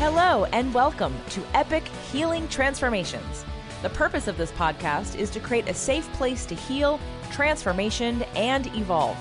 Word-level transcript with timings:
Hello, 0.00 0.46
and 0.46 0.72
welcome 0.72 1.14
to 1.28 1.44
Epic 1.52 1.86
Healing 2.10 2.48
Transformations. 2.48 3.44
The 3.82 3.90
purpose 3.90 4.28
of 4.28 4.38
this 4.38 4.50
podcast 4.52 5.14
is 5.14 5.28
to 5.28 5.40
create 5.40 5.68
a 5.68 5.74
safe 5.74 6.10
place 6.14 6.46
to 6.46 6.54
heal, 6.54 6.98
transformation, 7.30 8.22
and 8.34 8.66
evolve. 8.68 9.18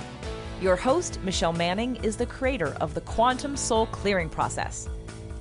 Your 0.61 0.77
host, 0.77 1.19
Michelle 1.21 1.51
Manning, 1.51 1.97
is 1.97 2.15
the 2.15 2.25
creator 2.25 2.77
of 2.79 2.93
the 2.93 3.01
Quantum 3.01 3.57
Soul 3.57 3.87
Clearing 3.87 4.29
Process. 4.29 4.87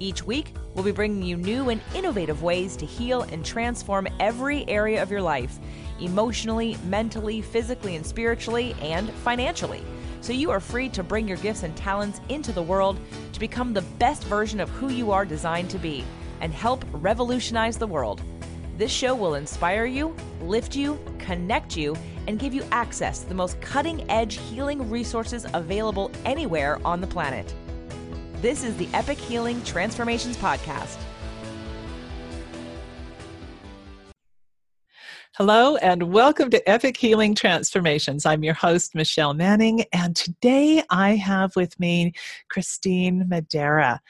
Each 0.00 0.24
week, 0.24 0.54
we'll 0.74 0.82
be 0.82 0.90
bringing 0.90 1.22
you 1.22 1.36
new 1.36 1.68
and 1.68 1.80
innovative 1.94 2.42
ways 2.42 2.76
to 2.76 2.84
heal 2.84 3.22
and 3.22 3.44
transform 3.44 4.08
every 4.18 4.68
area 4.68 5.00
of 5.00 5.08
your 5.08 5.22
life 5.22 5.60
emotionally, 6.00 6.76
mentally, 6.86 7.42
physically, 7.42 7.94
and 7.94 8.04
spiritually, 8.04 8.74
and 8.80 9.08
financially 9.08 9.84
so 10.20 10.32
you 10.32 10.50
are 10.50 10.60
free 10.60 10.88
to 10.90 11.02
bring 11.02 11.26
your 11.26 11.36
gifts 11.38 11.62
and 11.62 11.76
talents 11.76 12.20
into 12.28 12.52
the 12.52 12.62
world 12.62 12.98
to 13.32 13.40
become 13.40 13.72
the 13.72 13.82
best 13.98 14.24
version 14.24 14.60
of 14.60 14.68
who 14.70 14.88
you 14.88 15.10
are 15.10 15.24
designed 15.24 15.70
to 15.70 15.78
be 15.78 16.04
and 16.40 16.52
help 16.52 16.84
revolutionize 16.92 17.78
the 17.78 17.86
world. 17.86 18.22
This 18.76 18.92
show 18.92 19.14
will 19.14 19.34
inspire 19.34 19.86
you, 19.86 20.14
lift 20.40 20.76
you, 20.76 21.00
connect 21.18 21.76
you, 21.76 21.96
and 22.28 22.38
give 22.38 22.54
you 22.54 22.62
access 22.70 23.20
to 23.20 23.28
the 23.28 23.34
most 23.34 23.60
cutting 23.60 24.08
edge 24.10 24.38
healing 24.38 24.88
resources 24.88 25.46
available 25.54 26.10
anywhere 26.24 26.78
on 26.84 27.00
the 27.00 27.06
planet. 27.06 27.52
This 28.40 28.62
is 28.62 28.76
the 28.76 28.88
Epic 28.94 29.18
Healing 29.18 29.62
Transformations 29.64 30.36
Podcast. 30.36 30.96
Hello, 35.38 35.76
and 35.76 36.12
welcome 36.12 36.50
to 36.50 36.68
Epic 36.68 36.96
Healing 36.96 37.32
Transformations. 37.32 38.26
I'm 38.26 38.42
your 38.42 38.54
host, 38.54 38.96
Michelle 38.96 39.34
Manning, 39.34 39.84
and 39.92 40.16
today 40.16 40.82
I 40.90 41.14
have 41.14 41.54
with 41.54 41.78
me 41.78 42.12
Christine 42.50 43.24
Madera. 43.28 44.00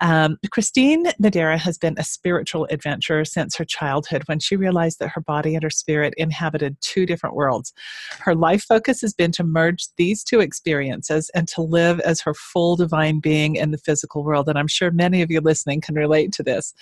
Um, 0.00 0.38
Christine 0.52 1.06
Madera 1.18 1.58
has 1.58 1.76
been 1.76 1.96
a 1.98 2.04
spiritual 2.04 2.68
adventurer 2.70 3.24
since 3.24 3.56
her 3.56 3.64
childhood 3.64 4.22
when 4.26 4.38
she 4.38 4.54
realized 4.54 5.00
that 5.00 5.08
her 5.08 5.20
body 5.20 5.56
and 5.56 5.64
her 5.64 5.70
spirit 5.70 6.14
inhabited 6.18 6.76
two 6.80 7.04
different 7.04 7.34
worlds. 7.34 7.72
Her 8.20 8.36
life 8.36 8.62
focus 8.62 9.00
has 9.00 9.12
been 9.12 9.32
to 9.32 9.42
merge 9.42 9.88
these 9.96 10.22
two 10.22 10.38
experiences 10.38 11.32
and 11.34 11.48
to 11.48 11.62
live 11.62 11.98
as 11.98 12.20
her 12.20 12.32
full 12.32 12.76
divine 12.76 13.18
being 13.18 13.56
in 13.56 13.72
the 13.72 13.78
physical 13.78 14.22
world, 14.22 14.48
and 14.48 14.56
I'm 14.56 14.68
sure 14.68 14.92
many 14.92 15.20
of 15.20 15.32
you 15.32 15.40
listening 15.40 15.80
can 15.80 15.96
relate 15.96 16.30
to 16.34 16.44
this. 16.44 16.72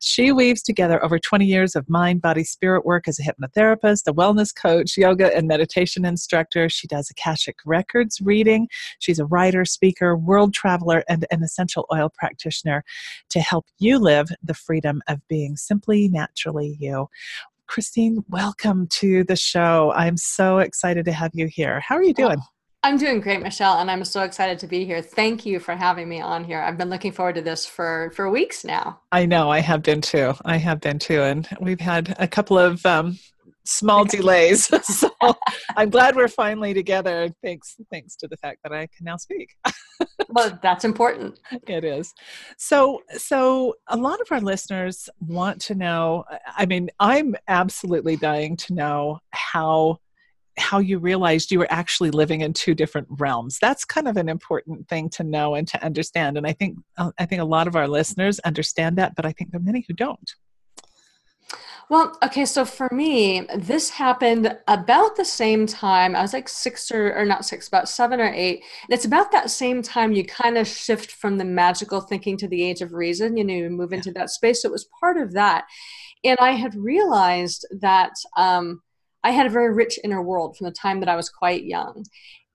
She 0.00 0.32
weaves 0.32 0.62
together 0.62 1.04
over 1.04 1.18
20 1.18 1.44
years 1.44 1.76
of 1.76 1.86
mind, 1.90 2.22
body, 2.22 2.42
spirit 2.42 2.86
work 2.86 3.06
as 3.06 3.18
a 3.18 3.22
hypnotherapist 3.22 3.49
therapist, 3.54 4.08
a 4.08 4.12
wellness 4.12 4.54
coach, 4.54 4.96
yoga 4.96 5.34
and 5.36 5.46
meditation 5.46 6.04
instructor. 6.04 6.68
She 6.68 6.86
does 6.86 7.10
Akashic 7.10 7.56
Records 7.64 8.20
reading. 8.20 8.68
She's 8.98 9.18
a 9.18 9.26
writer, 9.26 9.64
speaker, 9.64 10.16
world 10.16 10.54
traveler, 10.54 11.04
and 11.08 11.26
an 11.30 11.42
essential 11.42 11.86
oil 11.92 12.10
practitioner 12.14 12.84
to 13.30 13.40
help 13.40 13.66
you 13.78 13.98
live 13.98 14.28
the 14.42 14.54
freedom 14.54 15.02
of 15.08 15.20
being 15.28 15.56
simply 15.56 16.08
naturally 16.08 16.76
you. 16.80 17.08
Christine, 17.66 18.24
welcome 18.28 18.88
to 18.88 19.22
the 19.24 19.36
show. 19.36 19.92
I'm 19.94 20.16
so 20.16 20.58
excited 20.58 21.04
to 21.04 21.12
have 21.12 21.30
you 21.34 21.46
here. 21.46 21.80
How 21.80 21.94
are 21.94 22.02
you 22.02 22.14
doing? 22.14 22.40
I'm 22.82 22.96
doing 22.96 23.20
great, 23.20 23.42
Michelle, 23.42 23.78
and 23.78 23.90
I'm 23.90 24.02
so 24.04 24.22
excited 24.22 24.58
to 24.60 24.66
be 24.66 24.86
here. 24.86 25.02
Thank 25.02 25.44
you 25.44 25.60
for 25.60 25.76
having 25.76 26.08
me 26.08 26.22
on 26.22 26.44
here. 26.44 26.60
I've 26.60 26.78
been 26.78 26.88
looking 26.88 27.12
forward 27.12 27.34
to 27.34 27.42
this 27.42 27.66
for 27.66 28.10
for 28.16 28.30
weeks 28.30 28.64
now. 28.64 29.00
I 29.12 29.26
know, 29.26 29.50
I 29.50 29.60
have 29.60 29.82
been 29.82 30.00
too. 30.00 30.32
I 30.46 30.56
have 30.56 30.80
been 30.80 30.98
too, 30.98 31.20
and 31.22 31.46
we've 31.60 31.80
had 31.80 32.16
a 32.18 32.26
couple 32.26 32.58
of 32.58 32.84
um, 32.86 33.18
small 33.64 34.04
delays. 34.04 34.66
so 34.84 35.10
I'm 35.76 35.90
glad 35.90 36.16
we're 36.16 36.28
finally 36.28 36.74
together. 36.74 37.30
Thanks, 37.42 37.76
thanks 37.90 38.16
to 38.16 38.28
the 38.28 38.36
fact 38.36 38.58
that 38.64 38.72
I 38.72 38.88
can 38.96 39.04
now 39.04 39.16
speak. 39.16 39.54
well, 40.28 40.58
that's 40.62 40.84
important. 40.84 41.38
It 41.66 41.84
is. 41.84 42.12
So, 42.56 43.02
so 43.16 43.74
a 43.88 43.96
lot 43.96 44.20
of 44.20 44.28
our 44.30 44.40
listeners 44.40 45.08
want 45.20 45.60
to 45.62 45.74
know. 45.74 46.24
I 46.56 46.66
mean, 46.66 46.90
I'm 46.98 47.34
absolutely 47.48 48.16
dying 48.16 48.56
to 48.58 48.74
know 48.74 49.18
how 49.30 49.98
how 50.58 50.78
you 50.78 50.98
realized 50.98 51.50
you 51.50 51.58
were 51.58 51.72
actually 51.72 52.10
living 52.10 52.42
in 52.42 52.52
two 52.52 52.74
different 52.74 53.06
realms 53.18 53.56
that's 53.62 53.84
kind 53.84 54.06
of 54.06 54.16
an 54.18 54.28
important 54.28 54.86
thing 54.88 55.08
to 55.08 55.24
know 55.24 55.54
and 55.54 55.66
to 55.66 55.82
understand 55.82 56.36
and 56.36 56.46
i 56.46 56.52
think 56.52 56.76
uh, 56.98 57.10
i 57.18 57.24
think 57.24 57.40
a 57.40 57.44
lot 57.44 57.66
of 57.66 57.76
our 57.76 57.88
listeners 57.88 58.38
understand 58.40 58.98
that 58.98 59.14
but 59.14 59.24
i 59.24 59.32
think 59.32 59.50
there 59.50 59.60
are 59.60 59.64
many 59.64 59.84
who 59.88 59.94
don't 59.94 60.34
well, 61.90 62.16
okay, 62.22 62.44
so 62.44 62.64
for 62.64 62.88
me, 62.92 63.40
this 63.56 63.90
happened 63.90 64.56
about 64.68 65.16
the 65.16 65.24
same 65.24 65.66
time. 65.66 66.14
I 66.14 66.22
was 66.22 66.32
like 66.32 66.48
six 66.48 66.92
or, 66.92 67.12
or 67.14 67.24
not 67.24 67.44
six, 67.44 67.66
about 67.66 67.88
seven 67.88 68.20
or 68.20 68.32
eight. 68.32 68.62
And 68.84 68.94
it's 68.94 69.04
about 69.04 69.32
that 69.32 69.50
same 69.50 69.82
time 69.82 70.12
you 70.12 70.24
kind 70.24 70.56
of 70.56 70.68
shift 70.68 71.10
from 71.10 71.36
the 71.36 71.44
magical 71.44 72.00
thinking 72.00 72.36
to 72.36 72.46
the 72.46 72.62
age 72.62 72.80
of 72.80 72.92
reason, 72.92 73.36
you 73.36 73.42
know, 73.42 73.54
you 73.54 73.70
move 73.70 73.92
into 73.92 74.12
that 74.12 74.30
space. 74.30 74.62
So 74.62 74.68
it 74.68 74.72
was 74.72 74.88
part 75.00 75.16
of 75.16 75.32
that. 75.32 75.64
And 76.22 76.38
I 76.40 76.52
had 76.52 76.76
realized 76.76 77.66
that 77.80 78.12
um, 78.36 78.82
I 79.24 79.32
had 79.32 79.46
a 79.46 79.50
very 79.50 79.74
rich 79.74 79.98
inner 80.04 80.22
world 80.22 80.56
from 80.56 80.66
the 80.66 80.72
time 80.72 81.00
that 81.00 81.08
I 81.08 81.16
was 81.16 81.28
quite 81.28 81.64
young 81.64 82.04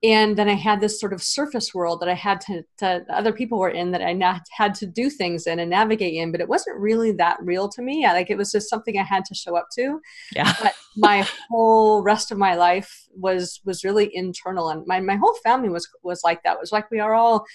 and 0.02 0.36
then 0.36 0.48
I 0.48 0.54
had 0.54 0.80
this 0.80 1.00
sort 1.00 1.12
of 1.12 1.22
surface 1.22 1.74
world 1.74 2.00
that 2.00 2.08
I 2.08 2.14
had 2.14 2.40
to, 2.42 2.62
to, 2.78 3.04
other 3.08 3.32
people 3.32 3.58
were 3.58 3.70
in 3.70 3.92
that 3.92 4.02
I 4.02 4.12
not, 4.12 4.42
had 4.50 4.74
to 4.76 4.86
do 4.86 5.08
things 5.08 5.46
in 5.46 5.58
and 5.58 5.70
navigate 5.70 6.14
in, 6.14 6.32
but 6.32 6.40
it 6.40 6.48
wasn't 6.48 6.78
really 6.78 7.12
that 7.12 7.38
real 7.40 7.68
to 7.70 7.82
me. 7.82 8.04
I, 8.04 8.12
like 8.12 8.30
it 8.30 8.36
was 8.36 8.52
just 8.52 8.68
something 8.68 8.98
I 8.98 9.02
had 9.02 9.24
to 9.24 9.34
show 9.34 9.56
up 9.56 9.68
to. 9.76 10.00
Yeah. 10.34 10.52
But 10.62 10.74
my 10.96 11.26
whole 11.50 12.02
rest 12.02 12.32
of 12.32 12.38
my 12.38 12.54
life 12.54 13.06
was 13.14 13.60
was 13.64 13.84
really 13.84 14.10
internal, 14.14 14.70
and 14.70 14.86
my 14.86 15.00
my 15.00 15.16
whole 15.16 15.34
family 15.44 15.68
was 15.68 15.88
was 16.02 16.22
like 16.24 16.42
that. 16.42 16.54
It 16.54 16.60
was 16.60 16.72
like 16.72 16.90
we 16.90 17.00
are 17.00 17.14
all 17.14 17.46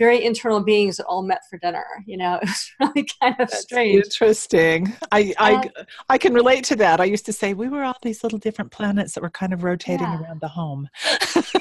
very 0.00 0.24
internal 0.24 0.60
beings 0.60 0.96
that 0.96 1.04
all 1.04 1.22
met 1.22 1.42
for 1.48 1.58
dinner. 1.58 1.84
You 2.06 2.16
know, 2.16 2.36
it 2.42 2.48
was 2.48 2.72
really 2.80 3.08
kind 3.20 3.34
of 3.38 3.50
That's 3.50 3.60
strange. 3.60 4.04
Interesting. 4.04 4.92
I, 5.12 5.34
I, 5.38 5.70
I 6.08 6.16
can 6.16 6.32
relate 6.32 6.64
to 6.64 6.76
that. 6.76 7.02
I 7.02 7.04
used 7.04 7.26
to 7.26 7.34
say 7.34 7.52
we 7.52 7.68
were 7.68 7.84
all 7.84 7.98
these 8.02 8.24
little 8.24 8.38
different 8.38 8.72
planets 8.72 9.12
that 9.12 9.22
were 9.22 9.30
kind 9.30 9.52
of 9.52 9.62
rotating 9.62 10.06
yeah. 10.06 10.22
around 10.22 10.40
the 10.40 10.48
home. 10.48 10.88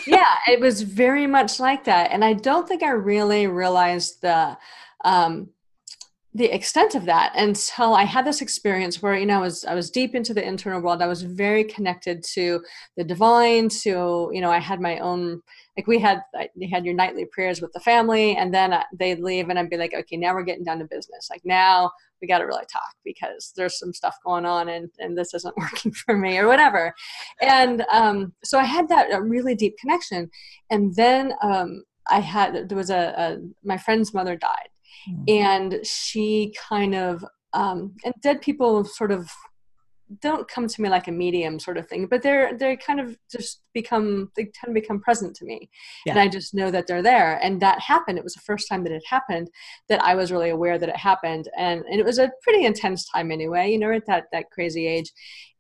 yeah, 0.08 0.38
it 0.48 0.62
was 0.62 0.82
very 0.84 1.28
much 1.28 1.60
like 1.60 1.84
that. 1.84 2.12
And 2.12 2.24
I 2.24 2.34
don't 2.34 2.66
think 2.66 2.82
I 2.82 2.92
really 2.92 3.46
realized 3.48 4.22
the, 4.22 4.58
um, 5.04 5.50
the 6.34 6.54
extent 6.54 6.94
of 6.94 7.06
that 7.06 7.34
until 7.36 7.96
I 7.96 8.04
had 8.04 8.26
this 8.26 8.42
experience 8.42 9.02
where 9.02 9.18
you 9.18 9.26
know 9.26 9.38
I 9.38 9.42
was 9.42 9.66
I 9.66 9.74
was 9.74 9.90
deep 9.90 10.14
into 10.14 10.34
the 10.34 10.46
internal 10.46 10.82
world. 10.82 11.02
I 11.02 11.08
was 11.08 11.24
very 11.24 11.64
connected 11.64 12.24
to 12.36 12.62
the 12.98 13.04
divine. 13.04 13.70
To 13.70 14.30
you 14.32 14.42
know 14.42 14.52
I 14.52 14.60
had 14.60 14.80
my 14.80 15.00
own 15.00 15.42
like 15.80 15.88
we 15.88 15.98
had 15.98 16.22
you 16.56 16.68
had 16.70 16.84
your 16.84 16.94
nightly 16.94 17.24
prayers 17.24 17.62
with 17.62 17.72
the 17.72 17.80
family 17.80 18.36
and 18.36 18.54
then 18.54 18.74
uh, 18.74 18.84
they'd 18.94 19.22
leave 19.22 19.48
and 19.48 19.58
i'd 19.58 19.70
be 19.70 19.78
like 19.78 19.94
okay 19.94 20.18
now 20.18 20.34
we're 20.34 20.44
getting 20.44 20.66
down 20.66 20.78
to 20.78 20.84
business 20.84 21.30
like 21.30 21.40
now 21.46 21.90
we 22.22 22.28
got 22.28 22.40
to 22.40 22.46
really 22.46 22.66
talk 22.70 22.94
because 23.06 23.54
there's 23.56 23.80
some 23.80 23.94
stuff 23.94 24.18
going 24.26 24.46
on 24.46 24.68
and, 24.68 24.90
and 25.00 25.18
this 25.18 25.34
isn't 25.34 25.56
working 25.58 25.94
for 25.94 26.18
me 26.18 26.38
or 26.38 26.48
whatever 26.48 26.94
and 27.42 27.86
um, 27.94 28.34
so 28.44 28.60
i 28.60 28.64
had 28.64 28.90
that 28.90 29.08
really 29.22 29.56
deep 29.56 29.78
connection 29.78 30.30
and 30.70 30.94
then 30.96 31.34
um, 31.42 31.82
i 32.10 32.20
had 32.20 32.68
there 32.68 32.78
was 32.78 32.90
a, 32.90 33.14
a 33.18 33.38
my 33.64 33.78
friend's 33.78 34.14
mother 34.14 34.36
died 34.36 34.70
mm-hmm. 35.10 35.24
and 35.28 35.86
she 35.86 36.54
kind 36.70 36.96
of 36.96 37.24
um, 37.54 37.96
and 38.06 38.14
dead 38.22 38.42
people 38.42 38.86
sort 38.86 39.12
of 39.12 39.30
don't 40.22 40.48
come 40.48 40.68
to 40.68 40.82
me 40.82 40.90
like 40.90 41.08
a 41.08 41.12
medium 41.12 41.60
sort 41.60 41.78
of 41.78 41.88
thing 41.88 42.08
but 42.08 42.24
they're 42.24 42.58
they 42.58 42.76
kind 42.76 43.00
of 43.00 43.16
just 43.32 43.62
become 43.74 44.32
they 44.36 44.44
tend 44.44 44.74
to 44.76 44.82
become 44.82 45.00
present 45.00 45.36
to 45.36 45.46
me. 45.46 45.70
Yeah. 46.06 46.14
and 46.14 46.20
i 46.20 46.28
just 46.28 46.54
know 46.54 46.72
that 46.72 46.88
they're 46.88 47.04
there. 47.04 47.38
And 47.44 47.62
that 47.62 47.80
happened. 47.80 48.18
It 48.18 48.24
was 48.24 48.34
the 48.34 48.42
first 48.42 48.68
time 48.68 48.84
that 48.84 48.92
it 48.92 49.04
happened 49.08 49.50
that 49.88 50.02
i 50.04 50.16
was 50.16 50.32
really 50.32 50.50
aware 50.50 50.78
that 50.80 50.90
it 50.90 50.98
happened. 50.98 51.48
And, 51.58 51.84
and 51.86 52.00
it 52.00 52.06
was 52.06 52.18
a 52.18 52.32
pretty 52.42 52.66
intense 52.66 53.08
time 53.10 53.32
anyway 53.32 53.72
you 53.72 53.80
know 53.80 53.92
at 53.92 54.08
that 54.08 54.26
that 54.32 54.50
crazy 54.52 54.88
age. 54.88 55.12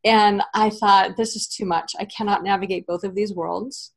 And 0.03 0.41
i 0.55 0.69
thought 0.69 1.17
this 1.17 1.35
is 1.35 1.47
too 1.47 1.65
much. 1.65 1.93
I 1.99 2.05
cannot 2.05 2.43
navigate 2.43 2.87
both 2.87 3.03
of 3.03 3.15
these 3.15 3.33
worlds. 3.33 3.93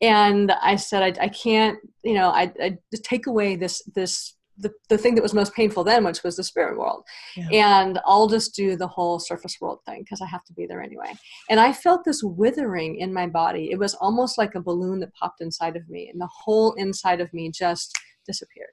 And 0.00 0.50
i 0.62 0.76
said 0.76 1.02
i, 1.02 1.24
I 1.24 1.28
can't 1.28 1.78
you 2.02 2.14
know 2.14 2.30
I, 2.30 2.52
I 2.62 2.78
take 3.02 3.26
away 3.26 3.56
this 3.56 3.82
this 3.94 4.34
the, 4.60 4.72
the 4.88 4.98
thing 4.98 5.14
that 5.14 5.22
was 5.22 5.34
most 5.34 5.54
painful 5.54 5.84
then, 5.84 6.04
which 6.04 6.22
was 6.22 6.36
the 6.36 6.44
spirit 6.44 6.78
world. 6.78 7.02
Yeah. 7.36 7.80
And 7.80 7.98
I'll 8.04 8.28
just 8.28 8.54
do 8.54 8.76
the 8.76 8.86
whole 8.86 9.18
surface 9.18 9.56
world 9.60 9.80
thing 9.86 10.02
because 10.02 10.20
I 10.20 10.26
have 10.26 10.44
to 10.44 10.52
be 10.52 10.66
there 10.66 10.82
anyway. 10.82 11.12
And 11.48 11.58
I 11.58 11.72
felt 11.72 12.04
this 12.04 12.22
withering 12.22 12.98
in 12.98 13.12
my 13.12 13.26
body. 13.26 13.70
It 13.70 13.78
was 13.78 13.94
almost 13.94 14.38
like 14.38 14.54
a 14.54 14.60
balloon 14.60 15.00
that 15.00 15.14
popped 15.14 15.40
inside 15.40 15.76
of 15.76 15.88
me, 15.88 16.08
and 16.10 16.20
the 16.20 16.28
whole 16.28 16.72
inside 16.74 17.20
of 17.20 17.32
me 17.32 17.50
just 17.50 17.98
disappeared. 18.26 18.68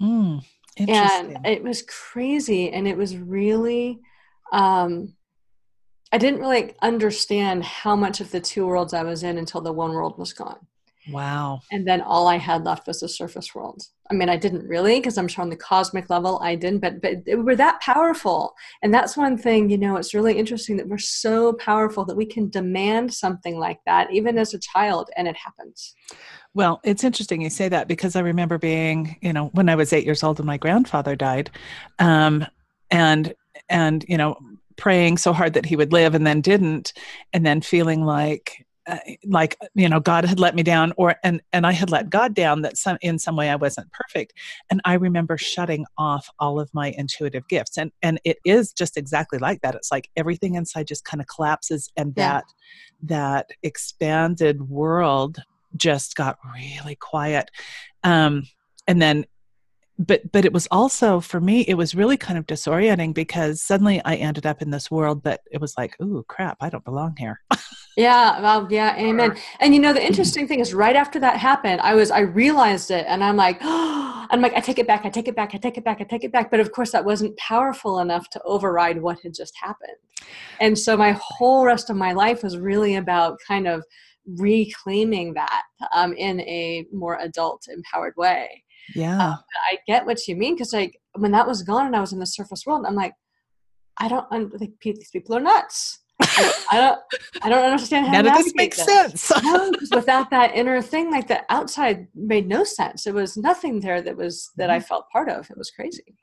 Mm, 0.00 0.44
and 0.78 1.46
it 1.46 1.62
was 1.62 1.82
crazy. 1.82 2.70
And 2.70 2.88
it 2.88 2.96
was 2.96 3.16
really, 3.16 4.00
um, 4.52 5.14
I 6.12 6.18
didn't 6.18 6.40
really 6.40 6.74
understand 6.82 7.64
how 7.64 7.96
much 7.96 8.20
of 8.20 8.30
the 8.30 8.40
two 8.40 8.66
worlds 8.66 8.94
I 8.94 9.02
was 9.02 9.22
in 9.22 9.38
until 9.38 9.60
the 9.60 9.72
one 9.72 9.92
world 9.92 10.18
was 10.18 10.32
gone. 10.32 10.66
Wow. 11.10 11.60
And 11.70 11.86
then 11.86 12.00
all 12.00 12.26
I 12.26 12.36
had 12.36 12.64
left 12.64 12.86
was 12.86 13.00
the 13.00 13.08
surface 13.08 13.54
world. 13.54 13.82
I 14.10 14.14
mean, 14.14 14.28
I 14.28 14.36
didn't 14.36 14.66
really, 14.66 14.98
because 14.98 15.18
I'm 15.18 15.28
sure 15.28 15.42
on 15.42 15.50
the 15.50 15.56
cosmic 15.56 16.10
level 16.10 16.38
I 16.42 16.54
didn't, 16.54 16.80
but 16.80 17.00
but 17.00 17.22
we 17.26 17.34
were 17.36 17.56
that 17.56 17.80
powerful. 17.80 18.54
And 18.82 18.92
that's 18.92 19.16
one 19.16 19.36
thing, 19.36 19.70
you 19.70 19.78
know, 19.78 19.96
it's 19.96 20.14
really 20.14 20.38
interesting 20.38 20.76
that 20.76 20.88
we're 20.88 20.98
so 20.98 21.52
powerful 21.54 22.04
that 22.04 22.16
we 22.16 22.26
can 22.26 22.48
demand 22.48 23.12
something 23.12 23.58
like 23.58 23.80
that, 23.86 24.12
even 24.12 24.38
as 24.38 24.54
a 24.54 24.58
child, 24.58 25.10
and 25.16 25.26
it 25.28 25.36
happens. 25.36 25.94
Well, 26.54 26.80
it's 26.84 27.04
interesting 27.04 27.42
you 27.42 27.50
say 27.50 27.68
that 27.68 27.88
because 27.88 28.16
I 28.16 28.20
remember 28.20 28.58
being, 28.58 29.16
you 29.20 29.32
know, 29.32 29.46
when 29.48 29.68
I 29.68 29.74
was 29.74 29.92
eight 29.92 30.06
years 30.06 30.22
old 30.22 30.38
and 30.38 30.46
my 30.46 30.56
grandfather 30.56 31.16
died, 31.16 31.50
um, 31.98 32.46
and 32.90 33.34
and 33.68 34.04
you 34.08 34.16
know, 34.16 34.36
praying 34.76 35.18
so 35.18 35.32
hard 35.32 35.54
that 35.54 35.66
he 35.66 35.76
would 35.76 35.92
live 35.92 36.14
and 36.14 36.26
then 36.26 36.40
didn't, 36.40 36.92
and 37.32 37.44
then 37.44 37.60
feeling 37.60 38.04
like 38.04 38.65
uh, 38.86 38.98
like 39.24 39.56
you 39.74 39.88
know 39.88 40.00
god 40.00 40.24
had 40.24 40.38
let 40.38 40.54
me 40.54 40.62
down 40.62 40.92
or 40.96 41.16
and 41.24 41.42
and 41.52 41.66
i 41.66 41.72
had 41.72 41.90
let 41.90 42.08
god 42.08 42.34
down 42.34 42.62
that 42.62 42.76
some 42.76 42.96
in 43.00 43.18
some 43.18 43.36
way 43.36 43.50
i 43.50 43.56
wasn't 43.56 43.90
perfect. 43.92 44.32
And 44.70 44.80
i 44.84 44.94
remember 44.94 45.36
shutting 45.36 45.86
off 45.98 46.28
all 46.38 46.60
of 46.60 46.70
my 46.72 46.90
intuitive 46.96 47.46
gifts. 47.48 47.76
And 47.76 47.92
and 48.02 48.20
it 48.24 48.38
is 48.44 48.72
just 48.72 48.96
exactly 48.96 49.38
like 49.38 49.60
that. 49.62 49.74
It's 49.74 49.90
like 49.90 50.10
everything 50.16 50.54
inside 50.54 50.86
just 50.86 51.04
kind 51.04 51.20
of 51.20 51.26
collapses 51.26 51.90
and 51.96 52.12
yeah. 52.16 52.32
that 52.32 52.44
that 53.02 53.50
expanded 53.62 54.68
world 54.68 55.38
just 55.76 56.16
got 56.16 56.38
really 56.54 56.96
quiet. 56.96 57.50
Um 58.02 58.44
and 58.86 59.02
then 59.02 59.26
but 59.98 60.30
but 60.30 60.44
it 60.44 60.52
was 60.52 60.68
also 60.70 61.20
for 61.20 61.40
me 61.40 61.62
it 61.62 61.74
was 61.74 61.94
really 61.94 62.16
kind 62.16 62.38
of 62.38 62.46
disorienting 62.46 63.14
because 63.14 63.62
suddenly 63.62 64.00
i 64.04 64.14
ended 64.14 64.46
up 64.46 64.60
in 64.60 64.70
this 64.70 64.90
world 64.90 65.22
that 65.24 65.40
it 65.50 65.60
was 65.60 65.74
like 65.76 65.98
ooh 66.02 66.24
crap 66.28 66.56
i 66.60 66.68
don't 66.68 66.84
belong 66.84 67.14
here. 67.18 67.40
Yeah 67.96 68.40
well 68.40 68.66
yeah 68.70 68.94
amen. 68.98 69.36
And 69.60 69.74
you 69.74 69.80
know 69.80 69.94
the 69.94 70.04
interesting 70.04 70.46
thing 70.46 70.60
is 70.60 70.74
right 70.74 70.96
after 70.96 71.18
that 71.20 71.38
happened 71.38 71.80
i 71.80 71.94
was 71.94 72.10
i 72.10 72.20
realized 72.20 72.90
it 72.90 73.06
and 73.08 73.24
i'm 73.24 73.36
like 73.36 73.58
oh, 73.62 74.26
i'm 74.30 74.42
like 74.42 74.54
i 74.54 74.60
take 74.60 74.78
it 74.78 74.86
back 74.86 75.06
i 75.06 75.08
take 75.08 75.28
it 75.28 75.36
back 75.36 75.54
i 75.54 75.58
take 75.58 75.78
it 75.78 75.84
back 75.84 76.00
i 76.00 76.04
take 76.04 76.24
it 76.24 76.32
back. 76.32 76.50
But 76.50 76.60
of 76.60 76.72
course 76.72 76.92
that 76.92 77.04
wasn't 77.04 77.36
powerful 77.38 78.00
enough 78.00 78.28
to 78.30 78.42
override 78.42 79.00
what 79.00 79.20
had 79.20 79.34
just 79.34 79.54
happened. 79.56 79.96
And 80.60 80.78
so 80.78 80.96
my 80.96 81.12
whole 81.20 81.64
rest 81.64 81.88
of 81.88 81.96
my 81.96 82.12
life 82.12 82.42
was 82.42 82.58
really 82.58 82.96
about 82.96 83.38
kind 83.46 83.66
of 83.66 83.84
reclaiming 84.26 85.34
that 85.34 85.62
um, 85.94 86.12
in 86.14 86.40
a 86.40 86.84
more 86.92 87.18
adult 87.20 87.68
empowered 87.68 88.14
way 88.16 88.64
yeah. 88.94 89.28
Um, 89.30 89.38
I 89.70 89.78
get 89.86 90.06
what 90.06 90.26
you 90.28 90.36
mean 90.36 90.54
because 90.54 90.72
like 90.72 91.00
when 91.14 91.32
that 91.32 91.46
was 91.46 91.62
gone 91.62 91.86
and 91.86 91.96
I 91.96 92.00
was 92.00 92.12
in 92.12 92.18
the 92.18 92.26
surface 92.26 92.64
world, 92.66 92.84
I'm 92.86 92.94
like, 92.94 93.14
I 93.98 94.08
don't. 94.08 94.30
Like, 94.30 94.72
these 94.82 95.10
people 95.10 95.36
are 95.36 95.40
nuts. 95.40 95.98
I 96.20 96.52
don't. 96.72 97.00
I 97.42 97.48
don't 97.48 97.64
understand 97.64 98.06
how. 98.06 98.12
None 98.12 98.28
of 98.28 98.44
this 98.44 98.54
makes 98.54 98.84
this. 98.84 99.22
sense. 99.22 99.32
no, 99.42 99.72
without 99.92 100.30
that 100.30 100.54
inner 100.54 100.80
thing, 100.82 101.10
like 101.10 101.28
the 101.28 101.40
outside 101.48 102.08
made 102.14 102.46
no 102.46 102.64
sense. 102.64 103.04
There 103.04 103.14
was 103.14 103.36
nothing 103.36 103.80
there 103.80 104.02
that 104.02 104.16
was 104.16 104.50
that 104.56 104.70
I 104.70 104.78
mm-hmm. 104.78 104.86
felt 104.86 105.10
part 105.10 105.28
of. 105.28 105.50
It 105.50 105.58
was 105.58 105.70
crazy. 105.70 106.16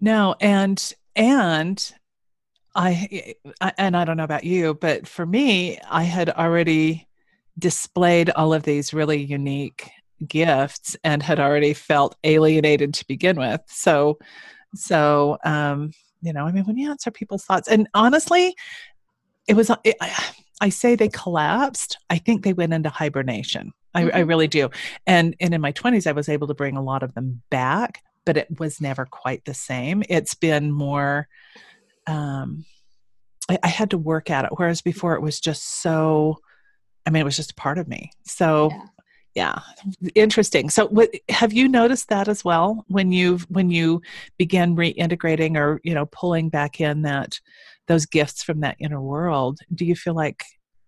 No, 0.00 0.34
and 0.40 0.92
and 1.16 1.92
I, 2.74 3.34
I 3.60 3.72
and 3.78 3.96
I 3.96 4.04
don't 4.04 4.16
know 4.16 4.24
about 4.24 4.44
you, 4.44 4.74
but 4.74 5.06
for 5.06 5.26
me, 5.26 5.78
I 5.88 6.04
had 6.04 6.30
already 6.30 7.06
displayed 7.58 8.30
all 8.30 8.54
of 8.54 8.62
these 8.62 8.94
really 8.94 9.20
unique 9.20 9.90
gifts 10.26 10.96
and 11.04 11.22
had 11.22 11.40
already 11.40 11.74
felt 11.74 12.16
alienated 12.24 12.94
to 12.94 13.06
begin 13.06 13.36
with. 13.36 13.60
So, 13.66 14.18
so 14.74 15.38
um, 15.44 15.92
you 16.20 16.32
know, 16.32 16.46
I 16.46 16.52
mean, 16.52 16.64
when 16.64 16.76
you 16.76 16.90
answer 16.90 17.10
people's 17.10 17.44
thoughts, 17.44 17.68
and 17.68 17.88
honestly, 17.94 18.54
it 19.46 19.54
was. 19.54 19.70
It, 19.84 19.96
I 20.60 20.70
say 20.70 20.96
they 20.96 21.08
collapsed. 21.08 21.98
I 22.10 22.18
think 22.18 22.42
they 22.42 22.52
went 22.52 22.72
into 22.72 22.88
hibernation. 22.88 23.72
I, 23.94 24.02
mm-hmm. 24.02 24.16
I 24.16 24.20
really 24.20 24.48
do. 24.48 24.70
And 25.06 25.36
and 25.40 25.54
in 25.54 25.60
my 25.60 25.72
twenties, 25.72 26.06
I 26.06 26.12
was 26.12 26.28
able 26.28 26.48
to 26.48 26.54
bring 26.54 26.76
a 26.76 26.82
lot 26.82 27.02
of 27.02 27.14
them 27.14 27.42
back, 27.50 28.02
but 28.24 28.36
it 28.36 28.58
was 28.58 28.80
never 28.80 29.06
quite 29.06 29.44
the 29.44 29.54
same. 29.54 30.02
It's 30.08 30.34
been 30.34 30.72
more. 30.72 31.28
Um, 32.06 32.64
I, 33.48 33.58
I 33.62 33.68
had 33.68 33.90
to 33.90 33.98
work 33.98 34.30
at 34.30 34.44
it, 34.46 34.50
whereas 34.56 34.82
before 34.82 35.14
it 35.14 35.22
was 35.22 35.40
just 35.40 35.80
so. 35.80 36.38
I 37.06 37.10
mean, 37.10 37.22
it 37.22 37.24
was 37.24 37.36
just 37.36 37.52
a 37.52 37.56
part 37.56 37.78
of 37.78 37.88
me. 37.88 38.10
So. 38.24 38.70
Yeah 38.72 38.82
yeah. 39.34 39.60
Interesting. 40.14 40.70
So 40.70 40.86
what, 40.88 41.10
have 41.28 41.52
you 41.52 41.68
noticed 41.68 42.08
that 42.08 42.28
as 42.28 42.44
well 42.44 42.84
when 42.88 43.12
you've 43.12 43.42
when 43.50 43.70
you 43.70 44.02
begin 44.36 44.74
reintegrating 44.74 45.56
or 45.56 45.80
you 45.84 45.94
know 45.94 46.06
pulling 46.06 46.48
back 46.48 46.80
in 46.80 47.02
that 47.02 47.38
those 47.86 48.06
gifts 48.06 48.42
from 48.42 48.60
that 48.60 48.76
inner 48.78 49.00
world? 49.00 49.60
Do 49.74 49.84
you 49.84 49.94
feel 49.94 50.14
like 50.14 50.42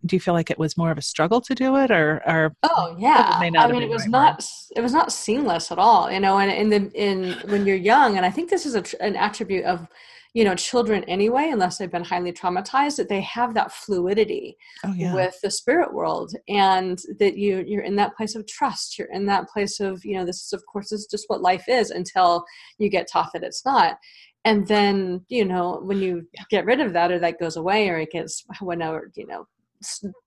do 0.06 0.16
you 0.16 0.20
feel 0.20 0.34
like 0.34 0.50
it 0.50 0.58
was 0.58 0.76
more 0.76 0.90
of 0.90 0.98
a 0.98 1.02
struggle 1.02 1.40
to 1.42 1.54
do 1.54 1.76
it 1.76 1.90
or 1.90 2.22
or 2.26 2.54
oh 2.62 2.96
yeah. 2.98 3.36
i 3.38 3.50
mean 3.70 3.82
it 3.82 3.88
was 3.88 4.02
right 4.02 4.10
not 4.10 4.44
it 4.74 4.80
was 4.80 4.92
not 4.92 5.12
seamless 5.12 5.70
at 5.70 5.78
all 5.78 6.10
you 6.10 6.20
know 6.20 6.38
and 6.38 6.50
in 6.50 6.70
the 6.70 6.90
in 6.94 7.32
when 7.50 7.66
you're 7.66 7.76
young 7.76 8.16
and 8.16 8.24
i 8.24 8.30
think 8.30 8.48
this 8.48 8.64
is 8.64 8.74
a, 8.74 9.02
an 9.02 9.14
attribute 9.16 9.64
of 9.64 9.86
you 10.34 10.44
know 10.44 10.54
children 10.54 11.04
anyway 11.04 11.50
unless 11.50 11.78
they've 11.78 11.90
been 11.90 12.04
highly 12.04 12.32
traumatized 12.32 12.96
that 12.96 13.08
they 13.08 13.20
have 13.20 13.54
that 13.54 13.72
fluidity 13.72 14.56
oh, 14.84 14.92
yeah. 14.92 15.14
with 15.14 15.34
the 15.42 15.50
spirit 15.50 15.92
world 15.92 16.32
and 16.48 17.00
that 17.18 17.36
you 17.36 17.64
you're 17.66 17.82
in 17.82 17.96
that 17.96 18.16
place 18.16 18.34
of 18.34 18.46
trust 18.46 18.98
you're 18.98 19.12
in 19.12 19.26
that 19.26 19.48
place 19.48 19.80
of 19.80 20.04
you 20.04 20.16
know 20.16 20.24
this 20.24 20.44
is 20.44 20.52
of 20.52 20.64
course 20.66 20.90
this 20.90 21.00
is 21.00 21.06
just 21.06 21.24
what 21.28 21.42
life 21.42 21.64
is 21.68 21.90
until 21.90 22.44
you 22.78 22.88
get 22.88 23.08
taught 23.10 23.30
that 23.32 23.42
it's 23.42 23.64
not 23.64 23.96
and 24.44 24.66
then 24.66 25.24
you 25.28 25.44
know 25.44 25.80
when 25.82 25.98
you 25.98 26.26
get 26.50 26.64
rid 26.64 26.80
of 26.80 26.92
that 26.92 27.10
or 27.10 27.18
that 27.18 27.40
goes 27.40 27.56
away 27.56 27.88
or 27.88 27.98
it 27.98 28.10
gets 28.10 28.44
whenever 28.60 29.10
you 29.14 29.26
know 29.26 29.46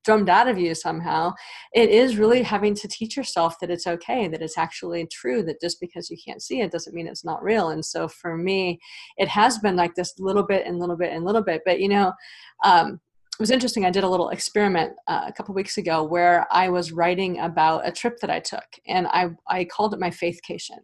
drummed 0.04 0.30
out 0.30 0.48
of 0.48 0.58
you 0.58 0.74
somehow 0.74 1.32
it 1.74 1.90
is 1.90 2.18
really 2.18 2.42
having 2.42 2.74
to 2.74 2.88
teach 2.88 3.16
yourself 3.16 3.60
that 3.60 3.70
it's 3.70 3.86
okay 3.86 4.28
that 4.28 4.42
it's 4.42 4.58
actually 4.58 5.06
true 5.08 5.44
that 5.44 5.62
just 5.62 5.80
because 5.80 6.10
you 6.10 6.18
can't 6.26 6.42
see 6.42 6.62
it 6.62 6.72
doesn't 6.72 6.96
mean 6.96 7.08
it's 7.08 7.26
not 7.26 7.44
real. 7.44 7.70
And 7.70 7.86
so 7.86 8.08
for 8.08 8.38
me 8.38 8.80
it 9.18 9.28
has 9.28 9.60
been 9.60 9.76
like 9.76 9.96
this 9.96 10.14
little 10.20 10.44
bit 10.44 10.66
and 10.66 10.80
little 10.80 10.98
bit 10.98 11.14
and 11.14 11.24
little 11.24 11.44
bit. 11.44 11.62
But 11.66 11.80
you 11.80 11.90
know 11.90 12.14
um, 12.64 13.00
it 13.34 13.40
was 13.40 13.50
interesting 13.50 13.84
i 13.84 13.90
did 13.90 14.04
a 14.04 14.10
little 14.10 14.30
experiment 14.30 14.94
uh, 15.08 15.24
a 15.28 15.34
couple 15.34 15.56
weeks 15.56 15.80
ago 15.80 16.04
where 16.04 16.46
i 16.52 16.70
was 16.70 16.92
writing 16.92 17.40
about 17.40 17.88
a 17.88 17.92
trip 17.92 18.20
that 18.20 18.30
i 18.30 18.40
took 18.40 18.64
and 18.88 19.08
i 19.08 19.28
i 19.48 19.66
called 19.66 19.92
it 19.92 20.00
my 20.00 20.12
faithcation 20.12 20.78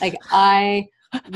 like 0.00 0.14
i 0.30 0.86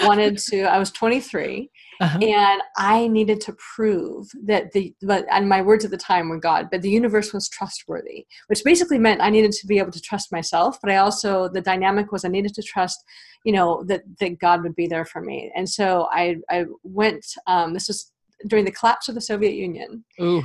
wanted 0.05 0.39
to 0.39 0.63
i 0.63 0.79
was 0.79 0.91
23 0.91 1.71
uh-huh. 2.01 2.19
and 2.23 2.63
I 2.79 3.09
needed 3.09 3.43
to 3.43 3.57
prove 3.75 4.29
that 4.45 4.73
the 4.73 4.95
but 5.03 5.27
and 5.31 5.47
my 5.47 5.61
words 5.61 5.85
at 5.85 5.91
the 5.91 5.99
time 5.99 6.31
were 6.31 6.41
God, 6.41 6.69
but 6.71 6.81
the 6.81 6.89
universe 6.89 7.35
was 7.35 7.49
trustworthy, 7.51 8.27
which 8.47 8.65
basically 8.65 8.99
meant 8.99 9.21
I 9.21 9.29
needed 9.29 9.53
to 9.53 9.67
be 9.67 9.79
able 9.79 9.93
to 9.93 10.01
trust 10.01 10.33
myself, 10.33 10.79
but 10.83 10.91
I 10.91 10.97
also 10.97 11.49
the 11.49 11.61
dynamic 11.61 12.11
was 12.11 12.25
I 12.25 12.29
needed 12.29 12.55
to 12.55 12.63
trust, 12.63 13.05
you 13.45 13.53
know, 13.53 13.85
that 13.85 14.03
that 14.19 14.39
God 14.39 14.63
would 14.63 14.75
be 14.75 14.87
there 14.87 15.05
for 15.05 15.21
me, 15.21 15.53
and 15.55 15.69
so 15.69 16.09
I 16.11 16.37
I 16.49 16.65
went. 16.83 17.27
Um, 17.47 17.75
this 17.75 17.89
was 17.89 18.11
during 18.47 18.65
the 18.65 18.71
collapse 18.71 19.09
of 19.09 19.15
the 19.15 19.21
Soviet 19.21 19.55
Union. 19.55 20.05
Ooh. 20.21 20.43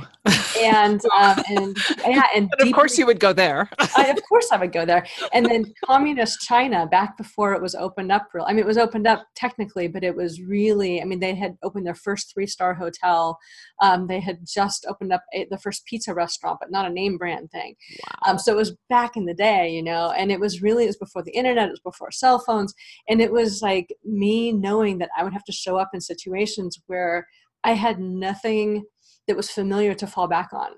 And 0.62 1.00
um, 1.18 1.42
and 1.48 1.76
yeah, 2.06 2.22
and, 2.34 2.50
and 2.58 2.68
of 2.68 2.74
course 2.74 2.98
you 2.98 3.06
would 3.06 3.20
go 3.20 3.32
there. 3.32 3.68
I, 3.96 4.06
of 4.06 4.22
course 4.28 4.48
I 4.52 4.56
would 4.56 4.72
go 4.72 4.84
there. 4.84 5.06
And 5.32 5.46
then 5.46 5.72
communist 5.84 6.40
China, 6.40 6.86
back 6.86 7.16
before 7.16 7.54
it 7.54 7.62
was 7.62 7.74
opened 7.74 8.12
up, 8.12 8.28
real. 8.32 8.44
I 8.46 8.52
mean, 8.52 8.60
it 8.60 8.66
was 8.66 8.78
opened 8.78 9.06
up 9.06 9.26
technically, 9.34 9.88
but 9.88 10.04
it 10.04 10.14
was 10.14 10.40
really. 10.40 11.00
I 11.00 11.04
mean, 11.04 11.20
they 11.20 11.34
had 11.34 11.56
opened 11.62 11.86
their 11.86 11.94
first 11.94 12.32
three-star 12.32 12.74
hotel. 12.74 13.38
Um, 13.82 14.06
they 14.06 14.20
had 14.20 14.38
just 14.46 14.86
opened 14.88 15.12
up 15.12 15.22
a, 15.34 15.46
the 15.50 15.58
first 15.58 15.84
pizza 15.86 16.14
restaurant, 16.14 16.58
but 16.60 16.70
not 16.70 16.86
a 16.86 16.90
name 16.90 17.18
brand 17.18 17.50
thing. 17.50 17.74
Wow. 18.02 18.32
Um, 18.32 18.38
so 18.38 18.52
it 18.52 18.56
was 18.56 18.76
back 18.88 19.16
in 19.16 19.26
the 19.26 19.34
day, 19.34 19.70
you 19.70 19.82
know, 19.82 20.12
and 20.16 20.30
it 20.30 20.40
was 20.40 20.62
really 20.62 20.84
it 20.84 20.88
was 20.88 20.96
before 20.96 21.22
the 21.22 21.32
internet, 21.32 21.68
it 21.68 21.72
was 21.72 21.80
before 21.80 22.10
cell 22.10 22.38
phones, 22.38 22.74
and 23.08 23.20
it 23.20 23.32
was 23.32 23.62
like 23.62 23.94
me 24.04 24.52
knowing 24.52 24.98
that 24.98 25.10
I 25.16 25.24
would 25.24 25.32
have 25.32 25.44
to 25.44 25.52
show 25.52 25.76
up 25.76 25.90
in 25.94 26.00
situations 26.00 26.80
where 26.86 27.26
I 27.66 27.72
had 27.72 27.98
nothing 27.98 28.84
that 29.26 29.36
was 29.36 29.50
familiar 29.50 29.92
to 29.94 30.06
fall 30.06 30.28
back 30.28 30.52
on. 30.52 30.70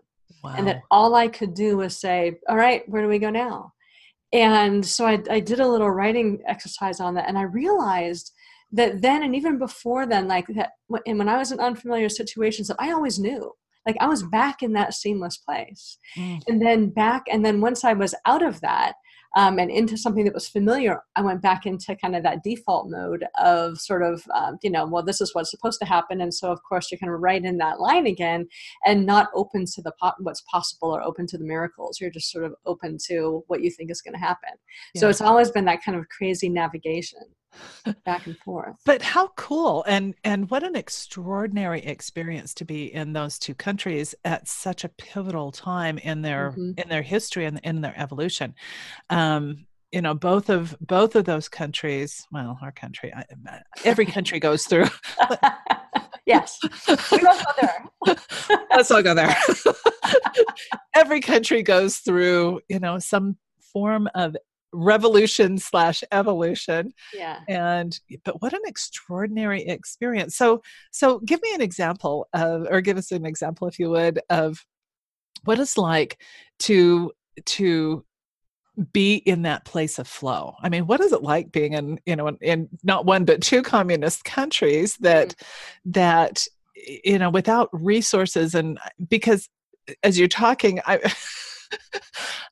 Wow. 0.43 0.55
And 0.57 0.67
that 0.67 0.81
all 0.91 1.15
I 1.15 1.29
could 1.29 1.55
do 1.55 1.77
was 1.77 1.97
say, 1.97 2.39
All 2.49 2.57
right, 2.57 2.83
where 2.89 3.03
do 3.03 3.09
we 3.09 3.19
go 3.19 3.31
now? 3.31 3.73
And 4.33 4.85
so 4.85 5.07
I, 5.07 5.23
I 5.31 5.41
did 5.41 5.61
a 5.61 5.69
little 5.69 5.91
writing 5.91 6.41
exercise 6.47 7.01
on 7.01 7.15
that. 7.15 7.29
And 7.29 7.39
I 7.39 7.43
realized 7.43 8.33
that 8.73 9.01
then, 9.03 9.23
and 9.23 9.35
even 9.37 9.59
before 9.59 10.07
then, 10.07 10.29
like 10.29 10.47
that, 10.49 10.71
and 11.07 11.19
when 11.19 11.29
I 11.29 11.39
was 11.39 11.53
in 11.53 11.61
unfamiliar 11.61 12.09
situations, 12.09 12.69
that 12.69 12.77
I 12.79 12.93
always 12.93 13.19
knew. 13.19 13.53
Like 13.87 13.97
I 14.01 14.07
was 14.07 14.23
back 14.23 14.63
in 14.63 14.75
that 14.75 14.95
seamless 14.95 15.39
place. 15.39 15.99
Mm. 16.17 16.43
And 16.47 16.63
then 16.63 16.91
back, 16.91 17.25
and 17.31 17.45
then 17.45 17.61
once 17.61 17.85
I 17.85 17.95
was 17.95 18.15
out 18.27 18.43
of 18.43 18.61
that, 18.61 18.95
um, 19.39 19.61
and 19.61 19.71
into 19.71 19.97
something 19.97 20.25
that 20.25 20.35
was 20.35 20.49
familiar, 20.49 21.01
I 21.15 21.23
went 21.23 21.43
back 21.43 21.65
into 21.65 21.95
kind 21.95 22.17
of 22.17 22.25
that 22.25 22.43
default 22.43 22.91
mode 22.91 23.25
of 23.41 23.79
sort 23.79 24.03
of, 24.03 24.21
um, 24.35 24.59
you 24.65 24.71
know, 24.71 24.85
well, 24.85 25.05
this 25.05 25.21
is 25.21 25.33
what's 25.33 25.53
supposed 25.53 25.79
to 25.79 25.87
happen. 25.87 26.21
And 26.21 26.35
so, 26.35 26.51
of 26.51 26.61
course, 26.65 26.91
you're 26.91 26.99
kind 26.99 27.15
of 27.15 27.21
right 27.21 27.45
in 27.45 27.57
that 27.59 27.79
line 27.79 28.09
again 28.09 28.49
and 28.85 29.07
not 29.07 29.29
open 29.37 29.65
to 29.65 29.81
the 29.81 29.93
po- 30.03 30.11
what's 30.19 30.41
possible 30.51 30.91
or 30.91 31.03
open 31.03 31.29
to 31.29 31.39
the 31.39 31.45
miracles. 31.45 32.01
You're 32.01 32.11
just 32.11 32.33
sort 32.33 32.47
of 32.47 32.55
open 32.67 32.99
to 33.07 33.45
what 33.47 33.63
you 33.63 33.71
think 33.71 33.93
is 33.93 34.03
going 34.03 34.15
to 34.15 34.19
happen. 34.19 34.51
Yeah. 34.95 35.03
So 35.03 35.09
it's 35.09 35.21
always 35.21 35.53
been 35.53 35.67
that 35.67 35.85
kind 35.85 35.97
of 35.97 36.09
crazy 36.09 36.49
navigation 36.49 37.21
back 38.05 38.27
and 38.27 38.37
forth. 38.39 38.77
But 38.85 39.03
how 39.03 39.29
cool 39.37 39.85
and 39.87 40.15
and 40.25 40.51
what 40.51 40.63
an 40.63 40.77
extraordinary 40.77 41.81
experience 41.85 42.55
to 42.55 42.65
be 42.65 42.93
in 42.93 43.13
those 43.13 43.39
two 43.39 43.55
countries 43.55 44.15
at 44.25 44.49
such 44.49 44.85
a 44.85 44.89
pivotal 44.89 45.53
time 45.53 45.99
in 45.99 46.23
their 46.23 46.51
mm-hmm. 46.51 46.73
in 46.77 46.89
their 46.89 47.03
history 47.03 47.45
and 47.45 47.61
in 47.65 47.81
their 47.81 47.95
evolution. 47.97 48.55
Um 49.11 49.67
you 49.93 50.03
know 50.03 50.15
both 50.15 50.51
of 50.51 50.77
both 50.81 51.17
of 51.17 51.25
those 51.25 51.49
countries 51.49 52.27
well 52.31 52.59
our 52.63 52.73
country 52.73 53.13
I, 53.15 53.25
every 53.85 54.07
country 54.07 54.39
goes 54.39 54.65
through. 54.65 54.89
Yes. 56.29 56.59
We 56.87 57.21
won't 57.23 57.43
go 57.43 57.53
there. 57.63 58.17
Let's 58.71 58.91
all 58.91 59.03
go 59.03 59.15
there. 59.15 59.35
Every 60.95 61.23
country 61.23 61.63
goes 61.63 61.97
through 61.97 62.61
you 62.69 62.79
know 62.79 62.99
some 62.99 63.39
form 63.73 64.09
of 64.15 64.37
revolution 64.73 65.59
slash 65.59 66.05
evolution. 66.13 66.93
Yeah. 67.15 67.41
and 67.49 67.99
but 68.25 68.43
what 68.43 68.53
an 68.53 68.61
extraordinary 68.65 69.67
experience. 69.67 70.37
So 70.37 70.63
so 70.91 71.21
give 71.21 71.41
me 71.43 71.55
an 71.55 71.61
example 71.61 72.29
of 72.33 72.67
or 72.71 72.81
give 72.81 72.97
us 72.97 73.13
an 73.13 73.27
example 73.27 73.69
if 73.69 73.79
you 73.79 73.91
would 73.91 74.21
of 74.31 74.65
what 75.45 75.59
it's 75.59 75.79
like 75.79 76.21
to 76.61 77.13
to 77.47 78.05
be 78.93 79.17
in 79.17 79.43
that 79.43 79.65
place 79.65 79.99
of 79.99 80.07
flow. 80.07 80.55
I 80.63 80.69
mean 80.69 80.87
what 80.87 81.01
is 81.01 81.13
it 81.13 81.23
like 81.23 81.51
being 81.51 81.73
in 81.73 81.99
you 82.07 82.17
know 82.17 82.29
in, 82.29 82.37
in 82.41 82.69
not 82.83 83.07
one 83.07 83.25
but 83.25 83.43
two 83.43 83.63
communist 83.63 84.25
countries 84.25 84.97
that 84.99 85.29
mm-hmm. 85.29 85.93
that 85.93 86.47
you 87.05 87.19
know 87.19 87.31
without 87.31 87.69
resources? 87.73 88.55
And 88.55 88.79
because 89.09 89.49
as 90.03 90.19
you're 90.19 90.29
talking 90.29 90.81
i 90.87 90.99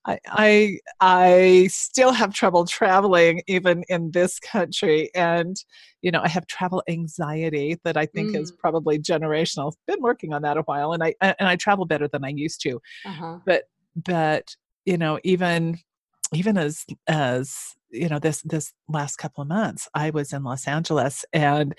I, 0.07 0.19
I 0.27 0.79
I 1.01 1.69
still 1.71 2.13
have 2.13 2.33
trouble 2.33 2.65
traveling 2.67 3.43
even 3.47 3.85
in 3.89 4.11
this 4.13 4.39
country, 4.39 5.11
and 5.15 5.57
you 6.03 6.11
know 6.11 6.21
I 6.23 6.29
have 6.29 6.47
travel 6.47 6.83
anxiety 6.89 7.79
that 7.85 7.97
I 7.97 8.07
think 8.07 8.35
is 8.35 8.53
Mm. 8.53 8.59
probably 8.59 8.99
generational. 8.99 9.73
Been 9.87 10.01
working 10.03 10.33
on 10.33 10.43
that 10.43 10.57
a 10.57 10.63
while, 10.63 10.93
and 10.93 11.03
I 11.03 11.15
and 11.21 11.49
I 11.49 11.57
travel 11.57 11.87
better 11.87 12.09
than 12.09 12.25
I 12.25 12.29
used 12.29 12.61
to. 12.63 12.81
Uh-huh. 13.05 13.39
But 13.45 13.65
but 13.97 14.55
you 14.85 14.99
know 14.99 15.19
even 15.25 15.79
even 16.33 16.57
as 16.59 16.85
as 17.07 17.75
you 17.91 18.09
know 18.09 18.19
this 18.19 18.43
this 18.43 18.73
last 18.89 19.17
couple 19.17 19.43
of 19.43 19.49
months, 19.49 19.89
I 19.95 20.11
was 20.11 20.33
in 20.33 20.45
Los 20.45 20.67
Angeles 20.67 21.25
and 21.33 21.75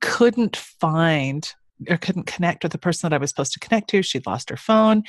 couldn't 0.00 0.56
find 0.56 1.52
or 1.88 1.96
couldn't 1.96 2.26
connect 2.26 2.62
with 2.62 2.72
the 2.72 2.78
person 2.78 3.08
that 3.08 3.16
I 3.16 3.18
was 3.18 3.30
supposed 3.30 3.52
to 3.54 3.60
connect 3.60 3.88
to. 3.90 4.02
She'd 4.02 4.26
lost 4.26 4.50
her 4.50 4.56
phone, 4.56 5.02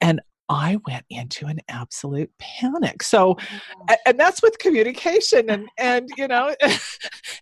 and 0.00 0.20
I 0.52 0.76
went 0.86 1.04
into 1.10 1.46
an 1.46 1.58
absolute 1.68 2.30
panic. 2.38 3.02
So, 3.02 3.36
oh 3.40 3.84
a- 3.88 4.08
and 4.08 4.20
that's 4.20 4.42
with 4.42 4.58
communication, 4.58 5.48
and 5.50 5.68
and 5.78 6.08
you 6.16 6.28
know, 6.28 6.54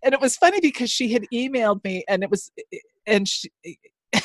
and 0.02 0.14
it 0.14 0.20
was 0.20 0.36
funny 0.36 0.60
because 0.60 0.90
she 0.90 1.12
had 1.12 1.24
emailed 1.34 1.82
me, 1.84 2.04
and 2.08 2.22
it 2.22 2.30
was, 2.30 2.50
eh, 2.58 2.62
eh, 2.72 2.78
and 3.06 3.28
she. 3.28 3.50
Eh, 3.66 3.74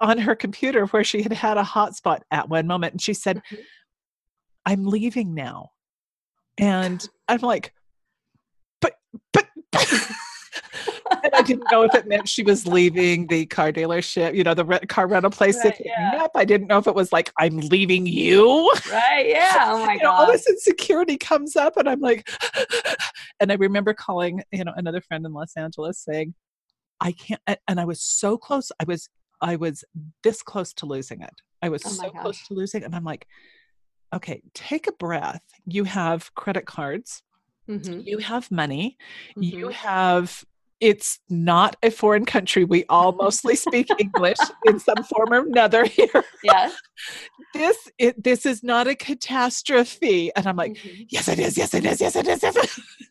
on 0.00 0.18
her 0.18 0.36
computer 0.36 0.86
where 0.86 1.02
she 1.02 1.20
had 1.22 1.32
had 1.32 1.58
a 1.58 1.62
hotspot 1.62 2.20
at 2.30 2.48
one 2.48 2.66
moment 2.66 2.92
and 2.92 3.02
she 3.02 3.12
said 3.12 3.42
Mhm. 3.50 3.58
i'm 4.66 4.84
leaving 4.84 5.34
now 5.34 5.70
and 6.58 7.08
i'm 7.28 7.40
like 7.40 7.72
but 8.80 8.92
but 9.32 9.46
I 11.32 11.42
didn't 11.42 11.70
know 11.70 11.82
if 11.82 11.94
it 11.94 12.06
meant 12.06 12.28
she 12.28 12.42
was 12.42 12.66
leaving 12.66 13.26
the 13.28 13.46
car 13.46 13.72
dealership, 13.72 14.34
you 14.34 14.44
know, 14.44 14.54
the 14.54 14.64
car 14.88 15.06
rental 15.06 15.30
place 15.30 15.64
Right, 15.64 15.80
yeah. 15.84 16.22
up. 16.22 16.32
I 16.34 16.44
didn't 16.44 16.66
know 16.68 16.78
if 16.78 16.86
it 16.86 16.94
was 16.94 17.12
like, 17.12 17.32
I'm 17.38 17.58
leaving 17.58 18.06
you. 18.06 18.70
Right. 18.90 19.28
Yeah. 19.28 19.60
Oh 19.74 19.86
my 19.86 19.94
you 19.94 20.02
know, 20.02 20.10
all 20.10 20.26
this 20.26 20.48
insecurity 20.48 21.16
comes 21.16 21.56
up, 21.56 21.76
and 21.76 21.88
I'm 21.88 22.00
like, 22.00 22.28
and 23.40 23.50
I 23.52 23.54
remember 23.54 23.94
calling, 23.94 24.42
you 24.52 24.64
know, 24.64 24.72
another 24.76 25.00
friend 25.00 25.24
in 25.24 25.32
Los 25.32 25.56
Angeles 25.56 25.98
saying, 25.98 26.34
I 27.00 27.12
can't, 27.12 27.40
and 27.68 27.80
I 27.80 27.84
was 27.84 28.00
so 28.02 28.36
close. 28.36 28.70
I 28.80 28.84
was, 28.84 29.08
I 29.40 29.56
was 29.56 29.84
this 30.22 30.42
close 30.42 30.72
to 30.74 30.86
losing 30.86 31.22
it. 31.22 31.34
I 31.62 31.68
was 31.68 31.82
Oh 31.84 31.90
so 31.90 32.10
close 32.10 32.46
to 32.48 32.54
losing, 32.54 32.82
it. 32.82 32.86
and 32.86 32.94
I'm 32.94 33.04
like, 33.04 33.26
okay, 34.14 34.42
take 34.54 34.86
a 34.86 34.92
breath. 34.92 35.42
You 35.66 35.84
have 35.84 36.34
credit 36.34 36.66
cards 36.66 37.22
hmm 37.66 38.00
you 38.04 38.18
have 38.18 38.50
money 38.50 38.98
you 39.36 39.68
Mhm. 39.68 39.72
have 39.72 40.44
it's 40.80 41.18
not 41.28 41.76
a 41.82 41.90
foreign 41.90 42.24
country 42.24 42.64
we 42.64 42.84
all 42.88 43.12
mostly 43.12 43.54
speak 43.56 43.94
english 43.98 44.38
in 44.64 44.78
some 44.78 45.02
form 45.02 45.32
or 45.32 45.40
another 45.46 45.84
here 45.84 46.24
Yes. 46.42 46.74
this 47.52 47.90
it, 47.98 48.22
this 48.22 48.44
is 48.46 48.62
not 48.62 48.86
a 48.86 48.94
catastrophe 48.94 50.30
and 50.36 50.46
i'm 50.46 50.56
like 50.56 50.76
Mhm. 50.76 51.06
yes 51.10 51.28
it 51.28 51.38
is 51.38 51.56
yes 51.56 51.74
it 51.74 51.84
is 51.84 52.00
yes 52.00 52.16
it 52.16 52.26
is 52.26 52.42
yes 52.42 52.56
it 52.56 52.64
is. 52.64 52.80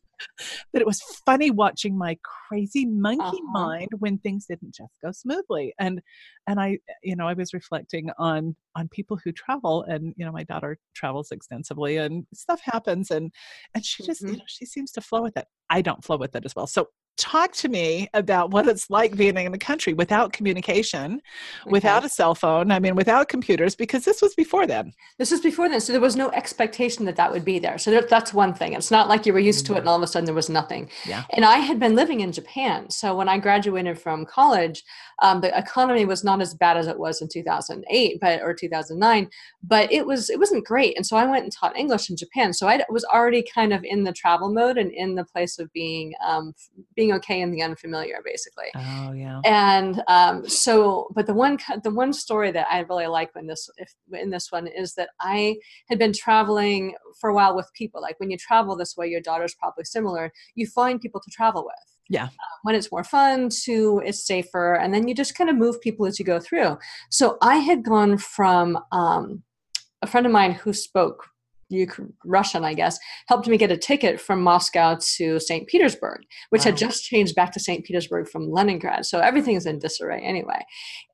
but 0.74 0.82
it 0.82 0.86
was 0.86 1.02
funny 1.26 1.52
watching 1.52 1.98
my 1.98 2.18
crazy 2.24 2.86
monkey 2.86 3.22
Uh-huh. 3.24 3.52
mind 3.52 3.90
when 4.00 4.18
things 4.20 4.46
didn't 4.46 4.74
just 4.74 4.94
go 5.02 5.12
smoothly 5.12 5.74
and 5.80 6.02
and 6.48 6.60
i 6.60 6.78
you 7.04 7.16
know 7.16 7.28
i 7.28 7.34
was 7.34 7.54
reflecting 7.54 8.10
on 8.18 8.56
on 8.76 8.88
people 8.90 9.18
who 9.24 9.32
travel 9.32 9.84
and 9.84 10.14
you 10.18 10.26
know 10.26 10.32
my 10.32 10.44
daughter 10.44 10.78
travels 10.96 11.32
extensively 11.32 11.98
and 11.98 12.26
stuff 12.34 12.62
happens 12.64 13.12
and 13.12 13.32
and 13.76 13.86
she 13.86 14.04
just 14.04 14.22
you 14.22 14.28
Mhm. 14.30 14.38
know 14.38 14.44
she 14.48 14.66
seems 14.66 14.92
to 14.92 15.02
flow 15.02 15.22
with 15.22 15.36
it 15.38 15.48
i 15.70 15.82
don't 15.82 16.04
flow 16.04 16.18
with 16.18 16.36
it 16.36 16.46
as 16.46 16.56
well 16.56 16.68
so 16.68 16.88
talk 17.18 17.52
to 17.54 17.70
me 17.70 18.10
about 18.14 18.52
what 18.52 18.68
it's 18.68 18.90
like 18.90 19.16
being 19.16 19.38
in 19.38 19.54
a 19.54 19.58
country 19.58 19.94
without 19.94 20.34
communication 20.34 21.22
without 21.68 22.04
a 22.04 22.10
cell 22.10 22.36
phone 22.36 22.72
i 22.72 22.80
mean 22.80 22.96
without 22.96 23.28
computers 23.30 23.76
because 23.76 24.04
this 24.06 24.22
was 24.22 24.34
before 24.36 24.66
then 24.66 24.94
This 25.18 25.32
was 25.32 25.42
before 25.42 25.70
then, 25.70 25.80
so 25.80 25.92
there 25.92 26.02
was 26.02 26.16
no 26.16 26.32
expectation 26.32 27.06
that 27.06 27.16
that 27.16 27.32
would 27.32 27.46
be 27.46 27.60
there. 27.60 27.78
So 27.78 27.92
that, 27.92 28.10
that's 28.10 28.34
one 28.34 28.54
thing. 28.54 28.74
It's 28.74 28.92
not 28.92 29.08
like 29.08 29.26
you 29.26 29.34
were 29.34 29.40
used 29.40 29.66
to 29.68 29.76
it 29.76 29.80
and 29.80 29.90
all 29.90 29.98
of 29.98 30.04
a 30.04 30.08
sudden 30.08 30.26
there 30.26 30.34
was 30.34 30.50
nothing. 30.50 30.90
Yeah. 31.06 31.24
And 31.32 31.46
I 31.46 31.58
had 31.58 31.80
been 31.80 31.96
living 31.96 32.22
in 32.22 32.32
Japan, 32.32 32.90
so 32.90 33.16
when 33.16 33.30
I 33.30 33.38
graduated 33.38 34.00
from 34.00 34.26
college, 34.26 34.84
um, 35.22 35.42
the 35.42 35.56
economy 35.58 36.06
was 36.06 36.24
not 36.24 36.42
as 36.42 36.54
bad 36.54 36.78
as 36.78 36.88
it 36.88 36.98
was 36.98 37.22
in 37.22 37.28
2008, 37.28 38.20
but 38.20 38.42
or 38.42 38.54
2009, 38.54 39.30
but 39.62 39.92
it 39.92 40.06
was 40.06 40.30
it 40.30 40.40
wasn't 40.40 40.66
great. 40.66 40.98
And 40.98 41.06
so 41.06 41.16
I 41.16 41.26
went 41.26 41.44
and 41.44 41.54
taught 41.54 41.78
English 41.78 42.10
in 42.10 42.18
Japan. 42.18 42.54
So 42.54 42.68
I 42.68 42.84
was 42.90 43.06
already 43.06 43.44
kind 43.44 43.74
of 43.74 43.84
in 43.84 44.04
the 44.04 44.14
travel 44.14 44.52
mode 44.52 44.78
and 44.78 44.92
in 44.92 45.16
the 45.16 45.26
place 45.26 45.60
of 45.60 45.72
being 45.74 46.14
um, 46.26 46.54
being 46.96 47.03
okay 47.12 47.42
in 47.42 47.52
the 47.52 47.62
unfamiliar, 47.62 48.22
basically. 48.24 48.68
Oh 48.76 49.12
yeah. 49.12 49.42
And 49.44 50.02
um, 50.08 50.48
so 50.48 51.10
but 51.14 51.26
the 51.26 51.34
one 51.34 51.58
the 51.84 51.92
one 51.92 52.14
story 52.14 52.52
that 52.52 52.68
i 52.70 52.80
really 52.80 53.08
like 53.08 53.32
in 53.36 53.48
this 53.48 53.70
if 53.78 53.94
in 54.14 54.30
this 54.30 54.52
one 54.52 54.68
is 54.68 54.94
that 54.96 55.10
i 55.20 55.58
had 55.90 56.00
been 56.00 56.14
traveling 56.14 56.96
for 57.20 57.30
a 57.30 57.34
while 57.34 57.56
with 57.56 57.70
people. 57.74 58.02
Like 58.02 58.20
when 58.20 58.32
you 58.32 58.38
travel 58.38 58.76
this 58.76 58.96
way 58.96 59.08
your 59.08 59.22
daughter's 59.22 59.56
probably 59.56 59.84
similar. 59.84 60.32
You 60.56 60.68
find 60.68 61.02
people 61.02 61.22
to 61.22 61.32
travel 61.32 61.66
with. 61.66 61.76
Yeah. 62.10 62.26
Uh, 62.26 62.58
when 62.64 62.76
it's 62.76 62.92
more 62.92 63.04
fun 63.04 63.50
to 63.64 64.02
it's 64.06 64.26
safer 64.26 64.76
and 64.76 64.94
then 64.94 65.08
you 65.08 65.16
just 65.16 65.36
kind 65.36 65.50
of 65.50 65.56
move 65.56 65.82
people 65.82 66.06
as 66.06 66.20
you 66.20 66.26
go 66.26 66.40
through. 66.40 66.78
So 67.10 67.38
i 67.42 67.58
had 67.58 67.84
gone 67.84 68.18
from 68.18 68.78
um, 68.92 69.44
a 70.02 70.08
friend 70.08 70.26
of 70.26 70.32
mine 70.32 70.52
who 70.52 70.74
spoke 70.74 71.30
Russian, 72.26 72.64
I 72.64 72.74
guess, 72.74 73.00
helped 73.28 73.48
me 73.48 73.58
get 73.58 73.72
a 73.72 73.78
ticket 73.78 74.20
from 74.20 74.42
Moscow 74.42 74.98
to 75.18 75.40
St. 75.40 75.68
Petersburg, 75.68 76.22
which 76.50 76.64
had 76.64 76.78
just 76.78 77.04
changed 77.04 77.36
back 77.36 77.52
to 77.54 77.60
St. 77.60 77.84
Petersburg 77.84 78.28
from 78.28 78.52
Leningrad. 78.52 79.06
So 79.06 79.20
everything's 79.20 79.66
in 79.66 79.80
disarray 79.80 80.22
anyway. 80.22 80.66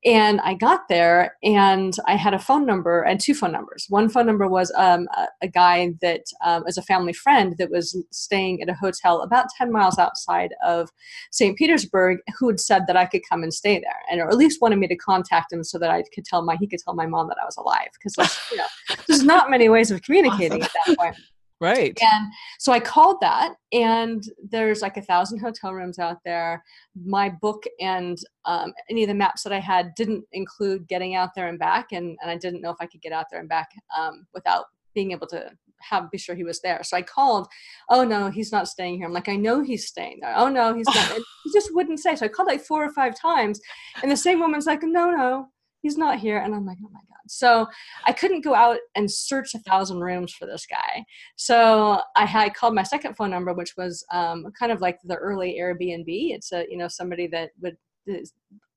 And 0.04 0.40
I 0.40 0.54
got 0.54 0.88
there 0.88 1.36
and 1.42 1.94
I 2.06 2.16
had 2.16 2.34
a 2.34 2.38
phone 2.38 2.64
number 2.64 3.02
and 3.02 3.20
two 3.20 3.34
phone 3.34 3.52
numbers. 3.52 3.86
One 3.88 4.08
phone 4.08 4.26
number 4.26 4.48
was 4.48 4.72
um, 4.76 5.08
a, 5.16 5.26
a 5.42 5.48
guy 5.48 5.92
that 6.00 6.22
um, 6.44 6.64
is 6.66 6.78
a 6.78 6.82
family 6.82 7.12
friend 7.12 7.56
that 7.58 7.70
was 7.70 7.96
staying 8.10 8.62
at 8.62 8.68
a 8.68 8.74
hotel 8.74 9.22
about 9.22 9.46
10 9.56 9.70
miles 9.70 9.98
outside 9.98 10.54
of 10.64 10.90
St. 11.30 11.56
Petersburg 11.56 12.18
who 12.38 12.48
had 12.48 12.60
said 12.60 12.86
that 12.86 12.96
I 12.96 13.06
could 13.06 13.22
come 13.28 13.42
and 13.42 13.52
stay 13.52 13.78
there 13.78 14.00
and 14.10 14.20
or 14.20 14.28
at 14.28 14.36
least 14.36 14.60
wanted 14.60 14.78
me 14.78 14.88
to 14.88 14.96
contact 14.96 15.52
him 15.52 15.62
so 15.62 15.78
that 15.78 15.90
I 15.90 16.02
could 16.14 16.24
tell 16.24 16.42
my 16.42 16.56
he 16.56 16.66
could 16.66 16.80
tell 16.80 16.94
my 16.94 17.06
mom 17.06 17.28
that 17.28 17.38
I 17.40 17.44
was 17.44 17.56
alive 17.56 17.88
because 17.92 18.16
you 18.50 18.56
know 18.56 18.64
there's 19.06 19.22
not 19.22 19.50
many 19.50 19.68
ways 19.68 19.90
of 19.90 20.02
communicating 20.02 20.49
at 20.52 20.60
that 20.86 20.98
point. 20.98 21.16
right 21.60 21.98
And 22.00 22.32
so 22.58 22.72
I 22.72 22.80
called 22.80 23.18
that, 23.20 23.54
and 23.72 24.22
there's 24.50 24.82
like 24.82 24.96
a 24.96 25.02
thousand 25.02 25.38
hotel 25.38 25.74
rooms 25.74 25.98
out 25.98 26.18
there. 26.24 26.62
My 27.04 27.28
book 27.28 27.64
and 27.80 28.18
um, 28.44 28.72
any 28.88 29.02
of 29.04 29.08
the 29.08 29.14
maps 29.14 29.42
that 29.42 29.52
I 29.52 29.60
had 29.60 29.94
didn't 29.94 30.24
include 30.32 30.88
getting 30.88 31.14
out 31.14 31.30
there 31.34 31.48
and 31.48 31.58
back, 31.58 31.92
and, 31.92 32.16
and 32.22 32.30
I 32.30 32.36
didn't 32.36 32.62
know 32.62 32.70
if 32.70 32.78
I 32.80 32.86
could 32.86 33.02
get 33.02 33.12
out 33.12 33.26
there 33.30 33.40
and 33.40 33.48
back 33.48 33.68
um, 33.96 34.26
without 34.34 34.66
being 34.94 35.12
able 35.12 35.26
to 35.28 35.50
have 35.80 36.10
be 36.10 36.18
sure 36.18 36.34
he 36.34 36.44
was 36.44 36.60
there. 36.60 36.82
So 36.82 36.96
I 36.96 37.02
called. 37.02 37.48
Oh 37.88 38.04
no, 38.04 38.30
he's 38.30 38.52
not 38.52 38.68
staying 38.68 38.98
here. 38.98 39.06
I'm 39.06 39.12
like, 39.12 39.28
I 39.28 39.36
know 39.36 39.62
he's 39.62 39.86
staying 39.86 40.18
there. 40.20 40.34
Oh 40.36 40.48
no, 40.48 40.74
he's 40.74 40.86
not. 40.86 41.10
And 41.14 41.24
he 41.44 41.52
just 41.52 41.74
wouldn't 41.74 42.00
say. 42.00 42.14
So 42.14 42.26
I 42.26 42.28
called 42.28 42.48
like 42.48 42.62
four 42.62 42.84
or 42.84 42.92
five 42.92 43.18
times, 43.18 43.60
and 44.02 44.10
the 44.10 44.16
same 44.16 44.40
woman's 44.40 44.66
like, 44.66 44.82
No, 44.82 45.10
no, 45.10 45.48
he's 45.82 45.96
not 45.96 46.18
here. 46.18 46.38
And 46.38 46.54
I'm 46.54 46.66
like, 46.66 46.78
Oh 46.84 46.90
my 46.92 47.00
god. 47.00 47.30
So 47.30 47.66
I 48.06 48.12
couldn't 48.12 48.44
go 48.44 48.54
out 48.54 48.78
and 48.96 49.10
search 49.10 49.54
a 49.54 49.58
thousand 49.60 50.00
rooms 50.00 50.32
for 50.32 50.46
this 50.46 50.66
guy. 50.66 51.04
So 51.36 52.00
I 52.16 52.26
had 52.26 52.54
called 52.54 52.74
my 52.74 52.82
second 52.82 53.16
phone 53.16 53.30
number, 53.30 53.52
which 53.52 53.74
was 53.76 54.04
um, 54.12 54.46
kind 54.58 54.72
of 54.72 54.80
like 54.80 54.98
the 55.04 55.16
early 55.16 55.58
Airbnb. 55.60 56.04
It's 56.06 56.52
a 56.52 56.66
you 56.68 56.76
know 56.76 56.88
somebody 56.88 57.26
that 57.28 57.50
would 57.60 57.76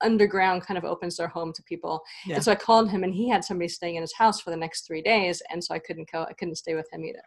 underground 0.03 0.61
kind 0.63 0.77
of 0.77 0.83
opens 0.85 1.17
their 1.17 1.27
home 1.27 1.53
to 1.53 1.63
people. 1.63 2.03
Yeah. 2.25 2.35
And 2.35 2.43
so 2.43 2.51
I 2.51 2.55
called 2.55 2.89
him, 2.89 3.03
and 3.03 3.13
he 3.13 3.29
had 3.29 3.43
somebody 3.43 3.67
staying 3.67 3.95
in 3.95 4.01
his 4.01 4.13
house 4.13 4.41
for 4.41 4.49
the 4.51 4.57
next 4.57 4.85
three 4.85 5.01
days, 5.01 5.41
and 5.51 5.63
so 5.63 5.73
I 5.73 5.79
couldn't 5.79 6.11
go. 6.11 6.25
I 6.29 6.33
couldn't 6.33 6.55
stay 6.55 6.75
with 6.75 6.91
him 6.91 7.03
either. 7.05 7.21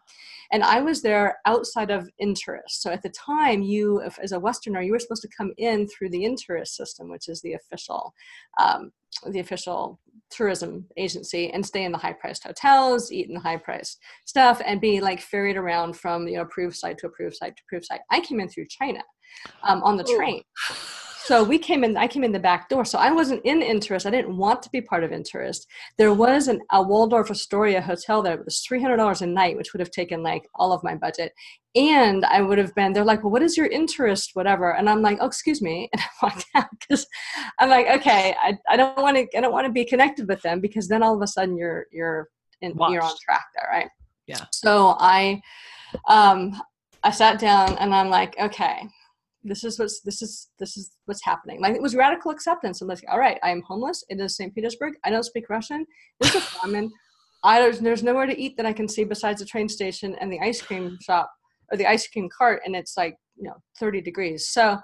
And 0.52 0.62
I 0.62 0.80
was 0.80 1.02
there 1.02 1.38
outside 1.47 1.90
of 1.90 2.09
Intourist. 2.18 2.83
So 2.83 2.90
at 2.90 3.02
the 3.02 3.09
time, 3.11 3.62
you, 3.62 4.00
if, 4.00 4.18
as 4.18 4.33
a 4.33 4.40
Westerner, 4.40 4.83
you 4.83 4.92
were 4.92 4.99
supposed 4.99 5.23
to 5.23 5.28
come 5.37 5.52
in 5.59 5.88
through 5.88 6.11
the 6.11 6.25
Intourist 6.25 6.76
system, 6.76 7.11
which 7.11 7.28
is 7.28 7.40
the 7.42 7.54
official, 7.54 8.14
um, 8.61 8.92
the 9.28 9.40
official 9.40 9.99
tourism 10.30 10.87
agency, 10.97 11.50
and 11.50 11.64
stay 11.64 11.85
in 11.85 11.92
the 11.92 11.99
high-priced 11.99 12.45
hotels, 12.45 13.11
eat 13.12 13.28
in 13.28 13.35
the 13.35 13.40
high-priced 13.40 13.99
stuff, 14.25 14.61
and 14.66 14.80
be 14.80 15.00
like 15.00 15.21
ferried 15.21 15.56
around 15.56 15.97
from 15.97 16.26
you 16.28 16.37
know 16.37 16.42
approved 16.42 16.76
site 16.76 16.99
to 16.99 17.06
approved 17.06 17.37
site 17.37 17.56
to 17.56 17.62
approved 17.66 17.87
site. 17.87 18.00
I 18.11 18.21
came 18.21 18.40
in 18.40 18.49
through 18.49 18.66
China 18.68 19.02
um, 19.62 19.83
on 19.83 19.97
the 19.97 20.04
Oh. 20.09 20.16
train. 20.16 20.42
so 21.26 21.42
we 21.42 21.59
came 21.59 21.83
in 21.83 21.97
i 21.97 22.06
came 22.06 22.23
in 22.23 22.33
the 22.33 22.38
back 22.38 22.68
door. 22.68 22.85
So 22.85 22.99
i 22.99 23.11
wasn't 23.11 23.45
in 23.45 23.61
Intourist. 23.62 24.06
i 24.06 24.11
didn't 24.11 24.37
want 24.37 24.62
to 24.62 24.71
be 24.71 24.80
part 24.80 25.02
of 25.02 25.11
Intourist. 25.12 25.66
there 25.99 26.14
was 26.14 26.47
an, 26.49 26.61
a 26.73 26.80
waldorf 26.83 27.30
astoria 27.30 27.80
hotel 27.80 28.23
there. 28.23 28.35
It 28.35 28.45
was 28.45 28.64
$300 28.71 29.23
a 29.23 29.26
night 29.26 29.56
which 29.56 29.73
would 29.73 29.80
have 29.80 29.90
taken 29.90 30.23
like 30.23 30.49
all 30.54 30.73
of 30.73 30.85
my 30.85 30.95
budget. 30.95 31.33
And 31.75 32.25
i 32.26 32.40
would 32.40 32.59
have 32.59 32.75
been 32.75 32.92
they're 32.92 33.04
like 33.04 33.23
well 33.25 33.33
what 33.33 33.42
is 33.42 33.56
your 33.56 33.66
interest? 33.66 34.30
whatever. 34.35 34.75
And 34.76 34.88
i'm 34.88 35.02
like 35.02 35.18
oh 35.21 35.26
excuse 35.26 35.61
me. 35.61 35.90
And 35.92 36.00
i 36.00 36.09
walked 36.23 36.47
out 36.54 36.66
because 36.78 37.06
i'm 37.59 37.71
like 37.71 37.88
okay 37.99 38.37
i, 38.40 38.56
I 38.68 38.76
don't 38.76 38.97
want 38.99 39.16
to 39.16 39.26
i 39.37 39.40
don't 39.40 39.52
want 39.52 39.66
to 39.66 39.73
be 39.73 39.85
connected 39.85 40.28
with 40.28 40.42
them 40.42 40.61
because 40.61 40.87
then 40.88 41.02
all 41.02 41.16
of 41.16 41.23
a 41.23 41.26
sudden 41.26 41.56
you're 41.56 41.87
you're 41.90 42.28
in, 42.61 42.75
you're 42.88 43.02
on 43.02 43.14
track 43.25 43.47
there 43.54 43.68
right? 43.71 43.88
Yeah. 44.26 44.45
So 44.52 44.97
i 44.99 45.40
um 46.09 46.61
i 47.02 47.11
sat 47.11 47.38
down 47.38 47.76
and 47.78 47.95
i'm 47.95 48.11
like 48.11 48.35
okay 48.40 48.88
this 49.47 49.65
is 49.65 49.79
what's 49.79 50.00
this 50.00 50.23
is 50.23 50.49
this 50.59 50.76
is 50.76 50.91
what's 51.07 51.25
happening. 51.25 51.61
Like 51.61 51.75
it 51.75 51.83
was 51.83 51.95
radical 51.95 52.31
acceptance. 52.31 52.81
I'm 52.81 52.88
like, 52.88 53.05
all 53.09 53.19
right, 53.19 53.38
I 53.43 53.50
am 53.50 53.62
homeless. 53.62 54.05
It 54.09 54.21
is 54.21 54.37
St. 54.37 54.55
Petersburg. 54.55 54.95
I 55.05 55.11
don't 55.11 55.23
speak 55.23 55.49
Russian. 55.49 55.87
This 56.21 56.35
is 56.35 56.43
famine. 56.45 56.91
I 57.45 57.61
there's, 57.61 57.79
there's 57.79 58.03
nowhere 58.03 58.26
to 58.26 58.38
eat 58.38 58.57
that 58.57 58.67
I 58.67 58.73
can 58.73 58.88
see 58.88 59.05
besides 59.05 59.41
the 59.41 59.47
train 59.47 59.69
station 59.69 60.17
and 60.21 60.33
the 60.33 60.41
ice 60.41 60.61
cream 60.61 60.99
shop 61.00 61.31
or 61.71 61.79
the 61.79 61.87
ice 61.87 62.07
cream 62.09 62.29
cart, 62.37 62.62
and 62.65 62.75
it's 62.75 62.97
like 62.97 63.17
you 63.37 63.45
know 63.45 63.57
30 63.79 64.00
degrees. 64.00 64.49
So 64.49 64.79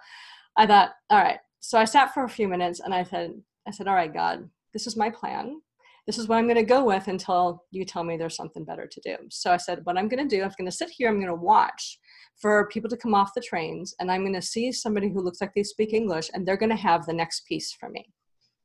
I 0.57 0.67
thought, 0.67 0.91
all 1.11 1.19
right. 1.19 1.39
So 1.61 1.79
I 1.79 1.85
sat 1.85 2.13
for 2.13 2.25
a 2.25 2.29
few 2.29 2.49
minutes 2.49 2.81
and 2.81 2.93
I 2.95 3.05
said, 3.05 3.33
I 3.67 3.71
said, 3.71 3.87
all 3.87 3.95
right, 3.95 4.13
God, 4.13 4.49
this 4.73 4.87
is 4.87 4.97
my 4.97 5.11
plan. 5.11 5.61
This 6.07 6.19
is 6.19 6.27
what 6.27 6.37
I'm 6.37 6.47
going 6.47 6.57
to 6.57 6.65
go 6.65 6.85
with 6.85 7.07
until 7.07 7.65
you 7.71 7.85
tell 7.85 8.03
me 8.03 8.17
there's 8.17 8.37
something 8.37 8.65
better 8.65 8.87
to 8.87 9.01
do. 9.05 9.17
So 9.31 9.53
I 9.53 9.57
said, 9.57 9.81
what 9.85 9.97
I'm 9.97 10.09
going 10.09 10.27
to 10.27 10.37
do, 10.37 10.43
I'm 10.43 10.51
going 10.59 10.71
to 10.71 10.77
sit 10.77 10.91
here. 10.91 11.09
I'm 11.09 11.17
going 11.17 11.29
to 11.29 11.35
watch 11.35 11.99
for 12.41 12.69
people 12.69 12.91
to 12.91 12.97
come 12.97 13.15
off 13.15 13.35
the 13.35 13.41
trains 13.41 13.95
and 14.01 14.11
I'm 14.11 14.23
going 14.23 14.35
to 14.35 14.43
see 14.43 14.73
somebody 14.73 15.09
who 15.09 15.21
looks 15.21 15.41
like 15.41 15.53
they 15.55 15.63
speak 15.63 15.93
English 15.93 16.29
and 16.35 16.47
they're 16.47 16.57
going 16.57 16.71
to 16.71 16.77
have 16.77 17.07
the 17.07 17.13
next 17.13 17.47
piece 17.47 17.73
for 17.73 17.89
me. 17.89 18.05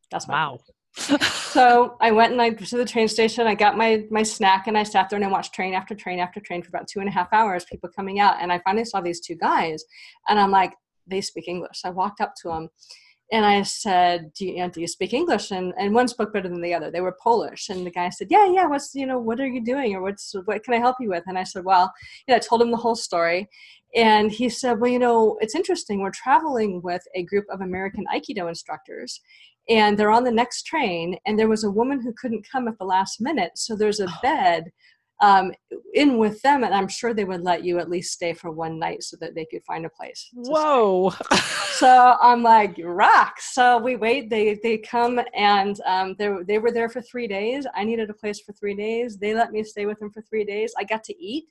That's 0.10 0.27
my 0.27 0.34
wow. 0.34 0.60
so 1.51 1.96
I 2.01 2.12
went 2.12 2.32
and 2.32 2.41
I 2.41 2.50
to 2.50 2.77
the 2.77 2.86
train 2.86 3.08
station. 3.08 3.46
I 3.46 3.53
got 3.53 3.77
my 3.77 4.06
my 4.10 4.24
snack 4.24 4.65
and 4.65 4.77
I 4.77 4.84
sat 4.84 5.10
there 5.10 5.17
and 5.17 5.25
I 5.25 5.29
watched 5.29 5.53
train 5.53 5.74
after 5.75 5.94
train 5.94 6.20
after 6.20 6.39
train 6.39 6.63
for 6.63 6.70
about 6.70 6.88
two 6.88 7.01
and 7.01 7.10
a 7.10 7.12
half 7.12 7.32
hours. 7.32 7.65
People 7.65 7.89
coming 7.96 8.20
out 8.20 8.38
and 8.41 8.51
I 8.51 8.60
finally 8.60 8.86
saw 8.86 9.01
these 9.01 9.20
two 9.20 9.36
guys 9.36 9.84
and 10.27 10.39
I'm 10.39 10.50
like, 10.50 10.74
they 11.06 11.22
speak 11.22 11.48
English. 11.48 11.82
So 11.82 11.89
I 11.89 11.91
walked 11.91 12.20
up 12.20 12.34
to 12.41 12.50
them 12.50 12.70
and 13.31 13.46
I 13.46 13.62
said, 13.63 14.31
do 14.34 14.46
you, 14.46 14.69
do 14.69 14.79
you 14.79 14.88
speak 14.88 15.13
English? 15.13 15.51
And, 15.51 15.74
and 15.77 15.93
one 15.93 16.07
spoke 16.07 16.31
better 16.31 16.48
than 16.48 16.62
the 16.62 16.74
other. 16.74 16.89
They 16.89 17.01
were 17.01 17.17
Polish. 17.22 17.67
And 17.67 17.86
the 17.86 17.91
guy 17.91 18.10
said, 18.10 18.27
yeah, 18.29 18.50
yeah, 18.50 18.67
what's, 18.67 18.96
you 18.96 19.05
know, 19.05 19.19
what 19.19 19.41
are 19.41 19.48
you 19.48 19.63
doing? 19.63 19.96
Or 19.96 20.01
what's, 20.01 20.34
what 20.46 20.63
can 20.63 20.74
I 20.74 20.77
help 20.79 20.96
you 21.01 21.10
with? 21.10 21.24
And 21.27 21.38
I 21.38 21.43
said, 21.43 21.65
well, 21.65 21.91
you 22.25 22.31
know, 22.31 22.38
I 22.38 22.39
told 22.39 22.62
him 22.62 22.72
the 22.72 22.77
whole 22.77 22.96
story. 22.96 23.50
And 23.96 24.31
he 24.31 24.48
said, 24.48 24.79
well, 24.79 24.91
you 24.91 25.00
know, 25.00 25.38
it's 25.41 25.55
interesting. 25.55 26.01
We're 26.01 26.12
traveling 26.12 26.81
with 26.81 27.01
a 27.15 27.24
group 27.24 27.46
of 27.51 27.60
American 27.60 28.05
Aikido 28.13 28.48
instructors 28.48 29.19
and 29.69 29.98
they're 29.98 30.12
on 30.12 30.24
the 30.24 30.31
next 30.31 30.63
train 30.63 31.17
and 31.25 31.38
there 31.38 31.50
was 31.50 31.65
a 31.65 31.72
woman 31.72 32.01
who 32.01 32.13
couldn't 32.13 32.48
come 32.50 32.67
at 32.67 32.77
the 32.77 32.86
last 32.86 33.19
minute. 33.19 33.51
So 33.55 33.75
there's 33.75 34.00
a 34.00 34.07
oh. 34.07 34.19
bed 34.22 34.72
um, 35.20 35.52
in 35.94 36.18
with 36.18 36.42
them, 36.42 36.64
and 36.64 36.74
I'm 36.74 36.88
sure 36.88 37.14
they 37.14 37.24
would 37.24 37.42
let 37.42 37.64
you 37.64 37.80
at 37.80 37.90
least 37.90 38.14
stay 38.14 38.34
for 38.34 38.52
one 38.52 38.78
night 38.78 39.04
so 39.04 39.18
that 39.20 39.34
they 39.34 39.46
could 39.46 39.64
find 39.64 39.86
a 39.86 39.90
place. 39.90 40.30
Whoa! 40.34 41.12
so 41.72 42.16
I'm 42.22 42.44
like, 42.44 42.80
rock. 42.84 43.40
So 43.40 43.80
we 43.80 43.96
wait. 43.96 44.30
They 44.30 44.60
they 44.62 44.78
come 44.78 45.20
and 45.36 45.80
um, 45.86 46.16
they 46.20 46.32
they 46.48 46.60
were 46.60 46.72
there 46.72 46.90
for 46.90 47.02
three 47.02 47.28
days. 47.28 47.66
I 47.76 47.84
needed 47.84 48.10
a 48.10 48.14
place 48.14 48.42
for 48.42 48.54
three 48.54 48.76
days. 48.76 49.18
They 49.18 49.34
let 49.34 49.52
me 49.52 49.64
stay 49.64 49.86
with 49.86 50.00
them 50.00 50.12
for 50.12 50.22
three 50.22 50.46
days. 50.46 50.74
I 50.78 50.84
got 50.84 51.04
to 51.06 51.24
eat 51.24 51.46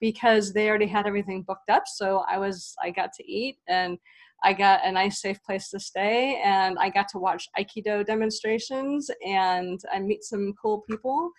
because 0.00 0.52
they 0.52 0.68
already 0.68 0.86
had 0.86 1.06
everything 1.06 1.42
booked 1.42 1.70
up. 1.70 1.84
So 1.86 2.24
I 2.28 2.38
was 2.38 2.74
I 2.82 2.90
got 2.90 3.12
to 3.14 3.30
eat 3.30 3.58
and. 3.68 3.98
I 4.44 4.52
got 4.52 4.84
a 4.84 4.90
nice, 4.90 5.20
safe 5.20 5.40
place 5.44 5.70
to 5.70 5.78
stay, 5.78 6.42
and 6.44 6.76
I 6.76 6.90
got 6.90 7.06
to 7.10 7.20
watch 7.20 7.48
Aikido 7.56 8.04
demonstrations 8.04 9.08
and 9.24 9.78
I 9.94 10.00
meet 10.00 10.24
some 10.24 10.52
cool 10.60 10.82
people 10.90 11.30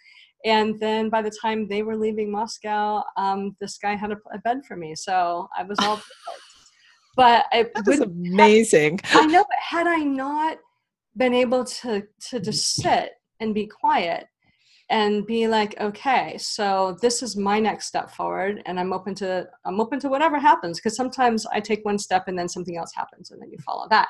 and 0.45 0.79
then 0.79 1.09
by 1.09 1.21
the 1.21 1.31
time 1.41 1.67
they 1.67 1.83
were 1.83 1.95
leaving 1.95 2.31
Moscow, 2.31 3.03
um, 3.17 3.55
this 3.59 3.77
guy 3.77 3.95
had 3.95 4.11
a, 4.11 4.17
a, 4.33 4.39
bed 4.39 4.65
for 4.67 4.75
me, 4.75 4.95
so 4.95 5.47
I 5.57 5.63
was 5.63 5.77
all. 5.79 6.01
but 7.15 7.45
it 7.51 7.71
was 7.85 8.01
amazing. 8.01 8.99
Had, 9.03 9.23
I 9.23 9.25
know, 9.27 9.45
but 9.47 9.59
had 9.59 9.87
I 9.87 9.97
not 9.97 10.57
been 11.15 11.33
able 11.33 11.63
to 11.63 12.03
to 12.29 12.39
just 12.39 12.73
sit 12.73 13.11
and 13.39 13.53
be 13.53 13.67
quiet 13.67 14.27
and 14.89 15.25
be 15.25 15.47
like 15.47 15.79
okay 15.79 16.37
so 16.37 16.97
this 17.01 17.23
is 17.23 17.37
my 17.37 17.59
next 17.59 17.85
step 17.85 18.11
forward 18.11 18.61
and 18.65 18.79
i'm 18.79 18.91
open 18.91 19.15
to 19.15 19.47
i'm 19.65 19.79
open 19.79 19.99
to 19.99 20.09
whatever 20.09 20.37
happens 20.37 20.77
because 20.79 20.95
sometimes 20.95 21.45
i 21.47 21.59
take 21.59 21.85
one 21.85 21.97
step 21.97 22.27
and 22.27 22.37
then 22.37 22.49
something 22.49 22.77
else 22.77 22.91
happens 22.93 23.31
and 23.31 23.41
then 23.41 23.49
you 23.49 23.57
follow 23.59 23.87
that 23.89 24.09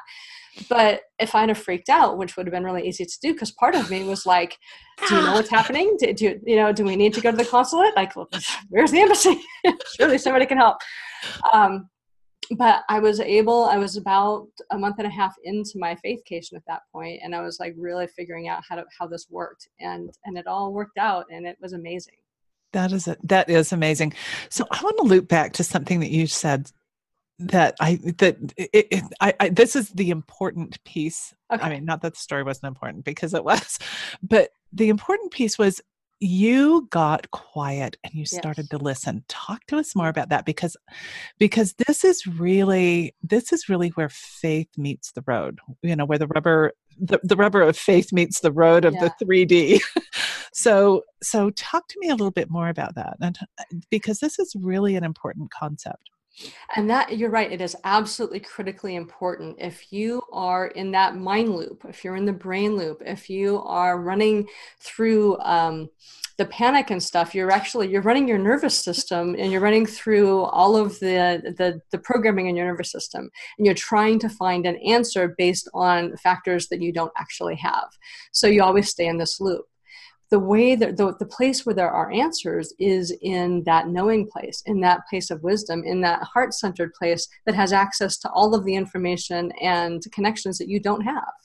but 0.70 1.02
if 1.20 1.36
I'd 1.36 1.50
have 1.50 1.58
freaked 1.58 1.90
out, 1.90 2.18
which 2.18 2.38
would 2.38 2.46
have 2.46 2.54
been 2.54 2.64
really 2.64 2.88
easy 2.88 3.06
to 3.06 3.20
do, 3.22 3.34
because 3.34 3.52
part 3.52 3.76
of 3.76 3.90
me 3.90 4.04
was 4.04 4.26
like, 4.26 4.58
"Do 5.08 5.16
you 5.16 5.22
know 5.22 5.34
what's 5.34 5.50
happening? 5.60 5.96
Do, 6.00 6.14
do 6.14 6.40
you 6.46 6.56
know? 6.56 6.72
Do 6.72 6.84
we 6.84 6.96
need 6.96 7.14
to 7.16 7.22
go 7.22 7.32
to 7.32 7.38
the 7.38 7.46
consulate? 7.46 7.96
Like, 7.96 8.14
where's 8.70 8.92
the 8.92 9.02
embassy? 9.02 9.42
Surely 9.98 10.18
somebody 10.18 10.46
can 10.46 10.58
help." 10.58 10.78
Um, 11.54 11.90
but 12.58 12.84
I 12.90 13.00
was 13.00 13.20
able. 13.20 13.66
I 13.66 13.78
was 13.78 13.98
about 13.98 14.48
a 14.72 14.78
month 14.78 14.96
and 15.00 15.08
a 15.08 15.10
half 15.10 15.34
into 15.44 15.74
my 15.76 15.96
faith 15.96 16.22
faithcation 16.30 16.54
at 16.56 16.64
that 16.68 16.82
point, 16.92 17.22
and 17.24 17.36
I 17.36 17.42
was 17.42 17.60
like 17.60 17.74
really 17.78 18.08
figuring 18.08 18.48
out 18.48 18.64
how 18.68 18.76
to 18.76 18.86
how 19.00 19.08
this 19.08 19.28
worked, 19.30 19.68
and 19.80 20.10
and 20.26 20.38
it 20.38 20.48
all 20.48 20.74
worked 20.74 20.98
out, 20.98 21.26
and 21.32 21.46
it 21.48 21.58
was 21.62 21.74
amazing. 21.74 22.16
That 22.74 22.92
is 22.92 23.08
a, 23.08 23.18
that 23.24 23.50
is 23.50 23.72
amazing. 23.72 24.14
So 24.50 24.66
I 24.72 24.82
want 24.84 24.98
to 24.98 25.04
loop 25.04 25.28
back 25.28 25.54
to 25.54 25.64
something 25.64 26.00
that 26.00 26.10
you 26.10 26.28
said 26.28 26.72
that 27.40 27.76
I 27.80 28.00
that 28.18 28.38
it, 28.58 28.70
it, 28.74 29.04
I, 29.20 29.34
I, 29.40 29.50
this 29.50 29.76
is 29.76 29.90
the 29.90 30.10
important 30.10 30.84
piece. 30.84 31.34
Okay. 31.52 31.64
I 31.64 31.70
mean, 31.70 31.86
not 31.86 32.02
that 32.02 32.14
the 32.14 32.20
story 32.20 32.44
wasn't 32.44 32.68
important 32.68 33.06
because 33.06 33.34
it 33.34 33.44
was, 33.44 33.80
but 34.24 34.50
the 34.72 34.90
important 34.90 35.32
piece 35.32 35.58
was 35.58 35.82
you 36.20 36.88
got 36.90 37.30
quiet 37.32 37.98
and 38.04 38.14
you 38.14 38.26
started 38.26 38.64
yes. 38.64 38.70
to 38.70 38.78
listen. 38.78 39.26
Talk 39.28 39.66
to 39.68 39.78
us 39.78 39.94
more 39.96 40.08
about 40.08 40.30
that 40.30 40.46
because 40.46 40.78
because 41.38 41.74
this 41.86 42.04
is 42.04 42.26
really 42.26 43.14
this 43.22 43.52
is 43.52 43.68
really 43.68 43.90
where 43.90 44.10
faith 44.10 44.70
meets 44.78 45.12
the 45.12 45.24
road. 45.28 45.60
You 45.82 45.96
know, 45.96 46.06
where 46.06 46.20
the 46.20 46.28
rubber 46.28 46.74
the, 47.00 47.20
the 47.24 47.36
rubber 47.36 47.62
of 47.62 47.78
faith 47.78 48.14
meets 48.14 48.40
the 48.40 48.52
road 48.52 48.86
of 48.86 48.94
yeah. 48.94 49.10
the 49.20 49.26
3D. 49.26 49.82
so 50.54 51.04
so 51.22 51.50
talk 51.52 51.88
to 51.88 52.00
me 52.00 52.10
a 52.10 52.16
little 52.16 52.32
bit 52.32 52.50
more 52.50 52.70
about 52.70 52.96
that 52.96 53.18
and 53.20 53.38
uh, 53.60 53.64
because 53.90 54.20
this 54.20 54.40
is 54.40 54.56
really 54.56 54.96
an 54.96 55.04
important 55.04 55.52
concept. 55.52 56.10
And 56.76 56.90
that 56.90 57.18
you're 57.18 57.30
right, 57.30 57.52
it 57.52 57.62
is 57.62 57.76
absolutely 57.84 58.40
critically 58.40 58.96
important. 58.96 59.58
If 59.60 59.92
you 59.94 60.22
are 60.32 60.68
in 60.68 60.92
that 60.92 61.16
mind 61.16 61.56
loop, 61.56 61.86
if 61.88 62.04
you're 62.04 62.16
in 62.16 62.26
the 62.26 62.34
brain 62.34 62.76
loop, 62.76 63.02
if 63.06 63.30
you 63.30 63.62
are 63.64 64.00
running 64.00 64.48
through 64.80 65.38
um, 65.40 65.90
the 66.38 66.46
panic 66.46 66.90
and 66.90 67.02
stuff, 67.02 67.36
you're 67.36 67.52
actually 67.52 67.90
you're 67.92 68.02
running 68.02 68.28
your 68.28 68.40
nervous 68.40 68.76
system 68.76 69.36
and 69.38 69.52
you're 69.52 69.62
running 69.62 69.86
through 69.86 70.42
all 70.42 70.76
of 70.76 71.00
the, 71.00 71.54
the 71.58 71.80
the 71.92 72.00
programming 72.00 72.48
in 72.48 72.56
your 72.56 72.66
nervous 72.66 72.92
system, 72.92 73.30
and 73.58 73.66
you're 73.66 73.76
trying 73.76 74.18
to 74.20 74.30
find 74.30 74.66
an 74.66 74.78
answer 74.78 75.36
based 75.38 75.70
on 75.76 76.18
factors 76.18 76.68
that 76.70 76.82
you 76.82 76.92
don't 76.92 77.14
actually 77.18 77.56
have. 77.56 77.90
So 78.32 78.48
you 78.48 78.64
always 78.64 78.90
stay 78.90 79.06
in 79.06 79.18
this 79.18 79.40
loop 79.40 79.66
the 80.34 80.40
way 80.40 80.74
that 80.74 80.98
the, 80.98 81.14
the 81.20 81.28
place 81.28 81.64
where 81.64 81.76
there 81.76 81.92
are 81.92 82.12
answers 82.12 82.74
is 82.80 83.16
in 83.22 83.62
that 83.66 83.88
knowing 83.88 84.28
place 84.28 84.64
in 84.66 84.82
that 84.82 85.02
place 85.08 85.30
of 85.30 85.44
wisdom 85.44 85.84
in 85.86 86.02
that 86.02 86.24
heart-centered 86.24 86.92
place 86.96 87.28
that 87.46 87.54
has 87.54 87.72
access 87.72 88.18
to 88.18 88.28
all 88.32 88.56
of 88.56 88.66
the 88.66 88.74
information 88.74 89.52
and 89.62 90.02
connections 90.12 90.58
that 90.58 90.68
you 90.68 90.80
don't 90.80 91.02
have. 91.02 91.36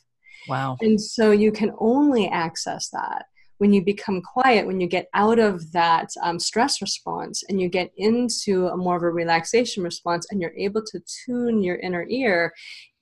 Wow. 0.49 0.79
And 0.81 0.99
so 0.99 1.33
you 1.33 1.53
can 1.53 1.73
only 1.79 2.31
access 2.31 2.89
that 2.89 3.27
when 3.59 3.73
you 3.73 3.85
become 3.85 4.23
quiet, 4.23 4.67
when 4.67 4.81
you 4.81 4.87
get 4.87 5.09
out 5.15 5.39
of 5.39 5.73
that 5.73 6.09
um, 6.23 6.39
stress 6.39 6.81
response 6.81 7.43
and 7.49 7.61
you 7.61 7.69
get 7.69 7.93
into 7.97 8.69
a 8.69 8.77
more 8.77 8.97
of 8.97 9.03
a 9.03 9.11
relaxation 9.11 9.83
response 9.83 10.27
and 10.31 10.41
you're 10.41 10.57
able 10.57 10.83
to 10.83 11.01
tune 11.27 11.63
your 11.63 11.77
inner 11.77 12.07
ear 12.09 12.53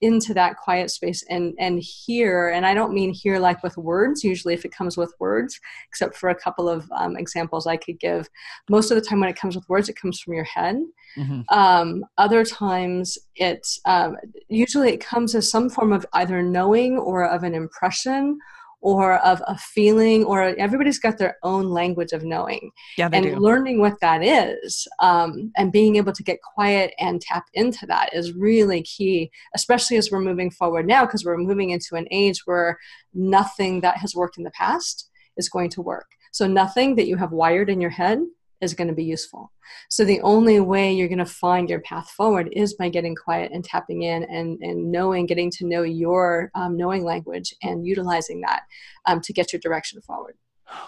into 0.03 0.35
that 0.35 0.57
quiet 0.59 0.91
space 0.91 1.25
and 1.31 1.55
and 1.59 1.81
hear 1.81 2.51
and 2.51 2.67
i 2.67 2.75
don't 2.75 2.93
mean 2.93 3.15
hear 3.15 3.39
like 3.39 3.63
with 3.63 3.79
words 3.79 4.23
usually 4.23 4.53
if 4.53 4.67
it 4.67 4.71
comes 4.71 4.99
with 4.99 5.13
words 5.19 5.59
except 5.89 6.15
for 6.15 6.29
a 6.29 6.35
couple 6.35 6.69
of 6.69 6.87
um, 6.95 7.17
examples 7.17 7.67
i 7.67 7.79
could 7.79 7.99
give 7.99 8.29
most 8.69 8.91
of 8.91 8.95
the 8.95 9.01
time 9.01 9.21
when 9.21 9.31
it 9.31 9.37
comes 9.37 9.57
with 9.57 9.67
words 9.71 9.89
it 9.89 9.97
comes 9.99 10.21
from 10.21 10.35
your 10.35 10.45
head 10.45 10.77
mm-hmm. 11.17 11.41
um, 11.49 12.05
other 12.19 12.45
times 12.45 13.17
it 13.37 13.67
um, 13.87 14.17
usually 14.51 14.91
it 14.91 15.01
comes 15.01 15.35
as 15.35 15.51
some 15.51 15.71
form 15.71 15.95
of 15.95 16.05
either 16.13 16.43
knowing 16.43 16.99
or 16.99 17.27
of 17.27 17.43
an 17.43 17.55
impression 17.55 18.39
or 18.87 19.15
of 19.25 19.43
a 19.49 19.59
feeling 19.59 20.23
or 20.23 20.41
everybody's 20.61 21.01
got 21.01 21.19
their 21.19 21.37
own 21.43 21.71
language 21.71 22.13
of 22.13 22.23
knowing 22.23 22.71
yeah, 22.97 23.09
and 23.13 23.25
do. 23.25 23.35
learning 23.35 23.81
what 23.81 23.99
that 24.01 24.23
is 24.23 24.87
um, 25.01 25.51
and 25.57 25.73
being 25.73 25.97
able 25.97 26.13
to 26.13 26.23
get 26.23 26.39
quiet 26.55 26.95
and 27.01 27.21
tap 27.21 27.47
into 27.55 27.85
that 27.85 28.15
is 28.15 28.33
really 28.35 28.83
key 28.83 29.29
especially 29.57 29.97
as 29.97 30.09
we're 30.13 30.21
moving 30.21 30.53
forward 30.53 30.87
now 30.87 31.05
because 31.05 31.25
we're 31.25 31.37
moving 31.37 31.71
into 31.71 31.97
an 31.97 32.07
age 32.13 32.43
where 32.45 32.79
nothing 33.13 33.81
that 33.81 33.97
has 33.97 34.15
worked 34.15 34.39
in 34.39 34.45
the 34.45 34.53
past 34.53 35.11
is 35.37 35.49
going 35.49 35.69
to 35.69 35.83
work 35.83 36.07
so 36.31 36.47
nothing 36.47 36.95
that 36.95 37.09
you 37.09 37.17
have 37.17 37.33
wired 37.33 37.69
in 37.69 37.81
your 37.81 37.91
head 37.91 38.21
is 38.61 38.75
going 38.75 38.89
to 38.89 38.95
be 38.95 39.05
useful. 39.05 39.53
So 39.91 40.05
the 40.05 40.21
only 40.23 40.61
way 40.61 40.93
you're 40.93 41.09
going 41.09 41.19
to 41.19 41.27
find 41.27 41.69
your 41.69 41.81
path 41.81 42.11
forward 42.11 42.49
is 42.53 42.75
by 42.75 42.89
getting 42.89 43.15
quiet 43.15 43.53
and 43.53 43.65
tapping 43.65 44.03
in 44.03 44.25
and, 44.25 44.59
and 44.61 44.91
knowing, 44.91 45.27
getting 45.27 45.51
to 45.53 45.67
know 45.67 45.83
your 45.83 46.51
um, 46.55 46.77
knowing 46.77 47.05
language 47.05 47.55
and 47.63 47.87
utilizing 47.87 48.41
that 48.43 48.63
um, 49.07 49.21
to 49.23 49.33
get 49.33 49.53
your 49.53 49.61
direction 49.61 50.01
forward. 50.01 50.35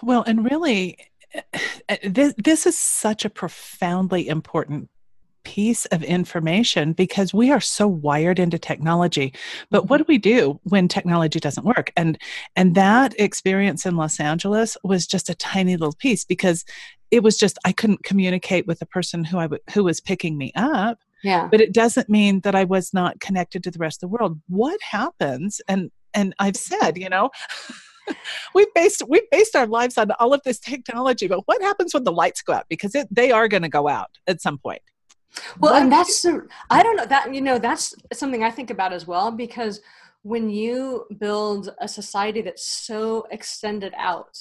Well, 0.01 0.23
and 0.25 0.49
really, 0.49 0.97
eh, 1.33 1.97
this, 2.03 2.33
this 2.37 2.65
is 2.65 2.77
such 2.77 3.25
a 3.25 3.29
profoundly 3.29 4.27
important 4.27 4.89
piece 5.43 5.85
of 5.87 6.03
information 6.03 6.93
because 6.93 7.33
we 7.33 7.49
are 7.51 7.61
so 7.61 7.87
wired 7.87 8.39
into 8.39 8.59
technology 8.59 9.33
but 9.71 9.89
what 9.89 9.97
do 9.97 10.05
we 10.07 10.17
do 10.17 10.59
when 10.63 10.87
technology 10.87 11.39
doesn't 11.39 11.65
work 11.65 11.91
and 11.95 12.17
and 12.55 12.75
that 12.75 13.17
experience 13.17 13.85
in 13.85 13.95
Los 13.95 14.19
Angeles 14.19 14.77
was 14.83 15.07
just 15.07 15.29
a 15.29 15.33
tiny 15.35 15.77
little 15.77 15.95
piece 15.97 16.25
because 16.25 16.65
it 17.11 17.23
was 17.23 17.37
just 17.37 17.57
I 17.65 17.71
couldn't 17.71 18.03
communicate 18.03 18.67
with 18.67 18.79
the 18.79 18.85
person 18.85 19.23
who 19.23 19.37
I 19.37 19.43
w- 19.43 19.63
who 19.73 19.83
was 19.83 19.99
picking 19.99 20.37
me 20.37 20.51
up 20.55 20.99
yeah. 21.23 21.47
but 21.49 21.61
it 21.61 21.73
doesn't 21.73 22.09
mean 22.09 22.41
that 22.41 22.55
I 22.55 22.63
was 22.63 22.93
not 22.93 23.19
connected 23.19 23.63
to 23.63 23.71
the 23.71 23.79
rest 23.79 24.03
of 24.03 24.09
the 24.09 24.15
world. 24.15 24.39
What 24.47 24.79
happens 24.81 25.61
and 25.67 25.91
and 26.13 26.33
I've 26.39 26.57
said 26.57 26.97
you 26.97 27.09
know 27.09 27.29
we've 28.55 28.73
based 28.73 29.03
we've 29.07 29.29
based 29.31 29.55
our 29.55 29.67
lives 29.67 29.97
on 29.97 30.11
all 30.19 30.33
of 30.33 30.41
this 30.43 30.59
technology 30.59 31.27
but 31.27 31.41
what 31.45 31.61
happens 31.61 31.93
when 31.93 32.03
the 32.03 32.11
lights 32.11 32.41
go 32.41 32.53
out? 32.53 32.65
Because 32.69 32.95
it, 32.95 33.07
they 33.11 33.31
are 33.31 33.47
going 33.47 33.63
to 33.63 33.69
go 33.69 33.87
out 33.87 34.11
at 34.27 34.41
some 34.41 34.57
point. 34.57 34.81
Well, 35.59 35.75
and 35.75 35.91
that's 35.91 36.21
the, 36.21 36.47
I 36.69 36.83
don't 36.83 36.95
know 36.95 37.05
that, 37.05 37.33
you 37.33 37.41
know, 37.41 37.59
that's 37.59 37.93
something 38.13 38.43
I 38.43 38.51
think 38.51 38.71
about 38.71 38.93
as 38.93 39.05
well, 39.05 39.31
because 39.31 39.81
when 40.23 40.49
you 40.49 41.05
build 41.19 41.73
a 41.79 41.87
society 41.87 42.41
that's 42.41 42.65
so 42.65 43.27
extended 43.31 43.93
out, 43.97 44.37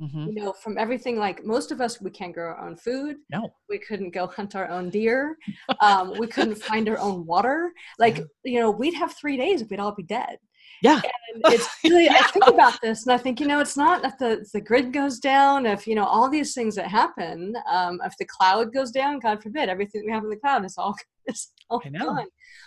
mm-hmm. 0.00 0.28
you 0.28 0.34
know, 0.34 0.52
from 0.52 0.78
everything 0.78 1.18
like 1.18 1.44
most 1.44 1.72
of 1.72 1.80
us, 1.80 2.00
we 2.00 2.10
can't 2.10 2.34
grow 2.34 2.48
our 2.48 2.66
own 2.66 2.76
food. 2.76 3.16
No. 3.30 3.52
We 3.68 3.78
couldn't 3.78 4.10
go 4.10 4.26
hunt 4.26 4.54
our 4.54 4.68
own 4.68 4.90
deer. 4.90 5.36
um, 5.80 6.14
we 6.18 6.26
couldn't 6.26 6.56
find 6.62 6.88
our 6.88 6.98
own 6.98 7.26
water. 7.26 7.72
Like, 7.98 8.20
you 8.44 8.60
know, 8.60 8.70
we'd 8.70 8.94
have 8.94 9.14
three 9.14 9.36
days 9.36 9.62
if 9.62 9.70
we'd 9.70 9.80
all 9.80 9.94
be 9.94 10.02
dead. 10.02 10.38
Yeah. 10.82 11.00
And 11.34 11.42
it's 11.52 11.68
really, 11.84 12.04
yeah. 12.04 12.20
I 12.20 12.30
think 12.30 12.46
about 12.46 12.80
this 12.80 13.06
and 13.06 13.12
I 13.12 13.18
think, 13.18 13.40
you 13.40 13.46
know, 13.46 13.60
it's 13.60 13.76
not 13.76 14.04
if 14.04 14.16
the, 14.18 14.40
if 14.40 14.52
the 14.52 14.60
grid 14.60 14.92
goes 14.92 15.18
down, 15.18 15.66
if, 15.66 15.86
you 15.86 15.94
know, 15.94 16.04
all 16.04 16.28
these 16.28 16.54
things 16.54 16.74
that 16.76 16.86
happen, 16.86 17.54
um, 17.70 18.00
if 18.04 18.16
the 18.18 18.26
cloud 18.26 18.72
goes 18.72 18.90
down, 18.90 19.18
God 19.18 19.42
forbid, 19.42 19.68
everything 19.68 20.02
we 20.06 20.12
have 20.12 20.24
in 20.24 20.30
the 20.30 20.36
cloud 20.36 20.64
is 20.64 20.76
all, 20.78 20.94
is 21.26 21.48
all 21.68 21.82
I 21.84 21.88
know. 21.88 22.06
gone. 22.06 22.26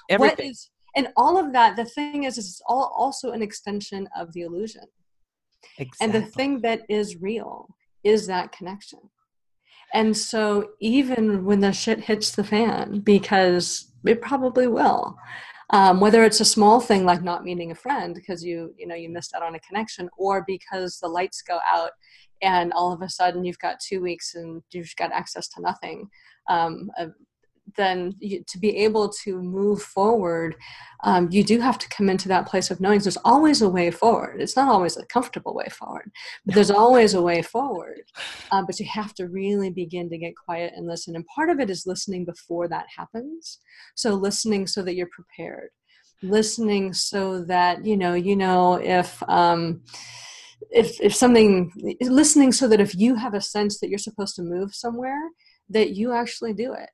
Everything. 0.09 0.37
What 0.37 0.51
is, 0.51 0.69
and 0.95 1.07
all 1.15 1.37
of 1.37 1.53
that, 1.53 1.77
the 1.77 1.85
thing 1.85 2.25
is, 2.25 2.37
is 2.37 2.47
it's 2.47 2.61
all 2.67 2.93
also 2.97 3.31
an 3.31 3.41
extension 3.41 4.09
of 4.15 4.33
the 4.33 4.41
illusion. 4.41 4.83
Exactly. 5.77 6.05
And 6.05 6.13
the 6.13 6.29
thing 6.31 6.61
that 6.61 6.81
is 6.89 7.21
real 7.21 7.67
is 8.03 8.27
that 8.27 8.51
connection. 8.51 8.99
And 9.93 10.15
so 10.15 10.69
even 10.79 11.43
when 11.45 11.59
the 11.59 11.73
shit 11.73 11.99
hits 11.99 12.31
the 12.31 12.43
fan, 12.43 13.01
because 13.01 13.91
it 14.05 14.21
probably 14.21 14.67
will, 14.67 15.17
um, 15.71 15.99
whether 15.99 16.23
it's 16.23 16.39
a 16.39 16.45
small 16.45 16.79
thing 16.79 17.05
like 17.05 17.23
not 17.23 17.43
meeting 17.43 17.71
a 17.71 17.75
friend 17.75 18.13
because 18.13 18.43
you 18.43 18.73
you 18.77 18.85
know 18.85 18.95
you 18.95 19.09
missed 19.09 19.33
out 19.33 19.41
on 19.41 19.55
a 19.55 19.59
connection 19.59 20.09
or 20.17 20.43
because 20.45 20.99
the 20.99 21.07
lights 21.07 21.41
go 21.41 21.59
out 21.65 21.91
and 22.41 22.73
all 22.73 22.91
of 22.91 23.01
a 23.01 23.09
sudden 23.09 23.45
you've 23.45 23.59
got 23.59 23.79
two 23.79 24.01
weeks 24.01 24.35
and 24.35 24.61
you've 24.71 24.93
got 24.97 25.11
access 25.11 25.47
to 25.47 25.61
nothing 25.61 26.09
um, 26.49 26.89
then 27.75 28.15
you, 28.19 28.43
to 28.47 28.59
be 28.59 28.77
able 28.77 29.09
to 29.23 29.41
move 29.41 29.81
forward, 29.81 30.55
um, 31.03 31.27
you 31.31 31.43
do 31.43 31.59
have 31.59 31.77
to 31.79 31.89
come 31.89 32.09
into 32.09 32.27
that 32.27 32.45
place 32.45 32.69
of 32.69 32.79
knowing 32.79 32.99
there's 32.99 33.17
always 33.17 33.61
a 33.61 33.69
way 33.69 33.89
forward. 33.89 34.41
It's 34.41 34.55
not 34.55 34.67
always 34.67 34.97
a 34.97 35.05
comfortable 35.05 35.55
way 35.55 35.67
forward, 35.69 36.11
but 36.45 36.55
there's 36.55 36.71
always 36.83 37.13
a 37.13 37.21
way 37.21 37.41
forward. 37.41 38.03
Um, 38.51 38.65
but 38.65 38.79
you 38.79 38.85
have 38.85 39.13
to 39.15 39.27
really 39.27 39.71
begin 39.71 40.09
to 40.09 40.17
get 40.17 40.35
quiet 40.35 40.73
and 40.75 40.87
listen. 40.87 41.15
And 41.15 41.25
part 41.25 41.49
of 41.49 41.59
it 41.59 41.69
is 41.69 41.87
listening 41.87 42.25
before 42.25 42.67
that 42.67 42.85
happens. 42.95 43.59
So 43.95 44.13
listening 44.13 44.67
so 44.67 44.83
that 44.83 44.95
you're 44.95 45.09
prepared. 45.11 45.69
Listening 46.23 46.93
so 46.93 47.43
that 47.45 47.83
you 47.83 47.97
know 47.97 48.13
you 48.13 48.35
know 48.35 48.75
if. 48.75 49.21
Um, 49.27 49.81
if, 50.69 51.01
if 51.01 51.15
something 51.15 51.71
listening 52.01 52.51
so 52.51 52.67
that 52.67 52.79
if 52.79 52.95
you 52.95 53.15
have 53.15 53.33
a 53.33 53.41
sense 53.41 53.79
that 53.79 53.89
you're 53.89 53.97
supposed 53.97 54.35
to 54.35 54.43
move 54.43 54.75
somewhere 54.75 55.19
that 55.69 55.95
you 55.95 56.13
actually 56.13 56.53
do 56.53 56.73
it 56.73 56.89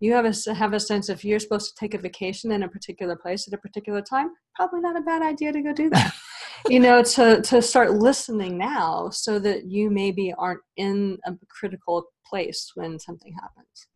you 0.00 0.12
have 0.14 0.24
a 0.24 0.54
have 0.54 0.72
a 0.72 0.80
sense 0.80 1.08
if 1.08 1.24
you're 1.24 1.38
supposed 1.38 1.68
to 1.68 1.78
take 1.78 1.94
a 1.94 1.98
vacation 1.98 2.50
in 2.52 2.62
a 2.62 2.68
particular 2.68 3.14
place 3.14 3.46
at 3.46 3.54
a 3.54 3.58
particular 3.58 4.02
time 4.02 4.30
probably 4.56 4.80
not 4.80 4.96
a 4.96 5.00
bad 5.02 5.22
idea 5.22 5.52
to 5.52 5.62
go 5.62 5.72
do 5.72 5.88
that 5.90 6.14
you 6.68 6.80
know 6.80 7.02
to 7.02 7.40
to 7.42 7.62
start 7.62 7.92
listening 7.92 8.58
now 8.58 9.08
so 9.10 9.38
that 9.38 9.66
you 9.66 9.90
maybe 9.90 10.32
aren't 10.36 10.60
in 10.76 11.18
a 11.26 11.34
critical 11.48 12.04
place 12.26 12.72
when 12.74 12.98
something 12.98 13.34
happens 13.34 13.86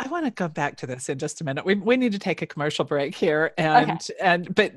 I 0.00 0.06
want 0.06 0.26
to 0.26 0.30
go 0.30 0.46
back 0.46 0.76
to 0.76 0.86
this 0.86 1.08
in 1.08 1.18
just 1.18 1.40
a 1.40 1.44
minute. 1.44 1.64
We 1.64 1.74
we 1.74 1.96
need 1.96 2.12
to 2.12 2.20
take 2.20 2.40
a 2.40 2.46
commercial 2.46 2.84
break 2.84 3.16
here, 3.16 3.52
and 3.58 3.90
okay. 3.90 4.14
and 4.20 4.54
but 4.54 4.72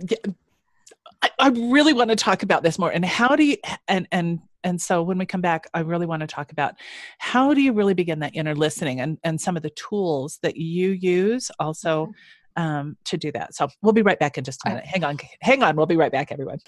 I, 1.21 1.29
I 1.37 1.49
really 1.49 1.93
want 1.93 2.09
to 2.09 2.15
talk 2.15 2.41
about 2.41 2.63
this 2.63 2.79
more. 2.79 2.91
And 2.91 3.05
how 3.05 3.35
do 3.35 3.43
you 3.43 3.57
and 3.87 4.07
and 4.11 4.39
and 4.63 4.81
so 4.81 5.01
when 5.01 5.17
we 5.17 5.25
come 5.25 5.41
back 5.41 5.67
i 5.73 5.79
really 5.79 6.05
want 6.05 6.21
to 6.21 6.27
talk 6.27 6.51
about 6.51 6.75
how 7.19 7.53
do 7.53 7.61
you 7.61 7.73
really 7.73 7.93
begin 7.93 8.19
that 8.19 8.35
inner 8.35 8.55
listening 8.55 8.99
and, 8.99 9.17
and 9.23 9.39
some 9.39 9.57
of 9.57 9.63
the 9.63 9.69
tools 9.71 10.39
that 10.41 10.57
you 10.57 10.91
use 10.91 11.51
also 11.59 12.07
mm-hmm. 12.07 12.63
um, 12.63 12.97
to 13.03 13.17
do 13.17 13.31
that 13.31 13.53
so 13.53 13.67
we'll 13.81 13.93
be 13.93 14.01
right 14.01 14.19
back 14.19 14.37
in 14.37 14.43
just 14.43 14.61
a 14.65 14.69
minute 14.69 14.85
hang 14.85 15.03
on 15.03 15.17
hang 15.41 15.63
on 15.63 15.75
we'll 15.75 15.85
be 15.85 15.97
right 15.97 16.11
back 16.11 16.31
everyone 16.31 16.59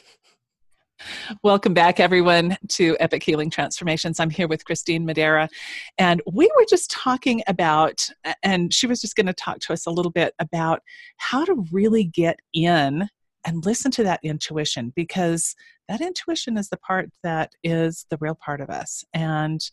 Welcome 1.44 1.74
back, 1.74 2.00
everyone, 2.00 2.56
to 2.70 2.96
Epic 3.00 3.24
Healing 3.24 3.50
Transformations. 3.50 4.20
I'm 4.20 4.30
here 4.30 4.48
with 4.48 4.64
Christine 4.64 5.06
Madera, 5.06 5.50
and 5.98 6.22
we 6.32 6.50
were 6.56 6.66
just 6.70 6.92
talking 6.92 7.42
about, 7.48 8.08
and 8.44 8.74
she 8.74 8.88
was 8.88 9.02
just 9.02 9.16
going 9.16 9.26
to 9.26 9.34
talk 9.34 9.60
to 9.62 9.74
us 9.74 9.86
a 9.86 9.92
little 9.92 10.12
bit 10.12 10.34
about 10.40 10.82
how 11.18 11.44
to 11.46 11.66
really 11.72 12.06
get 12.06 12.40
in 12.54 13.10
and 13.46 13.66
listen 13.66 13.92
to 13.92 14.04
that 14.04 14.20
intuition 14.24 14.94
because 14.96 15.56
that 15.94 16.02
intuition 16.02 16.58
is 16.58 16.70
the 16.70 16.78
part 16.78 17.10
that 17.22 17.52
is 17.64 18.06
the 18.10 18.18
real 18.20 18.36
part 18.36 18.60
of 18.62 18.70
us 18.70 19.04
and 19.14 19.70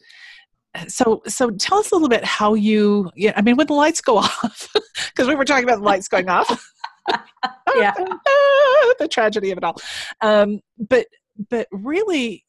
uh, 0.76 0.84
so 0.86 1.22
so 1.26 1.50
tell 1.50 1.78
us 1.78 1.90
a 1.90 1.94
little 1.94 2.08
bit 2.08 2.24
how 2.24 2.54
you 2.54 3.10
yeah 3.16 3.32
i 3.36 3.42
mean 3.42 3.56
when 3.56 3.66
the 3.66 3.72
lights 3.72 4.00
go 4.00 4.18
off 4.18 4.70
because 5.20 5.28
we 5.28 5.34
were 5.34 5.44
talking 5.44 5.64
about 5.64 5.78
the 5.78 5.84
lights 5.84 6.08
going 6.08 6.28
off. 6.28 6.72
Yeah. 7.76 7.92
The 8.98 9.08
tragedy 9.08 9.50
of 9.50 9.58
it 9.58 9.64
all. 9.64 9.76
Um, 10.20 10.60
but 10.78 11.06
but 11.48 11.68
really 11.70 12.44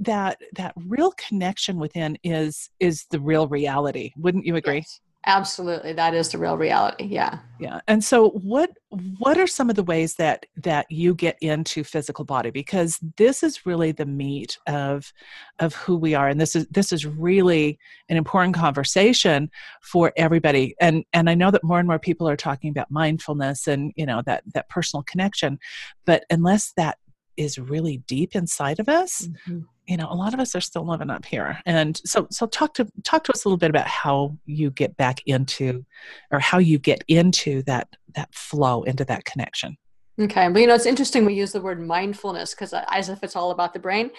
that 0.00 0.38
that 0.54 0.72
real 0.76 1.12
connection 1.12 1.78
within 1.78 2.16
is 2.22 2.70
is 2.78 3.06
the 3.10 3.18
real 3.18 3.48
reality. 3.48 4.12
Wouldn't 4.16 4.46
you 4.46 4.54
agree? 4.54 4.78
Yes. 4.78 5.00
Absolutely, 5.28 5.92
that 5.92 6.14
is 6.14 6.28
the 6.28 6.38
real 6.38 6.56
reality. 6.56 7.04
Yeah. 7.04 7.40
Yeah. 7.58 7.80
And 7.88 8.04
so 8.04 8.30
what 8.30 8.70
what 9.18 9.36
are 9.38 9.46
some 9.48 9.68
of 9.68 9.74
the 9.74 9.82
ways 9.82 10.14
that 10.14 10.46
that 10.62 10.86
you 10.88 11.16
get 11.16 11.36
into 11.40 11.82
physical 11.82 12.24
body 12.24 12.50
because 12.50 13.00
this 13.16 13.42
is 13.42 13.66
really 13.66 13.90
the 13.90 14.06
meat 14.06 14.56
of 14.68 15.12
of 15.58 15.74
who 15.74 15.96
we 15.96 16.14
are 16.14 16.28
and 16.28 16.40
this 16.40 16.54
is 16.54 16.66
this 16.68 16.92
is 16.92 17.06
really 17.06 17.76
an 18.08 18.16
important 18.16 18.54
conversation 18.54 19.50
for 19.82 20.12
everybody. 20.16 20.76
And 20.80 21.04
and 21.12 21.28
I 21.28 21.34
know 21.34 21.50
that 21.50 21.64
more 21.64 21.80
and 21.80 21.88
more 21.88 21.98
people 21.98 22.28
are 22.28 22.36
talking 22.36 22.70
about 22.70 22.90
mindfulness 22.92 23.66
and 23.66 23.92
you 23.96 24.06
know 24.06 24.22
that 24.26 24.44
that 24.54 24.68
personal 24.68 25.02
connection, 25.02 25.58
but 26.04 26.24
unless 26.30 26.72
that 26.76 26.98
is 27.36 27.58
really 27.58 27.98
deep 28.06 28.36
inside 28.36 28.78
of 28.78 28.88
us, 28.88 29.22
mm-hmm 29.26 29.60
you 29.86 29.96
know 29.96 30.08
a 30.10 30.14
lot 30.14 30.34
of 30.34 30.40
us 30.40 30.54
are 30.54 30.60
still 30.60 30.86
living 30.86 31.10
up 31.10 31.24
here. 31.24 31.60
And 31.64 32.00
so 32.04 32.26
so 32.30 32.46
talk 32.46 32.74
to 32.74 32.86
talk 33.04 33.24
to 33.24 33.32
us 33.32 33.44
a 33.44 33.48
little 33.48 33.58
bit 33.58 33.70
about 33.70 33.86
how 33.86 34.36
you 34.44 34.70
get 34.70 34.96
back 34.96 35.20
into 35.26 35.84
or 36.30 36.40
how 36.40 36.58
you 36.58 36.78
get 36.78 37.04
into 37.08 37.62
that 37.62 37.88
that 38.14 38.34
flow 38.34 38.82
into 38.82 39.04
that 39.04 39.24
connection. 39.24 39.76
Okay. 40.18 40.48
But 40.48 40.60
you 40.60 40.66
know 40.66 40.74
it's 40.74 40.86
interesting 40.86 41.24
we 41.24 41.34
use 41.34 41.52
the 41.52 41.60
word 41.60 41.80
mindfulness 41.80 42.54
because 42.54 42.74
as 42.90 43.08
if 43.08 43.22
it's 43.22 43.36
all 43.36 43.50
about 43.50 43.74
the 43.74 43.78
brain 43.78 44.10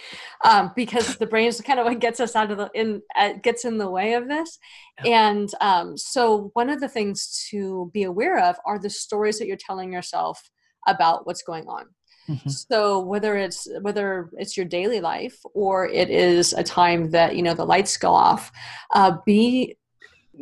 um, 0.45 0.71
because 0.75 1.17
the 1.17 1.25
brain 1.25 1.47
is 1.47 1.59
kind 1.59 1.79
of 1.79 1.85
what 1.85 1.99
gets 1.99 2.19
us 2.19 2.35
out 2.35 2.51
of 2.51 2.57
the 2.57 2.69
in 2.73 3.01
uh, 3.15 3.33
gets 3.43 3.65
in 3.65 3.77
the 3.77 3.89
way 3.89 4.13
of 4.13 4.27
this. 4.27 4.59
Yeah. 5.03 5.29
and 5.29 5.49
um, 5.59 5.97
so 5.97 6.51
one 6.53 6.69
of 6.69 6.79
the 6.79 6.89
things 6.89 7.45
to 7.49 7.89
be 7.93 8.03
aware 8.03 8.39
of 8.39 8.57
are 8.65 8.79
the 8.79 8.89
stories 8.89 9.39
that 9.39 9.47
you're 9.47 9.57
telling 9.57 9.91
yourself 9.91 10.49
about 10.87 11.25
what's 11.25 11.43
going 11.43 11.65
on 11.67 11.87
Mm-hmm. 12.29 12.49
So 12.49 12.99
whether 12.99 13.37
it's 13.37 13.67
whether 13.81 14.29
it's 14.33 14.57
your 14.57 14.65
daily 14.65 14.99
life 14.99 15.39
or 15.53 15.87
it 15.87 16.09
is 16.09 16.53
a 16.53 16.63
time 16.63 17.09
that 17.11 17.35
you 17.35 17.41
know 17.41 17.53
the 17.53 17.65
lights 17.65 17.95
go 17.97 18.11
off, 18.11 18.51
uh, 18.93 19.17
be 19.25 19.77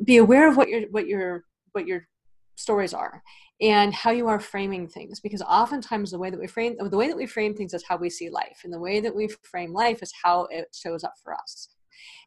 be 0.03 0.17
aware 0.17 0.49
of 0.49 0.57
what 0.57 0.69
your 0.69 0.81
what 0.89 1.07
your 1.07 1.43
what 1.73 1.87
your 1.87 2.07
stories 2.55 2.93
are 2.93 3.21
and 3.61 3.93
how 3.93 4.11
you 4.11 4.27
are 4.27 4.39
framing 4.39 4.87
things 4.87 5.19
because 5.19 5.41
oftentimes 5.41 6.11
the 6.11 6.19
way 6.19 6.29
that 6.29 6.39
we 6.39 6.47
frame 6.47 6.75
the 6.77 6.97
way 6.97 7.07
that 7.07 7.15
we 7.15 7.25
frame 7.25 7.53
things 7.53 7.73
is 7.73 7.83
how 7.87 7.95
we 7.95 8.09
see 8.09 8.29
life 8.29 8.61
and 8.63 8.73
the 8.73 8.79
way 8.79 8.99
that 8.99 9.15
we 9.15 9.29
frame 9.43 9.73
life 9.73 10.01
is 10.01 10.11
how 10.23 10.47
it 10.51 10.67
shows 10.73 11.03
up 11.03 11.13
for 11.23 11.33
us 11.33 11.69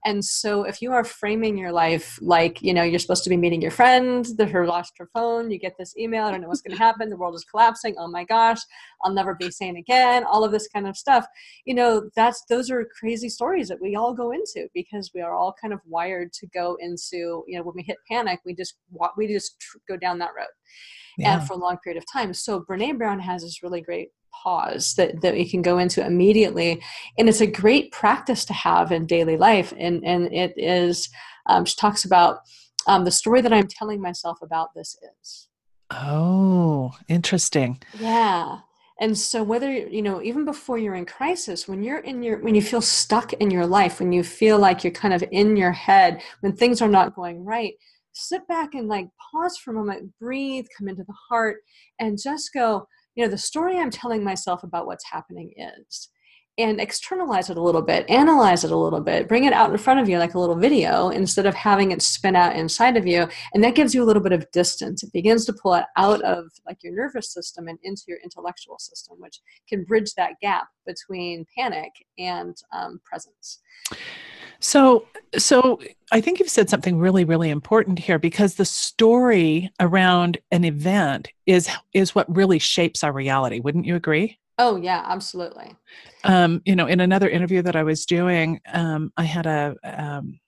And 0.04 0.24
so 0.24 0.62
if 0.62 0.81
you 0.81 0.92
are 0.92 1.04
framing 1.04 1.59
your 1.59 1.72
life 1.72 2.18
like, 2.22 2.62
you 2.62 2.72
know, 2.72 2.83
you're 2.83 2.98
supposed 2.98 3.24
to 3.24 3.31
be 3.31 3.37
meeting 3.37 3.61
your 3.61 3.70
friend, 3.70 4.26
that 4.37 4.50
her 4.50 4.66
lost 4.66 4.94
her 4.98 5.09
phone, 5.12 5.50
you 5.50 5.59
get 5.59 5.76
this 5.78 5.96
email, 5.96 6.24
I 6.24 6.31
don't 6.31 6.40
know 6.40 6.48
what's 6.48 6.62
going 6.62 6.76
to 6.76 6.83
happen, 6.83 7.11
the 7.11 7.16
world 7.16 7.35
is 7.35 7.44
collapsing, 7.44 7.96
oh 7.98 8.09
my 8.09 8.24
gosh, 8.24 8.61
I'll 9.02 9.12
never 9.12 9.35
be 9.35 9.50
sane 9.50 9.76
again, 9.76 10.24
all 10.24 10.44
of 10.44 10.52
this 10.52 10.68
kind 10.68 10.87
of 10.87 10.96
stuff. 10.96 11.26
You 11.64 11.74
know, 11.74 12.11
that's 12.14 12.44
those 12.48 12.70
are 12.70 12.88
crazy 12.98 13.28
stories 13.28 13.68
that 13.68 13.83
we 13.83 13.96
all 13.96 14.14
go 14.14 14.31
into 14.31 14.68
because 14.72 15.11
we 15.14 15.20
are 15.20 15.35
all 15.35 15.54
kind 15.61 15.74
of 15.74 15.81
wired 15.87 16.33
to 16.35 16.46
go 16.48 16.76
into, 16.81 17.44
you 17.46 17.59
know, 17.59 17.62
when 17.62 17.74
we 17.74 17.83
hit 17.83 17.96
panic, 18.09 18.40
we 18.44 18.54
just 18.54 18.74
we 19.16 19.26
just 19.26 19.57
go 19.88 19.96
down 19.96 20.18
that 20.18 20.31
road. 20.37 20.46
Yeah. 21.18 21.38
And 21.40 21.48
for 21.48 21.54
a 21.54 21.57
long 21.57 21.78
period 21.83 22.00
of 22.00 22.04
time. 22.12 22.33
So 22.33 22.61
Brene 22.61 22.96
Brown 22.96 23.18
has 23.18 23.42
this 23.42 23.61
really 23.64 23.81
great 23.81 24.11
pause 24.43 24.95
that, 24.95 25.21
that 25.21 25.35
we 25.35 25.49
can 25.49 25.62
go 25.62 25.79
into 25.79 26.05
immediately. 26.05 26.83
And 27.19 27.29
it's 27.29 27.41
a 27.41 27.47
great 27.47 27.93
practice 27.93 28.45
to 28.47 28.53
have 28.53 28.93
in 28.93 29.07
daily 29.07 29.37
life. 29.37 29.73
And 29.79 30.05
and 30.05 30.33
it 30.33 30.55
is 30.57 31.09
um, 31.47 31.64
she 31.64 31.77
talks 31.77 32.05
about 32.05 32.41
um, 32.87 33.05
the 33.05 33.11
story 33.11 33.41
that 33.43 33.53
i'm 33.53 33.67
telling 33.69 34.01
myself 34.01 34.38
about 34.43 34.75
this 34.75 34.97
is. 35.23 35.49
Oh 35.91 36.93
interesting. 37.09 37.81
Yeah. 37.99 38.59
And 39.01 39.17
so 39.17 39.45
whether 39.45 39.71
you 39.71 40.03
know 40.03 40.21
even 40.23 40.45
before 40.45 40.77
you're 40.77 40.97
in 40.97 41.07
crisis 41.07 41.69
when 41.69 41.83
you're 41.83 42.01
in 42.01 42.23
your 42.23 42.38
when 42.38 42.55
you 42.55 42.62
feel 42.62 42.81
stuck 42.81 43.33
in 43.35 43.51
your 43.51 43.67
life 43.67 44.01
when 44.01 44.12
you 44.12 44.25
feel 44.25 44.59
like 44.59 44.83
you're 44.83 44.93
kind 44.93 45.14
of 45.14 45.23
in 45.31 45.57
your 45.57 45.73
head 45.73 46.21
when 46.41 46.53
things 46.53 46.83
are 46.83 46.88
not 46.88 47.14
going 47.14 47.45
right 47.45 47.75
sit 48.12 48.47
back 48.49 48.75
and 48.75 48.88
like 48.88 49.09
pause 49.31 49.57
for 49.57 49.71
a 49.71 49.75
moment 49.75 50.12
breathe 50.19 50.67
come 50.77 50.88
into 50.88 51.05
the 51.05 51.14
heart 51.29 51.59
and 52.01 52.19
just 52.21 52.53
go 52.53 52.87
you 53.18 53.24
know 53.24 53.31
the 53.31 53.37
story 53.37 53.76
i'm 53.76 53.90
telling 53.90 54.22
myself 54.22 54.62
about 54.62 54.87
what's 54.87 55.11
happening 55.11 55.52
is 55.57 56.09
and 56.57 56.81
externalize 56.81 57.50
it 57.50 57.57
a 57.57 57.62
little 57.62 57.83
bit 57.83 58.09
analyze 58.09 58.62
it 58.62 58.70
a 58.70 58.76
little 58.76 59.00
bit 59.00 59.26
bring 59.26 59.44
it 59.44 59.52
out 59.52 59.70
in 59.70 59.76
front 59.76 59.98
of 59.98 60.09
you 60.09 60.18
like 60.18 60.35
a 60.35 60.38
little 60.38 60.54
video 60.54 61.09
instead 61.09 61.44
of 61.44 61.54
having 61.54 61.90
it 61.90 62.00
spin 62.00 62.37
out 62.37 62.54
inside 62.54 62.96
of 62.96 63.09
you 63.09 63.26
and 63.54 63.62
that 63.62 63.74
gives 63.74 63.92
you 63.92 64.04
a 64.04 64.07
little 64.07 64.22
bit 64.22 64.33
of 64.33 64.48
distance. 64.52 65.02
It 65.02 65.12
begins 65.12 65.44
to 65.46 65.52
pull 65.52 65.74
it 65.74 65.85
out 65.96 66.22
of 66.22 66.46
like 66.64 66.83
your 66.83 66.94
nervous 66.94 67.33
system 67.33 67.66
and 67.66 67.78
into 67.83 68.02
your 68.07 68.18
intellectual 68.22 68.78
system 68.78 69.16
which 69.18 69.40
can 69.68 69.83
bridge 69.83 70.14
that 70.14 70.35
gap 70.40 70.68
between 70.87 71.44
panic 71.57 71.90
and 72.18 72.57
um, 72.72 73.00
presence 73.04 73.61
so, 74.61 75.07
so 75.37 75.81
I 76.11 76.21
think 76.21 76.38
you've 76.38 76.49
said 76.49 76.71
something 76.71 76.99
really, 76.99 77.25
really 77.25 77.51
important 77.51 77.99
here 77.99 78.18
because 78.18 78.55
the 78.55 78.64
story 78.64 79.71
around 79.79 80.38
an 80.51 80.64
event 80.64 81.29
is 81.47 81.68
is 81.92 82.14
what 82.14 82.35
really 82.35 82.59
shapes 82.59 83.05
our 83.05 83.12
reality. 83.12 83.61
Wouldn't 83.61 83.85
you 83.85 83.94
agree? 83.94 84.38
Oh 84.59 84.77
yeah, 84.77 85.05
absolutely. 85.07 85.77
Um, 86.25 86.62
you 86.64 86.75
know, 86.75 86.87
in 86.87 87.01
another 87.01 87.29
interview 87.29 87.62
that 87.62 87.77
I 87.77 87.85
was 87.85 88.05
doing, 88.07 88.61
um, 88.73 89.12
I 89.16 89.25
had 89.25 89.47
a 89.47 89.77
um, 89.85 90.40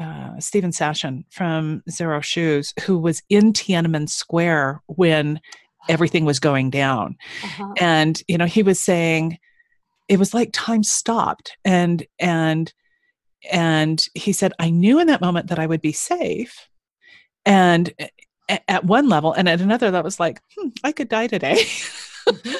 uh, 0.00 0.38
Steven 0.38 0.70
Sashen 0.70 1.24
from 1.30 1.82
Xero 1.88 2.22
Shoes 2.22 2.74
who 2.82 2.98
was 2.98 3.22
in 3.28 3.52
Tiananmen 3.52 4.08
Square 4.08 4.82
when 4.86 5.40
everything 5.88 6.24
was 6.24 6.40
going 6.40 6.70
down, 6.70 7.16
uh-huh. 7.42 7.72
and 7.78 8.22
you 8.28 8.36
know, 8.36 8.46
he 8.46 8.62
was 8.62 8.80
saying 8.80 9.38
it 10.08 10.18
was 10.18 10.34
like 10.34 10.50
time 10.52 10.82
stopped, 10.82 11.56
and 11.64 12.04
and 12.18 12.72
and 13.50 14.06
he 14.14 14.32
said, 14.32 14.52
I 14.58 14.70
knew 14.70 15.00
in 15.00 15.06
that 15.08 15.20
moment 15.20 15.48
that 15.48 15.58
I 15.58 15.66
would 15.66 15.80
be 15.80 15.92
safe. 15.92 16.68
And 17.44 17.92
at 18.68 18.84
one 18.84 19.08
level, 19.08 19.32
and 19.32 19.48
at 19.48 19.60
another, 19.60 19.90
that 19.90 20.04
was 20.04 20.20
like, 20.20 20.40
hmm, 20.56 20.68
I 20.84 20.92
could 20.92 21.08
die 21.08 21.26
today. 21.26 21.64
mm-hmm. 22.28 22.54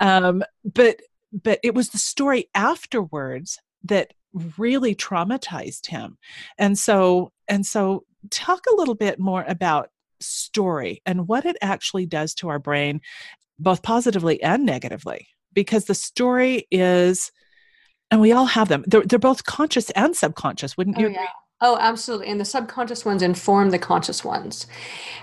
um, 0.00 0.42
but 0.64 1.00
but 1.32 1.60
it 1.62 1.74
was 1.74 1.90
the 1.90 1.98
story 1.98 2.48
afterwards 2.54 3.58
that 3.84 4.12
really 4.56 4.94
traumatized 4.94 5.86
him 5.86 6.18
and 6.58 6.78
so 6.78 7.32
and 7.48 7.64
so 7.64 8.04
talk 8.30 8.64
a 8.66 8.74
little 8.74 8.94
bit 8.94 9.18
more 9.18 9.44
about 9.46 9.90
story 10.20 11.02
and 11.06 11.28
what 11.28 11.44
it 11.46 11.56
actually 11.62 12.06
does 12.06 12.34
to 12.34 12.48
our 12.48 12.58
brain 12.58 13.00
both 13.58 13.82
positively 13.82 14.42
and 14.42 14.64
negatively 14.64 15.28
because 15.52 15.86
the 15.86 15.94
story 15.94 16.66
is 16.70 17.32
and 18.10 18.20
we 18.20 18.32
all 18.32 18.46
have 18.46 18.68
them 18.68 18.84
they're, 18.86 19.02
they're 19.02 19.18
both 19.18 19.44
conscious 19.44 19.90
and 19.90 20.16
subconscious 20.16 20.76
wouldn't 20.76 20.98
oh, 20.98 21.02
you 21.02 21.10
yeah. 21.10 21.26
Oh, 21.60 21.76
absolutely. 21.80 22.28
And 22.28 22.40
the 22.40 22.44
subconscious 22.44 23.04
ones 23.04 23.22
inform 23.22 23.70
the 23.70 23.80
conscious 23.80 24.24
ones. 24.24 24.66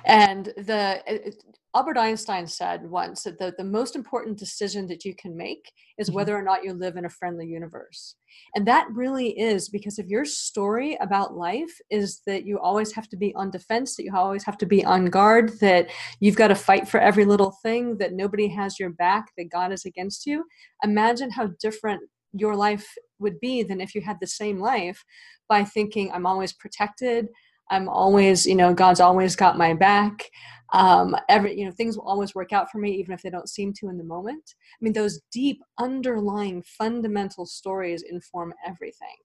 And 0.03 0.47
the 0.57 1.01
uh, 1.07 1.31
Albert 1.75 1.97
Einstein 1.97 2.47
said 2.47 2.89
once 2.89 3.23
that 3.23 3.37
the, 3.37 3.53
the 3.57 3.63
most 3.63 3.97
important 3.97 4.37
decision 4.37 4.87
that 4.87 5.03
you 5.03 5.13
can 5.13 5.35
make 5.35 5.71
is 5.97 6.07
mm-hmm. 6.07 6.15
whether 6.15 6.37
or 6.37 6.41
not 6.41 6.63
you 6.63 6.73
live 6.73 6.95
in 6.95 7.05
a 7.05 7.09
friendly 7.09 7.47
universe. 7.47 8.15
And 8.53 8.65
that 8.67 8.87
really 8.91 9.37
is 9.37 9.67
because 9.69 9.99
if 9.99 10.07
your 10.07 10.23
story 10.23 10.97
about 11.01 11.35
life 11.35 11.77
is 11.89 12.21
that 12.27 12.45
you 12.45 12.59
always 12.59 12.93
have 12.93 13.09
to 13.09 13.17
be 13.17 13.33
on 13.35 13.49
defense, 13.49 13.95
that 13.95 14.03
you 14.03 14.15
always 14.15 14.45
have 14.45 14.57
to 14.59 14.65
be 14.65 14.85
on 14.85 15.05
guard, 15.05 15.59
that 15.59 15.87
you've 16.19 16.37
got 16.37 16.47
to 16.47 16.55
fight 16.55 16.87
for 16.87 16.99
every 16.99 17.25
little 17.25 17.57
thing, 17.61 17.97
that 17.97 18.13
nobody 18.13 18.47
has 18.49 18.79
your 18.79 18.91
back, 18.91 19.31
that 19.37 19.51
God 19.51 19.73
is 19.73 19.85
against 19.85 20.25
you, 20.25 20.45
imagine 20.83 21.31
how 21.31 21.49
different 21.61 22.01
your 22.37 22.55
life 22.55 22.87
would 23.19 23.39
be 23.39 23.63
than 23.63 23.81
if 23.81 23.95
you 23.95 24.01
had 24.01 24.17
the 24.19 24.27
same 24.27 24.59
life 24.59 25.03
by 25.47 25.63
thinking 25.63 26.11
i'm 26.11 26.25
always 26.25 26.53
protected. 26.53 27.27
I'm 27.69 27.89
always 27.89 28.45
you 28.45 28.55
know 28.55 28.73
god's 28.73 28.99
always 28.99 29.35
got 29.35 29.57
my 29.57 29.73
back. 29.73 30.29
Um, 30.73 31.15
every 31.29 31.57
you 31.57 31.65
know 31.65 31.71
things 31.71 31.97
will 31.97 32.07
always 32.07 32.35
work 32.35 32.53
out 32.53 32.69
for 32.71 32.77
me 32.79 32.91
even 32.91 33.13
if 33.13 33.21
they 33.21 33.29
don't 33.29 33.49
seem 33.49 33.73
to 33.73 33.89
in 33.89 33.97
the 33.97 34.03
moment. 34.03 34.43
I 34.57 34.79
mean 34.81 34.93
those 34.93 35.21
deep 35.31 35.61
underlying 35.79 36.63
fundamental 36.63 37.45
stories 37.45 38.03
inform 38.03 38.53
everything. 38.65 39.15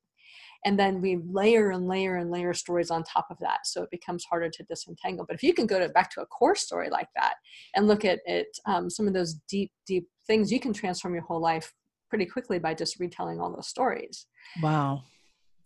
And 0.66 0.79
then 0.79 1.01
we 1.01 1.18
layer 1.31 1.70
and 1.70 1.88
layer 1.88 2.16
and 2.16 2.31
layer 2.31 2.53
stories 2.53 2.90
on 2.90 3.03
top 3.03 3.27
of 3.31 3.38
that 3.38 3.61
so 3.64 3.83
it 3.83 3.90
becomes 3.90 4.25
harder 4.25 4.51
to 4.51 4.62
disentangle. 4.64 5.25
But 5.27 5.37
if 5.37 5.42
you 5.42 5.55
can 5.55 5.66
go 5.66 5.79
to, 5.79 5.88
back 5.88 6.11
to 6.11 6.20
a 6.20 6.27
core 6.27 6.55
story 6.55 6.90
like 6.90 7.09
that 7.16 7.37
and 7.75 7.87
look 7.87 8.05
at 8.05 8.20
it 8.27 8.49
um, 8.66 8.90
some 8.90 9.07
of 9.07 9.14
those 9.14 9.35
deep 9.49 9.73
deep 9.87 10.07
things 10.27 10.53
you 10.53 10.61
can 10.61 10.73
transform 10.73 11.14
your 11.14 11.25
whole 11.25 11.40
life 11.40 11.73
pretty 12.11 12.27
quickly 12.27 12.59
by 12.59 12.75
just 12.75 13.01
retelling 13.01 13.40
all 13.40 13.51
those 13.51 13.68
stories. 13.68 14.27
Wow. 14.62 15.05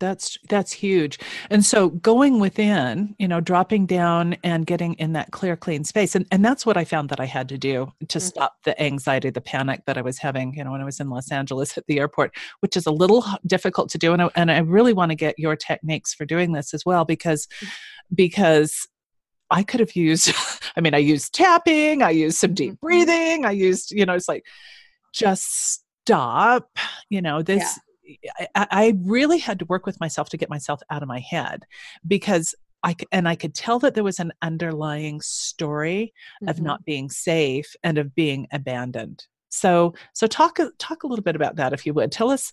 That's 0.01 0.37
that's 0.49 0.73
huge. 0.73 1.19
And 1.51 1.65
so 1.65 1.89
going 1.89 2.41
within, 2.41 3.15
you 3.19 3.29
know, 3.29 3.41
dropping 3.41 3.87
down 3.87 4.37
and 4.43 4.67
getting 4.67 4.95
in 4.95 5.13
that 5.13 5.31
clear 5.31 5.57
clean 5.57 5.85
space. 5.85 6.15
And 6.15 6.27
and 6.31 6.45
that's 6.45 6.67
what 6.67 6.77
I 6.77 6.85
found 6.85 7.09
that 7.11 7.21
I 7.21 7.27
had 7.27 7.49
to 7.51 7.59
do 7.59 7.93
to 8.09 8.19
mm-hmm. 8.19 8.27
stop 8.27 8.57
the 8.65 8.81
anxiety, 8.83 9.31
the 9.31 9.41
panic 9.41 9.83
that 9.87 9.97
I 9.97 10.03
was 10.03 10.19
having, 10.19 10.55
you 10.55 10.65
know, 10.65 10.73
when 10.73 10.81
I 10.81 10.85
was 10.85 11.01
in 11.01 11.11
Los 11.11 11.31
Angeles 11.31 11.79
at 11.79 11.87
the 11.87 12.01
airport, 12.01 12.35
which 12.61 12.77
is 12.77 12.87
a 12.87 12.91
little 12.91 13.25
difficult 13.47 13.89
to 13.91 13.99
do 13.99 14.13
and 14.13 14.23
I, 14.23 14.31
and 14.35 14.51
I 14.51 14.59
really 14.59 14.93
want 14.93 15.11
to 15.11 15.17
get 15.17 15.39
your 15.39 15.57
techniques 15.57 16.13
for 16.13 16.25
doing 16.27 16.53
this 16.53 16.75
as 16.75 16.85
well 16.85 17.05
because 17.05 17.47
mm. 17.61 17.69
because 18.15 18.89
I 19.51 19.63
could 19.63 19.81
have 19.81 19.95
used 19.95 20.33
I 20.77 20.81
mean, 20.81 20.95
I 20.95 20.99
used 20.99 21.35
tapping, 21.35 22.03
I 22.03 22.11
used 22.11 22.39
some 22.39 22.53
deep 22.53 22.73
mm-hmm. 22.73 22.87
breathing, 22.87 23.45
I 23.45 23.53
used, 23.53 23.93
you 23.93 24.05
know, 24.05 24.15
it's 24.15 24.29
like 24.29 24.45
just 25.13 25.84
stop 26.05 26.79
you 27.09 27.23
know 27.23 27.43
this 27.43 27.63
yeah. 27.63 28.47
I, 28.55 28.67
I 28.71 28.95
really 29.03 29.39
had 29.39 29.59
to 29.61 29.65
work 29.65 29.87
with 29.87 29.99
myself 29.99 30.29
to 30.29 30.37
get 30.37 30.51
myself 30.51 30.83
out 30.91 31.03
of 31.03 31.09
my 31.09 31.21
head 31.21 31.65
because 32.07 32.55
I 32.83 32.95
and 33.11 33.27
I 33.27 33.35
could 33.35 33.55
tell 33.55 33.79
that 33.81 33.95
there 33.95 34.05
was 34.05 34.21
an 34.21 34.33
underlying 34.43 35.21
story 35.23 36.13
mm-hmm. 36.43 36.51
of 36.51 36.61
not 36.61 36.85
being 36.85 37.09
safe 37.09 37.75
and 37.83 37.99
of 37.99 38.15
being 38.15 38.47
abandoned. 38.53 39.27
So 39.49 39.95
so 40.13 40.27
talk 40.27 40.59
talk 40.79 41.03
a 41.03 41.07
little 41.07 41.23
bit 41.23 41.35
about 41.35 41.57
that 41.57 41.73
if 41.73 41.87
you 41.87 41.95
would. 41.95 42.13
Tell 42.13 42.31
us 42.31 42.53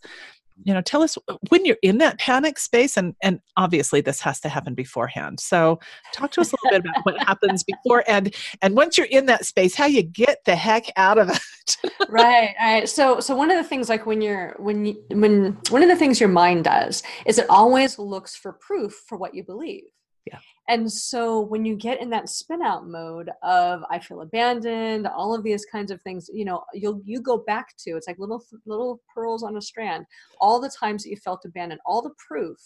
you 0.63 0.73
know 0.73 0.81
tell 0.81 1.01
us 1.01 1.17
uh, 1.27 1.37
when 1.49 1.65
you're 1.65 1.77
in 1.81 1.97
that 1.99 2.19
panic 2.19 2.59
space 2.59 2.97
and 2.97 3.15
and 3.21 3.39
obviously 3.57 4.01
this 4.01 4.21
has 4.21 4.39
to 4.41 4.49
happen 4.49 4.73
beforehand. 4.73 5.39
So 5.39 5.79
talk 6.13 6.31
to 6.31 6.41
us 6.41 6.53
a 6.53 6.55
little 6.63 6.81
bit 6.81 6.91
about 6.91 7.05
what 7.05 7.23
happens 7.23 7.63
before 7.83 8.03
and 8.07 8.35
and 8.61 8.75
once 8.75 8.97
you're 8.97 9.07
in 9.07 9.25
that 9.27 9.45
space 9.45 9.75
how 9.75 9.85
you 9.85 10.03
get 10.03 10.39
the 10.45 10.55
heck 10.55 10.85
out 10.97 11.17
of 11.17 11.29
it. 11.29 11.77
Right 12.09 12.53
right. 12.59 12.89
So 12.89 13.19
so 13.19 13.35
one 13.35 13.51
of 13.51 13.57
the 13.57 13.67
things 13.67 13.89
like 13.89 14.05
when 14.05 14.21
you're 14.21 14.55
when 14.59 14.85
you 14.85 15.03
when 15.11 15.57
one 15.69 15.83
of 15.83 15.89
the 15.89 15.95
things 15.95 16.19
your 16.19 16.29
mind 16.29 16.65
does 16.65 17.03
is 17.25 17.37
it 17.37 17.49
always 17.49 17.97
looks 17.97 18.35
for 18.35 18.53
proof 18.53 18.93
for 19.07 19.17
what 19.17 19.33
you 19.33 19.43
believe. 19.43 19.83
Yeah 20.25 20.39
and 20.67 20.91
so 20.91 21.41
when 21.41 21.65
you 21.65 21.75
get 21.75 22.01
in 22.01 22.09
that 22.11 22.29
spin 22.29 22.61
out 22.61 22.87
mode 22.87 23.29
of 23.43 23.81
I 23.89 23.99
feel 23.99 24.21
abandoned, 24.21 25.07
all 25.07 25.35
of 25.35 25.43
these 25.43 25.65
kinds 25.65 25.91
of 25.91 26.01
things, 26.01 26.29
you 26.33 26.45
know, 26.45 26.63
you'll 26.73 27.01
you 27.03 27.21
go 27.21 27.37
back 27.37 27.75
to 27.79 27.91
it's 27.91 28.07
like 28.07 28.19
little 28.19 28.43
little 28.65 29.01
pearls 29.13 29.43
on 29.43 29.57
a 29.57 29.61
strand, 29.61 30.05
all 30.39 30.59
the 30.61 30.71
times 30.79 31.03
that 31.03 31.09
you 31.09 31.17
felt 31.17 31.45
abandoned, 31.45 31.81
all 31.85 32.01
the 32.01 32.13
proof 32.27 32.57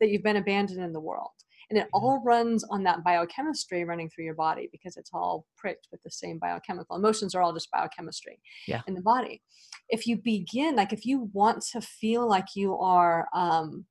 that 0.00 0.10
you've 0.10 0.22
been 0.22 0.36
abandoned 0.36 0.80
in 0.80 0.92
the 0.92 1.00
world. 1.00 1.30
And 1.68 1.78
it 1.78 1.86
all 1.92 2.20
runs 2.24 2.64
on 2.64 2.82
that 2.84 3.04
biochemistry 3.04 3.84
running 3.84 4.10
through 4.10 4.24
your 4.24 4.34
body 4.34 4.68
because 4.72 4.96
it's 4.96 5.10
all 5.12 5.46
pricked 5.56 5.86
with 5.92 6.02
the 6.02 6.10
same 6.10 6.38
biochemical. 6.38 6.96
Emotions 6.96 7.32
are 7.34 7.42
all 7.42 7.52
just 7.52 7.70
biochemistry 7.70 8.40
yeah. 8.66 8.82
in 8.88 8.94
the 8.94 9.02
body. 9.02 9.40
If 9.88 10.04
you 10.06 10.16
begin, 10.16 10.74
like 10.74 10.92
if 10.92 11.06
you 11.06 11.30
want 11.32 11.62
to 11.72 11.80
feel 11.80 12.28
like 12.28 12.56
you 12.56 12.76
are 12.76 13.28
um, 13.32 13.84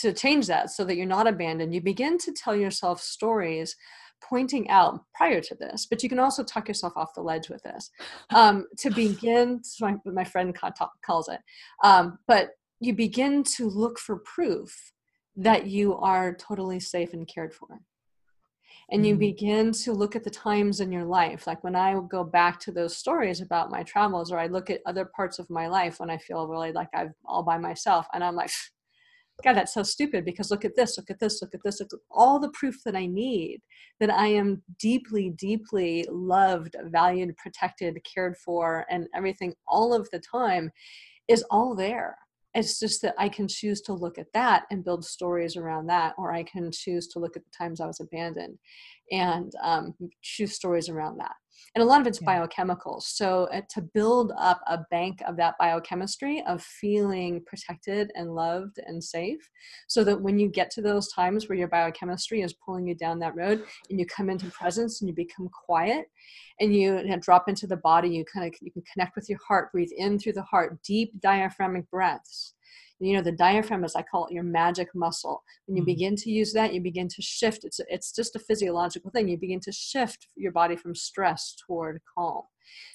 to 0.00 0.12
change 0.12 0.46
that 0.46 0.70
so 0.70 0.84
that 0.84 0.96
you're 0.96 1.06
not 1.06 1.26
abandoned, 1.26 1.74
you 1.74 1.80
begin 1.80 2.18
to 2.18 2.32
tell 2.32 2.56
yourself 2.56 3.00
stories 3.00 3.76
pointing 4.22 4.68
out 4.70 5.04
prior 5.14 5.40
to 5.40 5.54
this, 5.56 5.86
but 5.86 6.02
you 6.02 6.08
can 6.08 6.18
also 6.18 6.44
tuck 6.44 6.68
yourself 6.68 6.92
off 6.96 7.14
the 7.14 7.20
ledge 7.20 7.48
with 7.48 7.62
this 7.62 7.90
um, 8.30 8.66
to 8.78 8.90
begin. 8.90 9.60
My, 9.80 9.96
my 10.04 10.24
friend 10.24 10.56
calls 11.04 11.28
it, 11.28 11.40
um, 11.82 12.18
but 12.28 12.50
you 12.80 12.94
begin 12.94 13.42
to 13.56 13.68
look 13.68 13.98
for 13.98 14.18
proof 14.18 14.92
that 15.36 15.66
you 15.66 15.96
are 15.96 16.34
totally 16.34 16.80
safe 16.80 17.12
and 17.12 17.26
cared 17.26 17.54
for 17.54 17.80
and 18.90 19.06
you 19.06 19.14
mm-hmm. 19.14 19.20
begin 19.20 19.72
to 19.72 19.92
look 19.92 20.14
at 20.14 20.24
the 20.24 20.30
times 20.30 20.80
in 20.80 20.92
your 20.92 21.04
life 21.04 21.46
like 21.46 21.62
when 21.64 21.74
i 21.74 21.98
go 22.08 22.22
back 22.22 22.60
to 22.60 22.70
those 22.70 22.96
stories 22.96 23.40
about 23.40 23.70
my 23.70 23.82
travels 23.82 24.30
or 24.30 24.38
i 24.38 24.46
look 24.46 24.70
at 24.70 24.80
other 24.86 25.04
parts 25.04 25.38
of 25.38 25.48
my 25.50 25.66
life 25.66 25.98
when 25.98 26.10
i 26.10 26.18
feel 26.18 26.46
really 26.46 26.72
like 26.72 26.88
i'm 26.94 27.14
all 27.24 27.42
by 27.42 27.58
myself 27.58 28.06
and 28.12 28.22
i'm 28.22 28.36
like 28.36 28.50
god 29.44 29.54
that's 29.54 29.74
so 29.74 29.82
stupid 29.82 30.24
because 30.24 30.50
look 30.50 30.64
at 30.64 30.76
this 30.76 30.96
look 30.96 31.10
at 31.10 31.18
this 31.18 31.40
look 31.42 31.54
at 31.54 31.60
this 31.64 31.80
look 31.80 31.92
at 31.92 31.98
all 32.10 32.38
the 32.38 32.50
proof 32.50 32.76
that 32.84 32.96
i 32.96 33.06
need 33.06 33.60
that 34.00 34.10
i 34.10 34.26
am 34.26 34.62
deeply 34.78 35.30
deeply 35.30 36.06
loved 36.10 36.76
valued 36.86 37.36
protected 37.36 37.96
cared 38.04 38.36
for 38.36 38.84
and 38.90 39.06
everything 39.14 39.54
all 39.66 39.94
of 39.94 40.08
the 40.12 40.20
time 40.20 40.70
is 41.28 41.44
all 41.50 41.74
there 41.74 42.16
it's 42.54 42.78
just 42.78 43.00
that 43.02 43.14
I 43.18 43.28
can 43.28 43.48
choose 43.48 43.80
to 43.82 43.94
look 43.94 44.18
at 44.18 44.32
that 44.34 44.64
and 44.70 44.84
build 44.84 45.04
stories 45.04 45.56
around 45.56 45.86
that, 45.86 46.14
or 46.18 46.32
I 46.32 46.42
can 46.42 46.70
choose 46.70 47.08
to 47.08 47.18
look 47.18 47.36
at 47.36 47.44
the 47.44 47.50
times 47.56 47.80
I 47.80 47.86
was 47.86 48.00
abandoned 48.00 48.58
and 49.10 49.52
um, 49.62 49.94
choose 50.22 50.54
stories 50.54 50.88
around 50.88 51.18
that. 51.18 51.32
And 51.74 51.82
a 51.82 51.86
lot 51.86 52.00
of 52.00 52.06
it's 52.06 52.20
yeah. 52.20 52.46
biochemicals. 52.46 53.02
So 53.02 53.44
uh, 53.52 53.62
to 53.70 53.82
build 53.82 54.32
up 54.38 54.60
a 54.66 54.78
bank 54.90 55.22
of 55.26 55.36
that 55.36 55.54
biochemistry 55.58 56.42
of 56.46 56.62
feeling 56.62 57.42
protected 57.46 58.10
and 58.14 58.34
loved 58.34 58.78
and 58.84 59.02
safe, 59.02 59.48
so 59.88 60.04
that 60.04 60.20
when 60.20 60.38
you 60.38 60.48
get 60.48 60.70
to 60.72 60.82
those 60.82 61.12
times 61.12 61.48
where 61.48 61.58
your 61.58 61.68
biochemistry 61.68 62.42
is 62.42 62.52
pulling 62.52 62.86
you 62.86 62.94
down 62.94 63.18
that 63.20 63.36
road 63.36 63.64
and 63.90 63.98
you 63.98 64.06
come 64.06 64.28
into 64.28 64.46
presence 64.50 65.00
and 65.00 65.08
you 65.08 65.14
become 65.14 65.48
quiet 65.48 66.06
and 66.60 66.74
you, 66.74 66.98
you 66.98 67.06
know, 67.06 67.18
drop 67.18 67.48
into 67.48 67.66
the 67.66 67.76
body, 67.76 68.08
you 68.08 68.24
kind 68.24 68.46
of 68.46 68.54
you 68.60 68.70
can 68.70 68.82
connect 68.92 69.16
with 69.16 69.28
your 69.28 69.38
heart, 69.46 69.72
breathe 69.72 69.90
in 69.96 70.18
through 70.18 70.34
the 70.34 70.42
heart, 70.42 70.82
deep 70.82 71.20
diaphragmic 71.20 71.90
breaths 71.90 72.54
you 73.02 73.16
know 73.16 73.22
the 73.22 73.32
diaphragm 73.32 73.84
is 73.84 73.94
i 73.96 74.02
call 74.02 74.26
it 74.26 74.32
your 74.32 74.42
magic 74.42 74.88
muscle 74.94 75.42
when 75.66 75.76
you 75.76 75.82
mm-hmm. 75.82 75.86
begin 75.86 76.16
to 76.16 76.30
use 76.30 76.52
that 76.52 76.72
you 76.72 76.80
begin 76.80 77.08
to 77.08 77.20
shift 77.20 77.64
it's 77.64 77.80
it's 77.88 78.12
just 78.12 78.36
a 78.36 78.38
physiological 78.38 79.10
thing 79.10 79.28
you 79.28 79.36
begin 79.36 79.60
to 79.60 79.72
shift 79.72 80.28
your 80.36 80.52
body 80.52 80.76
from 80.76 80.94
stress 80.94 81.54
toward 81.66 82.00
calm 82.16 82.42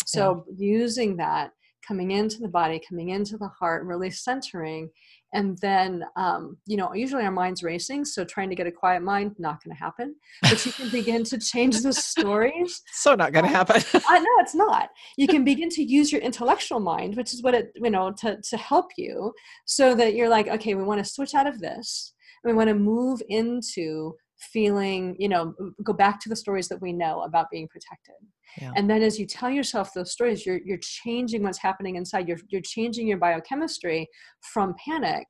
so 0.05 0.45
yeah. 0.47 0.53
using 0.57 1.17
that 1.17 1.51
coming 1.85 2.11
into 2.11 2.39
the 2.39 2.47
body 2.47 2.81
coming 2.87 3.09
into 3.09 3.37
the 3.37 3.47
heart 3.47 3.85
really 3.85 4.09
centering 4.09 4.89
and 5.37 5.57
then 5.59 6.03
um, 6.15 6.57
you 6.65 6.77
know 6.77 6.93
usually 6.93 7.23
our 7.23 7.31
mind's 7.31 7.61
racing 7.61 8.03
so 8.03 8.25
trying 8.25 8.49
to 8.49 8.55
get 8.55 8.65
a 8.65 8.71
quiet 8.71 9.03
mind 9.03 9.35
not 9.37 9.63
going 9.63 9.75
to 9.75 9.79
happen. 9.79 10.15
But 10.41 10.65
you 10.65 10.71
can 10.71 10.89
begin 10.89 11.23
to 11.25 11.37
change 11.37 11.79
the 11.81 11.93
stories. 11.93 12.81
So 12.91 13.13
not 13.15 13.31
going 13.31 13.45
to 13.45 13.51
happen. 13.51 13.81
I 14.09 14.19
know 14.19 14.35
it's 14.39 14.55
not. 14.55 14.89
You 15.17 15.27
can 15.27 15.43
begin 15.43 15.69
to 15.69 15.83
use 15.83 16.11
your 16.11 16.21
intellectual 16.21 16.79
mind 16.79 17.15
which 17.15 17.33
is 17.33 17.43
what 17.43 17.53
it 17.53 17.71
you 17.75 17.91
know 17.91 18.11
to, 18.21 18.39
to 18.49 18.57
help 18.57 18.87
you 18.97 19.33
so 19.65 19.93
that 19.95 20.15
you're 20.15 20.29
like 20.29 20.47
okay 20.47 20.73
we 20.73 20.83
want 20.83 20.99
to 21.03 21.13
switch 21.15 21.35
out 21.35 21.47
of 21.47 21.59
this. 21.59 22.13
We 22.43 22.53
want 22.53 22.69
to 22.69 22.75
move 22.75 23.21
into 23.29 24.15
feeling 24.37 25.15
you 25.19 25.29
know 25.29 25.53
go 25.83 25.93
back 25.93 26.19
to 26.21 26.29
the 26.29 26.35
stories 26.35 26.67
that 26.67 26.81
we 26.81 26.93
know 26.93 27.21
about 27.21 27.49
being 27.49 27.67
protected. 27.67 28.15
Yeah. 28.61 28.71
and 28.75 28.89
then 28.89 29.03
as 29.03 29.19
you 29.19 29.25
tell 29.25 29.49
yourself 29.49 29.93
those 29.93 30.11
stories 30.11 30.45
you're 30.45 30.59
you're 30.63 30.79
changing 30.81 31.43
what's 31.43 31.57
happening 31.59 31.95
inside. 31.95 32.27
You're 32.27 32.39
you're 32.47 32.61
changing 32.61 33.07
your 33.07 33.17
biochemistry 33.17 34.07
from 34.41 34.75
panic 34.83 35.27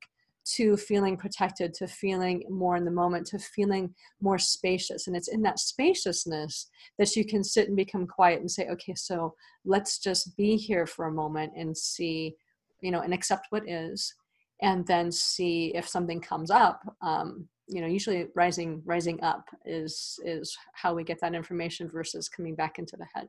to 0.56 0.78
feeling 0.78 1.17
protected 1.17 1.74
to 1.74 1.88
feeling 1.88 2.43
more 2.50 2.78
in 2.78 2.86
the 2.86 2.91
moment 2.91 3.28
to 3.28 3.39
feeling 3.39 3.93
more 4.22 4.38
spacious. 4.38 5.08
And 5.08 5.15
it's 5.15 5.28
in 5.28 5.41
that 5.41 5.60
spaciousness 5.60 6.70
that 6.98 7.15
you 7.15 7.26
can 7.26 7.43
sit 7.43 7.67
and 7.67 7.76
become 7.76 8.08
quiet 8.08 8.39
and 8.39 8.50
say 8.50 8.67
okay 8.70 8.96
so 8.96 9.34
let's 9.65 10.00
just 10.00 10.36
be 10.38 10.56
here 10.56 10.86
for 10.86 11.08
a 11.08 11.12
moment 11.12 11.54
and 11.56 11.78
see 11.78 12.36
you 12.82 12.91
know 12.91 13.02
and 13.02 13.13
accept 13.13 13.48
what 13.50 13.67
is 13.67 14.13
and 14.62 14.86
then 14.88 15.12
see 15.12 15.72
if 15.76 15.88
something 15.88 16.20
comes 16.20 16.50
up 16.50 16.82
um, 17.02 17.48
you 17.67 17.82
know 17.82 17.88
usually 17.88 18.27
rising 18.36 18.82
rising 18.86 19.21
up 19.23 19.49
is 19.65 20.19
is 20.23 20.58
how 20.73 20.93
we 20.93 21.03
get 21.03 21.19
that 21.21 21.36
information 21.36 21.89
versus 21.89 22.30
coming 22.30 22.56
back 22.56 22.80
into 22.80 22.97
the 22.97 23.08
head. 23.13 23.27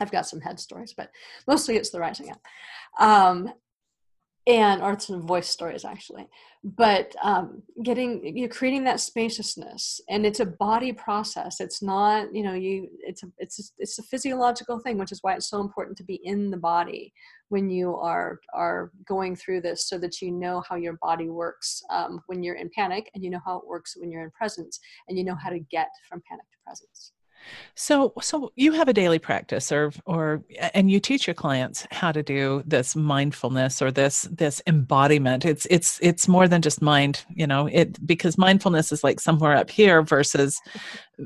I've 0.00 0.10
got 0.10 0.26
some 0.26 0.40
head 0.40 0.58
stories 0.58 0.94
but 0.96 1.10
mostly 1.46 1.76
it's 1.76 1.90
the 1.90 2.00
rising 2.00 2.30
up. 2.30 2.40
Um, 2.98 3.52
and 4.46 4.80
arts 4.80 5.10
and 5.10 5.22
voice 5.22 5.48
stories 5.48 5.84
actually. 5.84 6.26
But 6.62 7.14
um, 7.22 7.62
getting 7.82 8.36
you're 8.36 8.48
creating 8.48 8.84
that 8.84 9.00
spaciousness 9.00 10.00
and 10.08 10.26
it's 10.26 10.40
a 10.40 10.46
body 10.46 10.92
process. 10.92 11.60
It's 11.60 11.82
not 11.82 12.34
you 12.34 12.42
know 12.42 12.54
you 12.54 12.88
it's 13.00 13.22
a 13.22 13.26
it's 13.38 13.58
a, 13.60 13.62
it's 13.78 13.98
a 13.98 14.02
physiological 14.02 14.78
thing 14.78 14.98
which 14.98 15.12
is 15.12 15.20
why 15.22 15.34
it's 15.34 15.48
so 15.48 15.60
important 15.60 15.96
to 15.98 16.04
be 16.04 16.20
in 16.24 16.50
the 16.50 16.56
body 16.56 17.12
when 17.48 17.68
you 17.68 17.96
are 17.96 18.40
are 18.54 18.90
going 19.06 19.36
through 19.36 19.60
this 19.60 19.88
so 19.88 19.98
that 19.98 20.20
you 20.20 20.30
know 20.30 20.62
how 20.68 20.76
your 20.76 20.98
body 21.02 21.28
works 21.28 21.82
um, 21.90 22.20
when 22.26 22.42
you're 22.42 22.56
in 22.56 22.70
panic 22.74 23.10
and 23.14 23.24
you 23.24 23.30
know 23.30 23.40
how 23.44 23.56
it 23.56 23.66
works 23.66 23.94
when 23.96 24.10
you're 24.10 24.24
in 24.24 24.30
presence 24.30 24.80
and 25.08 25.18
you 25.18 25.24
know 25.24 25.34
how 25.34 25.50
to 25.50 25.60
get 25.70 25.88
from 26.08 26.22
panic 26.28 26.44
to 26.50 26.58
presence 26.64 27.12
so, 27.74 28.12
so 28.20 28.52
you 28.56 28.72
have 28.72 28.88
a 28.88 28.92
daily 28.92 29.18
practice, 29.18 29.72
or 29.72 29.92
or 30.06 30.42
and 30.74 30.90
you 30.90 31.00
teach 31.00 31.26
your 31.26 31.34
clients 31.34 31.86
how 31.90 32.12
to 32.12 32.22
do 32.22 32.62
this 32.66 32.94
mindfulness 32.94 33.80
or 33.80 33.90
this 33.90 34.22
this 34.30 34.62
embodiment. 34.66 35.44
It's 35.44 35.66
it's 35.70 35.98
it's 36.02 36.28
more 36.28 36.48
than 36.48 36.62
just 36.62 36.82
mind, 36.82 37.24
you 37.34 37.46
know. 37.46 37.66
It 37.66 38.04
because 38.06 38.38
mindfulness 38.38 38.92
is 38.92 39.04
like 39.04 39.20
somewhere 39.20 39.56
up 39.56 39.70
here 39.70 40.02
versus, 40.02 40.60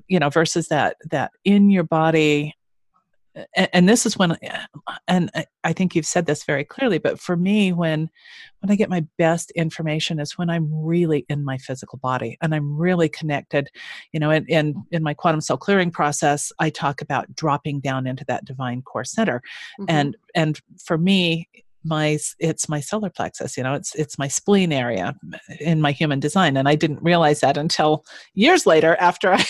you 0.09 0.19
know, 0.19 0.31
versus 0.31 0.69
that 0.69 0.97
that 1.11 1.33
in 1.45 1.71
your 1.71 1.85
body 1.85 2.55
and, 3.57 3.69
and 3.73 3.89
this 3.89 4.07
is 4.07 4.17
when 4.17 4.37
and 5.09 5.31
i 5.65 5.73
think 5.73 5.95
you've 5.95 6.07
said 6.07 6.27
this 6.27 6.45
very 6.45 6.65
clearly 6.65 6.99
but 6.99 7.19
for 7.19 7.37
me 7.37 7.73
when 7.73 8.09
when 8.61 8.71
i 8.71 8.75
get 8.77 8.89
my 8.89 9.05
best 9.19 9.51
information 9.53 10.21
is 10.21 10.39
when 10.39 10.51
i'm 10.51 10.69
really 10.73 11.25
in 11.29 11.45
my 11.45 11.59
physical 11.59 11.99
body 11.99 12.37
and 12.41 12.55
i'm 12.55 12.77
really 12.77 13.09
connected 13.09 13.69
you 14.13 14.21
know 14.21 14.31
and, 14.31 14.47
and 14.51 14.75
in 14.91 15.03
my 15.03 15.15
quantum 15.15 15.41
cell 15.41 15.57
clearing 15.57 15.91
process 15.91 16.53
i 16.59 16.71
talk 16.71 17.01
about 17.01 17.35
dropping 17.35 17.81
down 17.81 18.07
into 18.07 18.25
that 18.27 18.45
divine 18.45 18.83
core 18.83 19.05
center 19.05 19.43
mm-hmm. 19.81 19.85
and 19.89 20.17
and 20.35 20.61
for 20.83 20.99
me 20.99 21.49
my 21.85 22.19
it's 22.39 22.69
my 22.69 22.81
solar 22.81 23.11
plexus 23.11 23.57
you 23.57 23.63
know 23.63 23.75
it's 23.75 23.95
it's 23.95 24.19
my 24.19 24.29
spleen 24.29 24.73
area 24.73 25.15
in 25.61 25.81
my 25.81 25.93
human 25.93 26.19
design 26.19 26.57
and 26.57 26.69
i 26.69 26.75
didn't 26.75 27.03
realize 27.03 27.41
that 27.41 27.57
until 27.57 28.05
years 28.35 28.67
later 28.67 28.97
after 29.01 29.33
i 29.35 29.45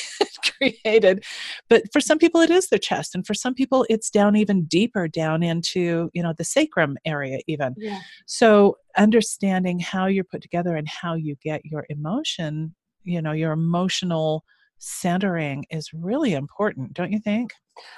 created 0.59 1.25
but 1.69 1.83
for 1.93 2.01
some 2.01 2.19
people 2.19 2.41
it 2.41 2.51
is 2.51 2.69
their 2.69 2.79
chest 2.79 3.15
and 3.15 3.27
for 3.27 3.35
some 3.35 3.55
people 3.55 3.87
it's 3.89 4.11
down 4.11 4.37
even 4.37 4.65
deeper 4.65 5.09
down 5.09 5.43
into 5.43 6.11
you 6.13 6.23
know 6.23 6.35
the 6.37 6.45
sacrum 6.45 6.97
area 7.05 7.39
even 7.47 7.75
yeah. 7.77 8.01
so 8.27 8.77
understanding 8.97 9.79
how 9.79 10.07
you're 10.07 10.25
put 10.25 10.43
together 10.43 10.77
and 10.77 10.89
how 10.89 11.15
you 11.15 11.37
get 11.43 11.65
your 11.65 11.87
emotion 11.89 12.75
you 13.05 13.21
know 13.23 13.33
your 13.33 13.53
emotional 13.53 14.45
centering 14.79 15.65
is 15.71 15.91
really 15.93 16.35
important 16.35 16.93
don't 16.93 17.13
you 17.13 17.19
think 17.19 17.53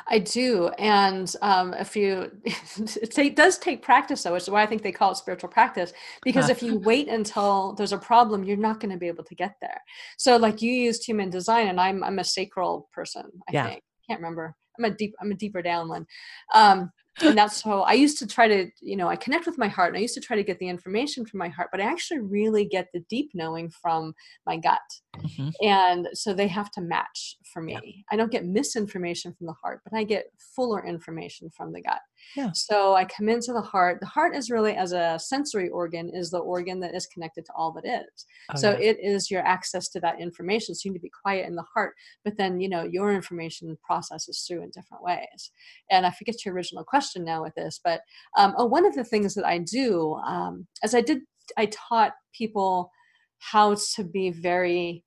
I 0.08 0.18
do, 0.20 0.68
and 0.78 1.32
um, 1.42 1.74
if 1.74 1.96
you, 1.96 2.30
it 2.44 3.36
does 3.36 3.58
take 3.58 3.82
practice, 3.82 4.22
though, 4.22 4.32
which 4.32 4.44
is 4.44 4.50
why 4.50 4.62
I 4.62 4.66
think 4.66 4.82
they 4.82 4.92
call 4.92 5.12
it 5.12 5.16
spiritual 5.16 5.50
practice. 5.50 5.92
Because 6.22 6.48
if 6.48 6.62
you 6.62 6.78
wait 6.78 7.08
until 7.08 7.74
there's 7.74 7.92
a 7.92 7.98
problem, 7.98 8.44
you're 8.44 8.56
not 8.56 8.80
going 8.80 8.92
to 8.92 8.98
be 8.98 9.08
able 9.08 9.24
to 9.24 9.34
get 9.34 9.56
there. 9.60 9.80
So, 10.16 10.36
like 10.36 10.62
you 10.62 10.72
used 10.72 11.04
human 11.04 11.30
design, 11.30 11.68
and 11.68 11.80
I'm 11.80 12.02
I'm 12.02 12.18
a 12.18 12.24
sacral 12.24 12.88
person. 12.92 13.24
I 13.48 13.52
yeah. 13.52 13.68
think 13.68 13.82
can't 14.08 14.20
remember. 14.20 14.54
I'm 14.78 14.84
a 14.84 14.90
deep 14.90 15.14
I'm 15.20 15.32
a 15.32 15.34
deeper 15.34 15.62
down 15.62 15.88
one. 15.88 16.06
Um, 16.54 16.90
and 17.22 17.36
that's 17.36 17.62
how 17.62 17.82
I 17.82 17.92
used 17.92 18.18
to 18.18 18.26
try 18.26 18.48
to, 18.48 18.68
you 18.80 18.96
know, 18.96 19.08
I 19.08 19.16
connect 19.16 19.46
with 19.46 19.58
my 19.58 19.68
heart 19.68 19.88
and 19.88 19.98
I 19.98 20.00
used 20.00 20.14
to 20.14 20.20
try 20.20 20.36
to 20.36 20.44
get 20.44 20.58
the 20.58 20.68
information 20.68 21.24
from 21.24 21.38
my 21.38 21.48
heart, 21.48 21.68
but 21.72 21.80
I 21.80 21.84
actually 21.84 22.20
really 22.20 22.64
get 22.64 22.88
the 22.92 23.00
deep 23.08 23.30
knowing 23.34 23.70
from 23.70 24.14
my 24.46 24.56
gut. 24.56 24.80
Mm-hmm. 25.18 25.48
And 25.62 26.08
so 26.12 26.34
they 26.34 26.48
have 26.48 26.70
to 26.72 26.80
match 26.80 27.36
for 27.52 27.62
me. 27.62 27.72
Yeah. 27.72 28.02
I 28.10 28.16
don't 28.16 28.32
get 28.32 28.44
misinformation 28.44 29.32
from 29.32 29.46
the 29.46 29.54
heart, 29.54 29.80
but 29.84 29.96
I 29.96 30.04
get 30.04 30.26
fuller 30.38 30.84
information 30.84 31.50
from 31.50 31.72
the 31.72 31.82
gut. 31.82 32.00
Yeah. 32.34 32.50
So 32.52 32.94
I 32.94 33.04
come 33.04 33.28
into 33.28 33.52
the 33.52 33.62
heart. 33.62 34.00
The 34.00 34.06
heart 34.06 34.34
is 34.34 34.50
really, 34.50 34.74
as 34.74 34.92
a 34.92 35.18
sensory 35.18 35.68
organ, 35.68 36.10
is 36.12 36.30
the 36.30 36.38
organ 36.38 36.80
that 36.80 36.94
is 36.94 37.06
connected 37.06 37.44
to 37.46 37.52
all 37.56 37.72
that 37.72 37.86
is. 37.86 38.26
Oh, 38.54 38.58
so 38.58 38.70
yeah. 38.72 38.90
it 38.90 38.98
is 39.00 39.30
your 39.30 39.46
access 39.46 39.88
to 39.90 40.00
that 40.00 40.20
information. 40.20 40.74
So 40.74 40.82
you 40.84 40.92
need 40.92 40.98
to 40.98 41.02
be 41.02 41.10
quiet 41.22 41.46
in 41.46 41.54
the 41.54 41.64
heart, 41.74 41.94
but 42.24 42.36
then 42.36 42.60
you 42.60 42.68
know 42.68 42.84
your 42.84 43.12
information 43.12 43.76
processes 43.84 44.44
through 44.46 44.62
in 44.62 44.70
different 44.70 45.02
ways. 45.02 45.50
And 45.90 46.06
I 46.06 46.10
forget 46.10 46.44
your 46.44 46.54
original 46.54 46.84
question 46.84 47.24
now 47.24 47.42
with 47.42 47.54
this, 47.54 47.80
but 47.82 48.00
um, 48.36 48.54
oh, 48.58 48.66
one 48.66 48.86
of 48.86 48.94
the 48.94 49.04
things 49.04 49.34
that 49.34 49.46
I 49.46 49.58
do, 49.58 50.14
um, 50.26 50.66
as 50.82 50.94
I 50.94 51.00
did, 51.00 51.20
I 51.56 51.66
taught 51.66 52.12
people 52.34 52.90
how 53.38 53.76
to 53.94 54.04
be 54.04 54.30
very 54.30 55.04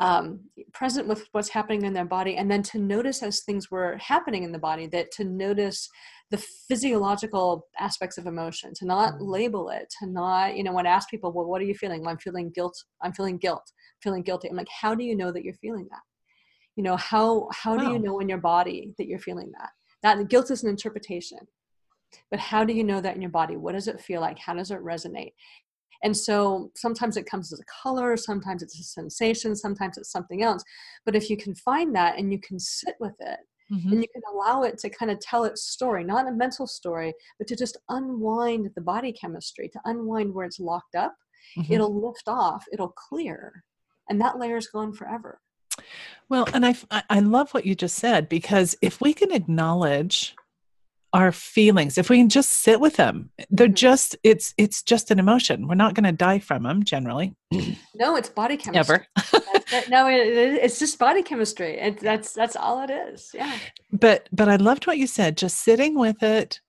um, 0.00 0.40
present 0.72 1.06
with 1.06 1.28
what's 1.32 1.50
happening 1.50 1.84
in 1.84 1.92
their 1.92 2.06
body 2.06 2.36
and 2.36 2.50
then 2.50 2.62
to 2.62 2.78
notice 2.78 3.22
as 3.22 3.40
things 3.40 3.70
were 3.70 3.98
happening 3.98 4.42
in 4.44 4.50
the 4.50 4.58
body 4.58 4.86
that 4.88 5.12
to 5.12 5.24
notice 5.24 5.88
the 6.30 6.38
physiological 6.68 7.66
aspects 7.78 8.16
of 8.16 8.26
emotion 8.26 8.72
to 8.74 8.86
not 8.86 9.14
mm. 9.14 9.18
label 9.20 9.68
it 9.68 9.92
to 9.98 10.06
not 10.06 10.56
you 10.56 10.64
know 10.64 10.72
when 10.72 10.86
i 10.86 10.90
ask 10.90 11.10
people 11.10 11.32
well 11.32 11.44
what 11.44 11.60
are 11.60 11.66
you 11.66 11.74
feeling? 11.74 12.00
Well 12.00 12.10
i'm 12.10 12.18
feeling 12.18 12.50
guilt 12.54 12.82
i'm 13.02 13.12
feeling 13.12 13.36
guilt 13.36 13.70
feeling 14.02 14.22
guilty. 14.22 14.48
I'm 14.48 14.56
like 14.56 14.68
how 14.68 14.94
do 14.94 15.04
you 15.04 15.16
know 15.16 15.30
that 15.32 15.44
you're 15.44 15.54
feeling 15.54 15.86
that? 15.90 16.00
You 16.76 16.82
know 16.82 16.96
how 16.96 17.48
how 17.52 17.76
wow. 17.76 17.84
do 17.84 17.92
you 17.92 17.98
know 17.98 18.20
in 18.20 18.28
your 18.28 18.38
body 18.38 18.94
that 18.98 19.06
you're 19.06 19.18
feeling 19.18 19.52
that? 19.58 19.70
That 20.02 20.28
guilt 20.28 20.50
is 20.50 20.62
an 20.62 20.70
interpretation. 20.70 21.38
But 22.30 22.40
how 22.40 22.64
do 22.64 22.72
you 22.72 22.82
know 22.82 23.00
that 23.00 23.14
in 23.14 23.22
your 23.22 23.30
body? 23.30 23.56
What 23.56 23.72
does 23.72 23.86
it 23.86 24.00
feel 24.00 24.20
like? 24.20 24.38
How 24.38 24.54
does 24.54 24.70
it 24.70 24.82
resonate 24.82 25.32
And 26.02 26.16
so 26.16 26.70
sometimes 26.76 27.16
it 27.16 27.26
comes 27.26 27.52
as 27.52 27.60
a 27.60 27.82
color, 27.82 28.16
sometimes 28.16 28.62
it's 28.62 28.78
a 28.78 28.84
sensation, 28.84 29.54
sometimes 29.54 29.98
it's 29.98 30.10
something 30.10 30.42
else. 30.42 30.64
But 31.04 31.14
if 31.14 31.28
you 31.28 31.36
can 31.36 31.54
find 31.54 31.94
that 31.94 32.18
and 32.18 32.32
you 32.32 32.38
can 32.38 32.58
sit 32.58 32.94
with 33.00 33.14
it, 33.20 33.38
mm-hmm. 33.70 33.92
and 33.92 34.02
you 34.02 34.08
can 34.12 34.22
allow 34.32 34.62
it 34.62 34.78
to 34.78 34.90
kind 34.90 35.10
of 35.10 35.20
tell 35.20 35.44
its 35.44 35.62
story, 35.62 36.04
not 36.04 36.28
a 36.28 36.32
mental 36.32 36.66
story, 36.66 37.12
but 37.38 37.46
to 37.48 37.56
just 37.56 37.76
unwind 37.88 38.70
the 38.74 38.80
body 38.80 39.12
chemistry, 39.12 39.68
to 39.68 39.80
unwind 39.84 40.32
where 40.32 40.46
it's 40.46 40.60
locked 40.60 40.94
up, 40.94 41.14
mm-hmm. 41.58 41.72
it'll 41.72 42.06
lift 42.06 42.28
off, 42.28 42.64
it'll 42.72 42.94
clear, 42.96 43.64
and 44.08 44.20
that 44.20 44.38
layer 44.38 44.56
is 44.56 44.68
gone 44.68 44.92
forever. 44.92 45.40
Well, 46.28 46.48
and 46.52 46.66
I, 46.66 46.74
I 47.08 47.20
love 47.20 47.52
what 47.52 47.64
you 47.66 47.74
just 47.74 47.96
said 47.96 48.28
because 48.28 48.76
if 48.82 49.00
we 49.00 49.14
can 49.14 49.32
acknowledge 49.32 50.34
our 51.12 51.32
feelings. 51.32 51.98
If 51.98 52.08
we 52.08 52.18
can 52.18 52.28
just 52.28 52.50
sit 52.50 52.80
with 52.80 52.96
them 52.96 53.30
they're 53.50 53.66
mm-hmm. 53.66 53.74
just 53.74 54.16
it's 54.22 54.54
it's 54.56 54.82
just 54.82 55.10
an 55.10 55.18
emotion. 55.18 55.68
We're 55.68 55.74
not 55.74 55.94
going 55.94 56.04
to 56.04 56.12
die 56.12 56.38
from 56.38 56.62
them 56.62 56.84
generally. 56.84 57.34
No 57.94 58.16
it's 58.16 58.30
body 58.30 58.56
chemistry. 58.56 59.00
Ever. 59.18 59.84
no 59.90 60.08
it, 60.08 60.16
it's 60.16 60.78
just 60.78 60.98
body 60.98 61.22
chemistry. 61.22 61.78
And 61.78 61.98
that's 61.98 62.32
that's 62.32 62.56
all 62.56 62.82
it 62.82 62.90
is. 62.90 63.30
Yeah. 63.34 63.58
But 63.92 64.28
but 64.32 64.48
i 64.48 64.56
loved 64.56 64.86
what 64.86 64.96
you 64.96 65.06
said. 65.06 65.36
Just 65.36 65.58
sitting 65.58 65.98
with 65.98 66.22
it 66.22 66.60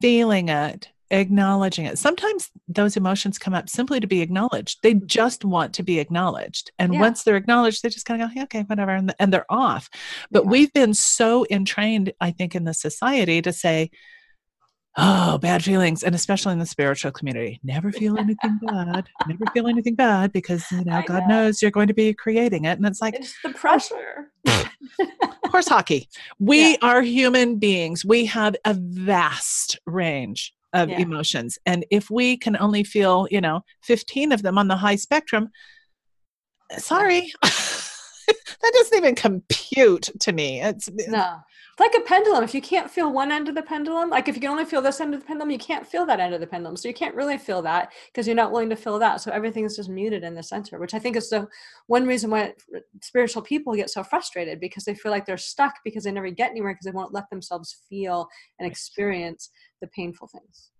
feeling 0.00 0.48
it 0.48 0.88
acknowledging 1.12 1.84
it. 1.84 1.98
Sometimes 1.98 2.50
those 2.66 2.96
emotions 2.96 3.38
come 3.38 3.54
up 3.54 3.68
simply 3.68 4.00
to 4.00 4.06
be 4.06 4.22
acknowledged. 4.22 4.78
They 4.82 4.94
just 4.94 5.44
want 5.44 5.74
to 5.74 5.82
be 5.82 5.98
acknowledged. 5.98 6.72
And 6.78 6.94
yeah. 6.94 7.00
once 7.00 7.22
they're 7.22 7.36
acknowledged, 7.36 7.82
they 7.82 7.90
just 7.90 8.06
kind 8.06 8.22
of 8.22 8.28
go, 8.28 8.34
hey, 8.34 8.42
okay, 8.44 8.62
whatever. 8.62 8.92
And, 8.92 9.14
and 9.18 9.32
they're 9.32 9.50
off. 9.50 9.88
But 10.30 10.44
yeah. 10.44 10.50
we've 10.50 10.72
been 10.72 10.94
so 10.94 11.46
entrained, 11.50 12.12
I 12.20 12.30
think, 12.30 12.54
in 12.54 12.64
the 12.64 12.74
society 12.74 13.42
to 13.42 13.52
say, 13.52 13.90
oh, 14.96 15.38
bad 15.38 15.62
feelings. 15.62 16.02
And 16.02 16.14
especially 16.14 16.54
in 16.54 16.58
the 16.58 16.66
spiritual 16.66 17.12
community, 17.12 17.60
never 17.62 17.92
feel 17.92 18.18
anything 18.18 18.58
bad. 18.62 19.08
Never 19.28 19.44
feel 19.52 19.68
anything 19.68 19.94
bad 19.94 20.32
because, 20.32 20.64
you 20.72 20.84
know, 20.84 20.96
I 20.96 21.02
God 21.02 21.28
know. 21.28 21.42
knows 21.44 21.62
you're 21.62 21.70
going 21.70 21.88
to 21.88 21.94
be 21.94 22.14
creating 22.14 22.64
it. 22.64 22.78
And 22.78 22.86
it's 22.86 23.02
like, 23.02 23.14
it's 23.14 23.34
the 23.42 23.50
pressure. 23.50 24.32
horse 25.46 25.68
hockey. 25.68 26.08
We 26.38 26.72
yeah. 26.72 26.76
are 26.82 27.02
human 27.02 27.58
beings. 27.58 28.04
We 28.04 28.24
have 28.26 28.56
a 28.64 28.74
vast 28.74 29.78
range 29.86 30.54
of 30.72 30.88
yeah. 30.88 31.00
emotions. 31.00 31.58
And 31.66 31.84
if 31.90 32.10
we 32.10 32.36
can 32.36 32.56
only 32.56 32.84
feel, 32.84 33.28
you 33.30 33.40
know, 33.40 33.62
15 33.82 34.32
of 34.32 34.42
them 34.42 34.58
on 34.58 34.68
the 34.68 34.76
high 34.76 34.96
spectrum, 34.96 35.48
sorry. 36.78 37.32
that 37.42 38.72
doesn't 38.72 38.96
even 38.96 39.14
compute 39.14 40.10
to 40.20 40.32
me. 40.32 40.60
It's 40.60 40.88
no. 41.08 41.36
It's 41.72 41.80
like 41.80 41.94
a 41.94 42.06
pendulum. 42.06 42.44
If 42.44 42.54
you 42.54 42.60
can't 42.60 42.90
feel 42.90 43.10
one 43.10 43.32
end 43.32 43.48
of 43.48 43.54
the 43.54 43.62
pendulum, 43.62 44.10
like 44.10 44.28
if 44.28 44.34
you 44.34 44.42
can 44.42 44.50
only 44.50 44.66
feel 44.66 44.82
this 44.82 45.00
end 45.00 45.14
of 45.14 45.20
the 45.20 45.26
pendulum, 45.26 45.50
you 45.50 45.58
can't 45.58 45.86
feel 45.86 46.04
that 46.04 46.20
end 46.20 46.34
of 46.34 46.40
the 46.42 46.46
pendulum. 46.46 46.76
So 46.76 46.86
you 46.86 46.92
can't 46.92 47.14
really 47.14 47.38
feel 47.38 47.62
that 47.62 47.92
because 48.08 48.26
you're 48.26 48.36
not 48.36 48.52
willing 48.52 48.68
to 48.68 48.76
feel 48.76 48.98
that. 48.98 49.22
So 49.22 49.30
everything's 49.30 49.76
just 49.76 49.88
muted 49.88 50.22
in 50.22 50.34
the 50.34 50.42
center, 50.42 50.78
which 50.78 50.92
I 50.92 50.98
think 50.98 51.16
is 51.16 51.30
the 51.30 51.48
one 51.86 52.06
reason 52.06 52.28
why 52.28 52.52
spiritual 53.00 53.40
people 53.40 53.74
get 53.74 53.88
so 53.88 54.04
frustrated 54.04 54.60
because 54.60 54.84
they 54.84 54.94
feel 54.94 55.10
like 55.10 55.24
they're 55.24 55.38
stuck 55.38 55.76
because 55.82 56.04
they 56.04 56.12
never 56.12 56.28
get 56.28 56.50
anywhere 56.50 56.74
because 56.74 56.84
they 56.84 56.90
won't 56.90 57.14
let 57.14 57.30
themselves 57.30 57.78
feel 57.88 58.28
and 58.58 58.70
experience 58.70 59.48
the 59.80 59.86
painful 59.86 60.28
things. 60.28 60.71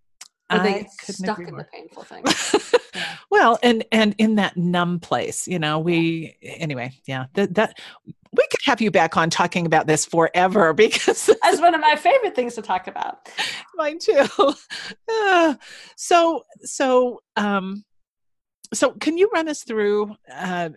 Or 0.52 0.58
they 0.62 0.72
get 0.72 0.90
stuck 0.90 1.38
in 1.38 1.56
the 1.56 1.64
painful 1.64 2.02
things. 2.04 2.54
yeah. 2.94 3.16
Well, 3.30 3.58
and 3.62 3.84
and 3.92 4.14
in 4.18 4.36
that 4.36 4.56
numb 4.56 5.00
place, 5.00 5.48
you 5.48 5.58
know, 5.58 5.78
we 5.78 6.36
anyway, 6.42 6.92
yeah, 7.06 7.26
that 7.34 7.54
that 7.54 7.78
we 8.34 8.46
could 8.50 8.60
have 8.64 8.80
you 8.80 8.90
back 8.90 9.16
on 9.16 9.30
talking 9.30 9.66
about 9.66 9.86
this 9.86 10.04
forever 10.04 10.72
because 10.74 11.30
that's 11.42 11.60
one 11.60 11.74
of 11.74 11.80
my 11.80 11.96
favorite 11.96 12.34
things 12.34 12.54
to 12.54 12.62
talk 12.62 12.86
about. 12.86 13.28
Mine 13.76 13.98
too. 13.98 14.26
Uh, 15.08 15.54
so 15.96 16.42
so 16.62 17.20
um 17.36 17.84
so 18.74 18.92
can 18.92 19.18
you 19.18 19.28
run 19.34 19.48
us 19.48 19.64
through 19.64 20.16
uh, 20.32 20.70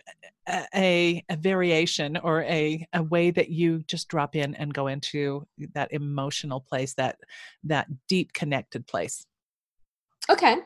a, 0.75 1.23
a 1.29 1.35
variation 1.37 2.17
or 2.17 2.43
a, 2.43 2.85
a 2.93 3.01
way 3.01 3.31
that 3.31 3.49
you 3.49 3.83
just 3.87 4.09
drop 4.09 4.35
in 4.35 4.53
and 4.55 4.73
go 4.73 4.87
into 4.87 5.47
that 5.73 5.93
emotional 5.93 6.59
place 6.59 6.93
that 6.95 7.17
that 7.63 7.87
deep 8.07 8.33
connected 8.33 8.85
place 8.85 9.25
Okay. 10.29 10.57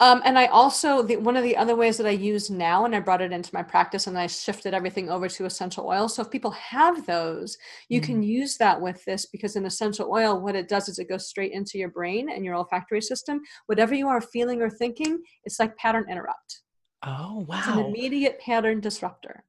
Um, 0.00 0.20
and 0.24 0.36
I 0.36 0.46
also, 0.46 1.02
the, 1.02 1.16
one 1.16 1.36
of 1.36 1.44
the 1.44 1.56
other 1.56 1.76
ways 1.76 1.96
that 1.96 2.08
I 2.08 2.10
use 2.10 2.50
now, 2.50 2.84
and 2.84 2.96
I 2.96 2.98
brought 2.98 3.22
it 3.22 3.30
into 3.30 3.54
my 3.54 3.62
practice 3.62 4.08
and 4.08 4.18
I 4.18 4.26
shifted 4.26 4.74
everything 4.74 5.08
over 5.08 5.28
to 5.28 5.44
essential 5.44 5.86
oil. 5.86 6.08
So 6.08 6.22
if 6.22 6.30
people 6.30 6.50
have 6.50 7.06
those, 7.06 7.56
you 7.88 8.00
mm. 8.00 8.04
can 8.04 8.22
use 8.22 8.56
that 8.56 8.80
with 8.80 9.04
this 9.04 9.26
because 9.26 9.54
in 9.54 9.64
essential 9.64 10.10
oil, 10.10 10.40
what 10.40 10.56
it 10.56 10.68
does 10.68 10.88
is 10.88 10.98
it 10.98 11.08
goes 11.08 11.28
straight 11.28 11.52
into 11.52 11.78
your 11.78 11.90
brain 11.90 12.30
and 12.30 12.44
your 12.44 12.56
olfactory 12.56 13.00
system. 13.00 13.42
Whatever 13.66 13.94
you 13.94 14.08
are 14.08 14.20
feeling 14.20 14.60
or 14.60 14.70
thinking, 14.70 15.22
it's 15.44 15.60
like 15.60 15.76
pattern 15.76 16.06
interrupt. 16.10 16.62
Oh, 17.04 17.44
wow. 17.48 17.58
It's 17.58 17.68
an 17.68 17.78
immediate 17.78 18.40
pattern 18.40 18.80
disruptor. 18.80 19.44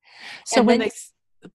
So 0.46 0.60
and 0.60 0.68
when 0.68 0.80
they, 0.80 0.92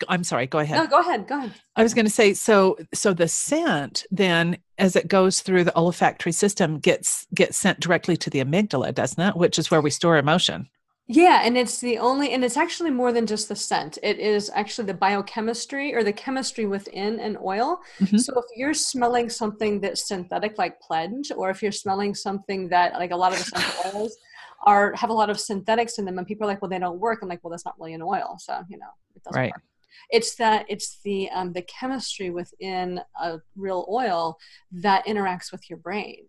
I'm 0.09 0.25
sorry, 0.25 0.47
go 0.47 0.59
ahead. 0.59 0.79
No, 0.79 0.87
go 0.87 1.01
ahead. 1.01 1.27
Go 1.27 1.39
ahead. 1.39 1.53
I 1.77 1.83
was 1.83 1.95
going 1.95 2.05
to 2.05 2.11
say 2.11 2.35
so 2.35 2.77
so 2.95 3.13
the 3.13 3.29
scent 3.29 4.05
then 4.11 4.59
as 4.79 4.97
it 4.97 5.09
goes 5.09 5.41
through 5.41 5.65
the 5.65 5.77
olfactory 5.77 6.33
system 6.33 6.79
gets 6.79 7.27
gets 7.35 7.57
sent 7.57 7.81
directly 7.81 8.17
to 8.19 8.31
the 8.31 8.43
amygdala, 8.43 8.95
doesn't 8.95 9.23
it? 9.23 9.37
Which 9.37 9.59
is 9.59 9.71
where 9.71 9.81
we 9.81 9.91
store 9.91 10.17
emotion. 10.17 10.69
Yeah, 11.11 11.41
and 11.43 11.57
it's 11.57 11.81
the 11.81 11.97
only 11.99 12.33
and 12.33 12.45
it's 12.45 12.59
actually 12.59 12.91
more 12.91 13.13
than 13.13 13.27
just 13.27 13.49
the 13.49 13.57
scent. 13.57 13.99
It 14.03 14.19
is 14.19 14.51
actually 14.55 14.87
the 14.87 14.95
biochemistry 14.95 15.95
or 15.95 16.05
the 16.05 16.13
chemistry 16.13 16.67
within 16.67 17.19
an 17.19 17.39
oil. 17.43 17.81
Mm-hmm. 17.99 18.19
So 18.19 18.39
if 18.39 18.45
you're 18.57 18.75
smelling 18.75 19.31
something 19.31 19.81
that's 19.81 20.07
synthetic 20.07 20.59
like 20.59 20.79
pledge 20.81 21.33
or 21.35 21.49
if 21.49 21.63
you're 21.63 21.73
smelling 21.73 22.15
something 22.15 22.69
that 22.69 22.93
like 22.95 23.11
a 23.11 23.17
lot 23.17 23.33
of 23.33 23.41
essential 23.41 23.73
oils 23.95 24.17
are 24.65 24.93
have 24.95 25.11
a 25.11 25.13
lot 25.13 25.31
of 25.31 25.39
synthetics 25.39 25.99
in 25.99 26.05
them 26.05 26.19
and 26.19 26.27
people 26.27 26.45
are 26.45 26.49
like 26.49 26.61
well 26.61 26.69
they 26.69 26.79
don't 26.79 26.99
work 26.99 27.21
i'm 27.23 27.29
like 27.29 27.43
well 27.43 27.51
that's 27.51 27.65
not 27.65 27.75
really 27.79 27.95
an 27.95 28.03
oil 28.03 28.37
so 28.39 28.61
you 28.69 28.77
know 28.77 28.87
it 29.15 29.23
doesn't 29.23 29.41
right. 29.41 29.53
work 29.53 29.63
it's 30.11 30.35
that 30.37 30.67
it's 30.69 31.01
the 31.05 31.29
um, 31.31 31.53
the 31.53 31.63
chemistry 31.63 32.31
within 32.31 33.01
a 33.21 33.39
real 33.57 33.87
oil 33.91 34.37
that 34.73 35.07
interacts 35.07 35.53
with 35.53 35.69
your 35.69 35.79
brain 35.79 36.27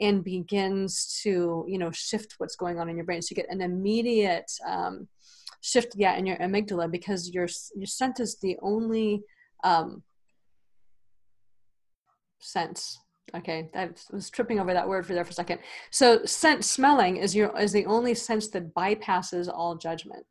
and 0.00 0.24
begins 0.24 1.20
to 1.22 1.64
you 1.68 1.78
know 1.78 1.90
shift 1.90 2.34
what's 2.38 2.56
going 2.56 2.78
on 2.78 2.88
in 2.88 2.96
your 2.96 3.04
brain. 3.04 3.22
So 3.22 3.32
you 3.32 3.36
get 3.36 3.52
an 3.52 3.60
immediate 3.60 4.50
um, 4.66 5.08
shift 5.60 5.94
yeah 5.96 6.16
in 6.16 6.26
your 6.26 6.36
amygdala 6.38 6.90
because 6.90 7.30
your 7.30 7.48
your 7.74 7.86
scent 7.86 8.20
is 8.20 8.38
the 8.40 8.56
only 8.62 9.22
um, 9.64 10.02
sense. 12.40 13.00
Okay 13.36 13.68
i 13.74 13.90
was 14.10 14.30
tripping 14.30 14.58
over 14.58 14.72
that 14.72 14.88
word 14.88 15.04
for 15.04 15.12
there 15.12 15.24
for 15.24 15.30
a 15.32 15.34
second. 15.34 15.60
So 15.90 16.24
scent 16.24 16.64
smelling 16.64 17.18
is 17.18 17.36
your 17.36 17.58
is 17.60 17.72
the 17.72 17.84
only 17.84 18.14
sense 18.14 18.48
that 18.48 18.74
bypasses 18.74 19.50
all 19.52 19.76
judgment 19.76 20.24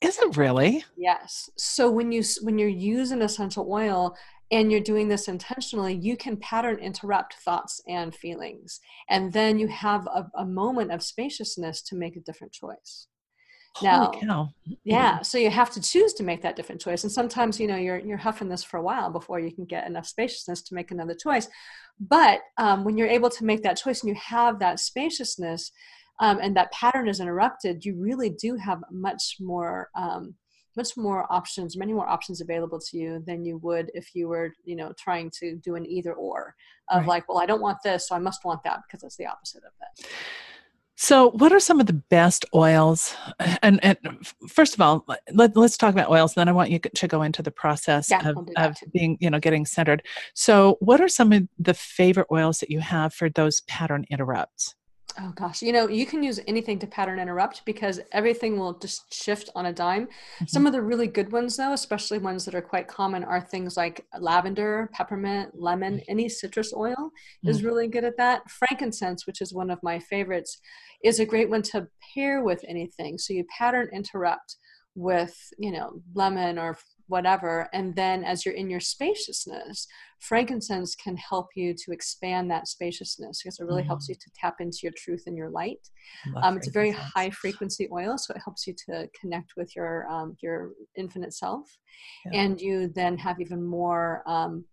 is 0.00 0.18
it 0.18 0.36
really? 0.36 0.84
Yes. 0.96 1.50
So 1.56 1.90
when 1.90 2.12
you 2.12 2.22
when 2.42 2.58
you're 2.58 2.68
using 2.68 3.22
essential 3.22 3.66
oil 3.70 4.16
and 4.50 4.70
you're 4.70 4.80
doing 4.80 5.08
this 5.08 5.28
intentionally, 5.28 5.94
you 5.94 6.16
can 6.16 6.36
pattern 6.36 6.78
interrupt 6.78 7.34
thoughts 7.34 7.82
and 7.88 8.14
feelings, 8.14 8.80
and 9.10 9.32
then 9.32 9.58
you 9.58 9.66
have 9.68 10.06
a, 10.06 10.26
a 10.36 10.44
moment 10.44 10.92
of 10.92 11.02
spaciousness 11.02 11.82
to 11.82 11.96
make 11.96 12.16
a 12.16 12.20
different 12.20 12.52
choice. 12.52 13.08
Now, 13.82 14.10
cow. 14.10 14.48
yeah, 14.84 15.20
so 15.22 15.38
you 15.38 15.50
have 15.50 15.70
to 15.70 15.80
choose 15.80 16.12
to 16.14 16.24
make 16.24 16.42
that 16.42 16.56
different 16.56 16.80
choice, 16.80 17.02
and 17.04 17.12
sometimes 17.12 17.60
you 17.60 17.66
know 17.66 17.76
you're 17.76 17.98
you're 17.98 18.16
huffing 18.16 18.48
this 18.48 18.64
for 18.64 18.78
a 18.78 18.82
while 18.82 19.10
before 19.10 19.40
you 19.40 19.52
can 19.52 19.64
get 19.64 19.86
enough 19.86 20.06
spaciousness 20.06 20.62
to 20.62 20.74
make 20.74 20.90
another 20.90 21.14
choice. 21.14 21.48
But 22.00 22.40
um, 22.56 22.84
when 22.84 22.96
you're 22.96 23.08
able 23.08 23.30
to 23.30 23.44
make 23.44 23.62
that 23.62 23.76
choice 23.76 24.02
and 24.02 24.08
you 24.08 24.20
have 24.20 24.60
that 24.60 24.80
spaciousness, 24.80 25.72
um, 26.20 26.38
and 26.40 26.56
that 26.56 26.72
pattern 26.72 27.08
is 27.08 27.20
interrupted, 27.20 27.84
you 27.84 27.94
really 27.96 28.30
do 28.30 28.56
have 28.56 28.82
much 28.90 29.36
more 29.40 29.90
um, 29.94 30.34
much 30.78 30.96
more 30.96 31.30
options, 31.30 31.76
many 31.76 31.92
more 31.92 32.08
options 32.08 32.40
available 32.40 32.78
to 32.78 32.96
you 32.96 33.22
than 33.26 33.44
you 33.44 33.58
would 33.58 33.90
if 33.94 34.14
you 34.14 34.28
were, 34.28 34.52
you 34.64 34.76
know, 34.76 34.92
trying 34.96 35.28
to 35.28 35.56
do 35.56 35.74
an 35.74 35.84
either 35.84 36.12
or 36.14 36.54
of 36.88 37.00
right. 37.00 37.08
like, 37.08 37.28
well, 37.28 37.38
I 37.38 37.46
don't 37.46 37.60
want 37.60 37.78
this, 37.82 38.08
so 38.08 38.14
I 38.14 38.20
must 38.20 38.44
want 38.44 38.62
that 38.62 38.80
because 38.86 39.02
it's 39.02 39.16
the 39.16 39.26
opposite 39.26 39.64
of 39.64 39.72
it. 39.82 40.06
So, 41.00 41.30
what 41.30 41.52
are 41.52 41.60
some 41.60 41.78
of 41.78 41.86
the 41.86 41.92
best 41.92 42.44
oils? 42.54 43.14
And, 43.62 43.78
and 43.84 43.98
first 44.48 44.74
of 44.74 44.80
all, 44.80 45.04
let, 45.32 45.56
us 45.56 45.76
talk 45.76 45.92
about 45.92 46.10
oils. 46.10 46.34
Then 46.34 46.48
I 46.48 46.52
want 46.52 46.70
you 46.70 46.80
to 46.80 47.08
go 47.08 47.22
into 47.22 47.40
the 47.40 47.52
process 47.52 48.10
yeah, 48.10 48.28
of, 48.28 48.48
of 48.56 48.76
being, 48.92 49.16
you 49.20 49.30
know, 49.30 49.38
getting 49.38 49.64
centered. 49.64 50.02
So, 50.34 50.76
what 50.80 51.00
are 51.00 51.08
some 51.08 51.32
of 51.32 51.46
the 51.56 51.74
favorite 51.74 52.26
oils 52.32 52.58
that 52.58 52.70
you 52.70 52.80
have 52.80 53.14
for 53.14 53.30
those 53.30 53.60
pattern 53.62 54.06
interrupts? 54.10 54.74
Oh 55.20 55.32
gosh, 55.34 55.62
you 55.62 55.72
know, 55.72 55.88
you 55.88 56.06
can 56.06 56.22
use 56.22 56.38
anything 56.46 56.78
to 56.78 56.86
pattern 56.86 57.18
interrupt 57.18 57.64
because 57.64 57.98
everything 58.12 58.56
will 58.56 58.74
just 58.78 59.12
shift 59.12 59.50
on 59.56 59.66
a 59.66 59.72
dime. 59.72 60.06
Mm-hmm. 60.06 60.46
Some 60.46 60.64
of 60.64 60.72
the 60.72 60.82
really 60.82 61.08
good 61.08 61.32
ones, 61.32 61.56
though, 61.56 61.72
especially 61.72 62.18
ones 62.18 62.44
that 62.44 62.54
are 62.54 62.62
quite 62.62 62.86
common, 62.86 63.24
are 63.24 63.40
things 63.40 63.76
like 63.76 64.06
lavender, 64.20 64.88
peppermint, 64.92 65.60
lemon, 65.60 65.96
mm. 65.96 66.04
any 66.08 66.28
citrus 66.28 66.72
oil 66.72 66.94
mm-hmm. 66.94 67.48
is 67.48 67.64
really 67.64 67.88
good 67.88 68.04
at 68.04 68.16
that. 68.16 68.48
Frankincense, 68.48 69.26
which 69.26 69.40
is 69.40 69.52
one 69.52 69.70
of 69.70 69.80
my 69.82 69.98
favorites, 69.98 70.60
is 71.02 71.18
a 71.18 71.26
great 71.26 71.50
one 71.50 71.62
to 71.62 71.88
pair 72.14 72.44
with 72.44 72.64
anything. 72.68 73.18
So 73.18 73.32
you 73.32 73.44
pattern 73.56 73.88
interrupt 73.92 74.56
with, 74.94 75.36
you 75.58 75.72
know, 75.72 76.00
lemon 76.14 76.58
or 76.58 76.78
whatever. 77.08 77.68
And 77.72 77.96
then 77.96 78.22
as 78.22 78.44
you're 78.44 78.54
in 78.54 78.70
your 78.70 78.80
spaciousness, 78.80 79.88
frankincense 80.18 80.94
can 80.94 81.16
help 81.16 81.48
you 81.54 81.74
to 81.74 81.92
expand 81.92 82.50
that 82.50 82.68
spaciousness 82.68 83.42
because 83.42 83.58
it 83.58 83.64
really 83.64 83.82
mm-hmm. 83.82 83.88
helps 83.88 84.06
mm. 84.06 84.10
you 84.10 84.14
to 84.16 84.30
tap 84.34 84.56
into 84.60 84.78
your 84.82 84.92
truth 84.96 85.24
and 85.26 85.36
your 85.36 85.50
light. 85.50 85.88
Um, 86.42 86.56
it's 86.56 86.68
a 86.68 86.72
very 86.72 86.90
high 86.90 87.30
frequency 87.30 87.88
oil, 87.92 88.18
so 88.18 88.34
it 88.34 88.40
helps 88.44 88.66
you 88.66 88.74
to 88.86 89.08
connect 89.18 89.54
with 89.56 89.74
your 89.76 90.06
um, 90.10 90.36
your 90.42 90.72
infinite 90.96 91.34
self, 91.34 91.78
yeah. 92.26 92.40
and 92.40 92.60
you 92.60 92.88
then 92.88 93.16
have 93.18 93.40
even 93.40 93.62
more. 93.62 94.22
Um, 94.26 94.64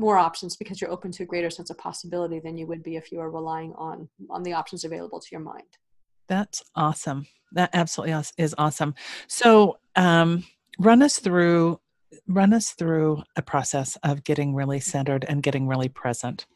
more 0.00 0.16
options 0.16 0.56
because 0.56 0.80
you're 0.80 0.92
open 0.92 1.10
to 1.10 1.24
a 1.24 1.26
greater 1.26 1.50
sense 1.50 1.70
of 1.70 1.78
possibility 1.78 2.38
than 2.38 2.56
you 2.56 2.68
would 2.68 2.84
be 2.84 2.94
if 2.94 3.10
you 3.10 3.18
were 3.18 3.32
relying 3.32 3.72
on 3.76 4.08
on 4.30 4.44
the 4.44 4.52
options 4.52 4.84
available 4.84 5.18
to 5.18 5.26
your 5.32 5.40
mind 5.40 5.66
that's 6.28 6.62
awesome 6.76 7.26
that 7.50 7.68
absolutely 7.72 8.14
is 8.36 8.54
awesome 8.58 8.94
so 9.26 9.76
um, 9.96 10.44
run 10.78 11.02
us 11.02 11.18
through 11.18 11.80
run 12.26 12.52
us 12.52 12.70
through 12.70 13.22
a 13.36 13.42
process 13.42 13.96
of 14.02 14.24
getting 14.24 14.54
really 14.54 14.80
centered 14.80 15.24
and 15.28 15.42
getting 15.42 15.66
really 15.66 15.88
present 15.88 16.46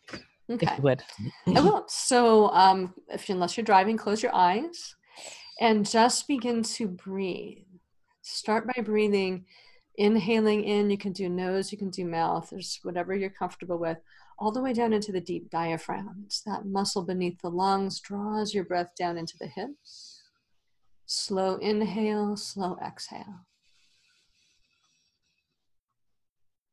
okay. 0.51 0.67
if 0.67 0.79
you 0.79 0.83
would. 0.83 1.03
I 1.47 1.61
will. 1.61 1.85
So 1.89 2.49
um, 2.51 2.95
if 3.09 3.29
unless 3.29 3.57
you're 3.57 3.65
driving 3.65 3.97
close 3.97 4.23
your 4.23 4.35
eyes 4.35 4.95
and 5.61 5.89
just 5.89 6.27
begin 6.29 6.63
to 6.63 6.89
breathe. 6.89 7.65
Start 8.23 8.67
by 8.67 8.83
breathing 8.83 9.45
inhaling 9.97 10.65
in. 10.65 10.91
You 10.91 10.99
can 10.99 11.13
do 11.13 11.29
nose 11.29 11.71
you 11.71 11.79
can 11.79 11.91
do 11.91 12.07
mouth 12.07 12.49
there's 12.51 12.81
whatever 12.83 13.15
you're 13.15 13.31
comfortable 13.31 13.79
with 13.79 13.99
all 14.39 14.51
the 14.51 14.61
way 14.61 14.73
down 14.73 14.93
into 14.93 15.13
the 15.13 15.21
deep 15.21 15.51
diaphragm 15.51 16.23
it's 16.25 16.41
that 16.43 16.65
muscle 16.65 17.03
beneath 17.03 17.39
the 17.43 17.51
lungs 17.51 18.01
draws 18.01 18.55
your 18.55 18.65
breath 18.65 18.91
down 18.99 19.19
into 19.19 19.37
the 19.39 19.47
hips. 19.47 20.23
Slow 21.05 21.57
inhale 21.57 22.37
slow 22.37 22.79
exhale 22.85 23.47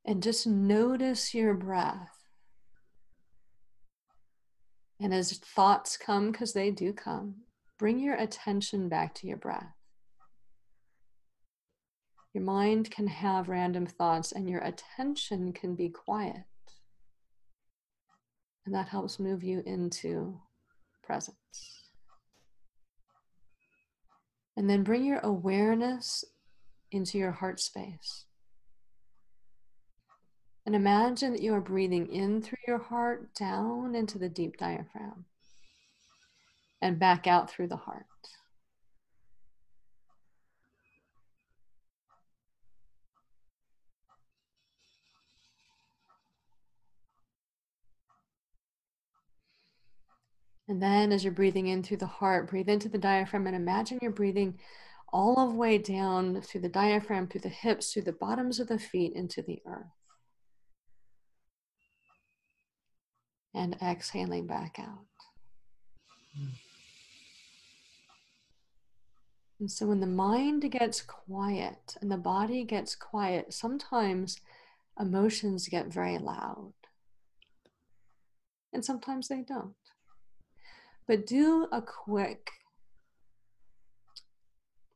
and 0.06 0.24
just 0.24 0.48
notice 0.48 1.34
your 1.34 1.54
breath. 1.54 2.16
And 5.00 5.14
as 5.14 5.38
thoughts 5.38 5.98
come, 5.98 6.32
because 6.32 6.54
they 6.54 6.72
do 6.72 6.92
come, 6.94 7.36
bring 7.78 8.00
your 8.00 8.16
attention 8.16 8.90
back 8.90 9.14
to 9.16 9.28
your 9.28 9.38
breath. 9.38 9.76
Your 12.34 12.44
mind 12.44 12.92
can 12.92 13.08
have 13.08 13.50
random 13.50 13.86
thoughts, 13.86 14.32
and 14.32 14.50
your 14.50 14.62
attention 14.62 15.54
can 15.54 15.76
be 15.76 15.90
quiet. 15.90 16.44
And 18.66 18.76
that 18.76 18.90
helps 18.90 19.20
move 19.20 19.44
you 19.44 19.64
into 19.66 20.40
presence. 21.02 21.36
And 24.56 24.70
then 24.70 24.84
bring 24.84 25.06
your 25.06 25.20
awareness 25.20 26.24
into 26.92 27.18
your 27.18 27.32
heart 27.32 27.60
space. 27.60 28.26
And 30.70 30.76
imagine 30.76 31.32
that 31.32 31.42
you 31.42 31.56
are 31.56 31.62
breathing 31.62 32.06
in 32.14 32.44
through 32.44 32.60
your 32.68 32.78
heart 32.78 33.34
down 33.34 33.96
into 33.96 34.20
the 34.20 34.30
deep 34.30 34.56
diaphragm 34.58 35.26
and 36.80 37.00
back 37.00 37.26
out 37.26 37.50
through 37.50 37.70
the 37.70 37.76
heart. 37.76 38.06
And 50.68 50.80
then 50.80 51.12
as 51.12 51.24
you're 51.24 51.34
breathing 51.34 51.66
in 51.66 51.82
through 51.82 51.98
the 51.98 52.06
heart, 52.06 52.48
breathe 52.48 52.70
into 52.70 52.90
the 52.90 53.00
diaphragm 53.00 53.48
and 53.48 53.56
imagine 53.56 53.98
you're 54.04 54.12
breathing 54.12 54.60
all 55.12 55.50
the 55.50 55.56
way 55.56 55.80
down 55.80 56.40
through 56.44 56.62
the 56.62 56.70
diaphragm, 56.70 57.26
through 57.26 57.42
the 57.42 57.50
hips, 57.50 57.92
through 57.92 58.04
the 58.04 58.14
bottoms 58.14 58.60
of 58.60 58.68
the 58.68 58.78
feet 58.78 59.14
into 59.14 59.42
the 59.42 59.64
earth. 59.66 59.99
And 63.54 63.76
exhaling 63.82 64.48
back 64.48 64.78
out. 64.80 65.06
And 69.60 69.70
so 69.70 69.88
when 69.88 70.00
the 70.00 70.08
mind 70.08 70.70
gets 70.72 71.02
quiet 71.02 71.98
and 72.02 72.10
the 72.10 72.18
body 72.18 72.64
gets 72.64 72.96
quiet, 72.96 73.54
sometimes 73.54 74.40
emotions 74.98 75.68
get 75.68 75.88
very 75.88 76.18
loud. 76.18 76.74
And 78.72 78.86
sometimes 78.86 79.28
they 79.28 79.42
don't. 79.42 79.76
But 81.08 81.26
do 81.26 81.68
a 81.72 81.82
quick 81.82 82.52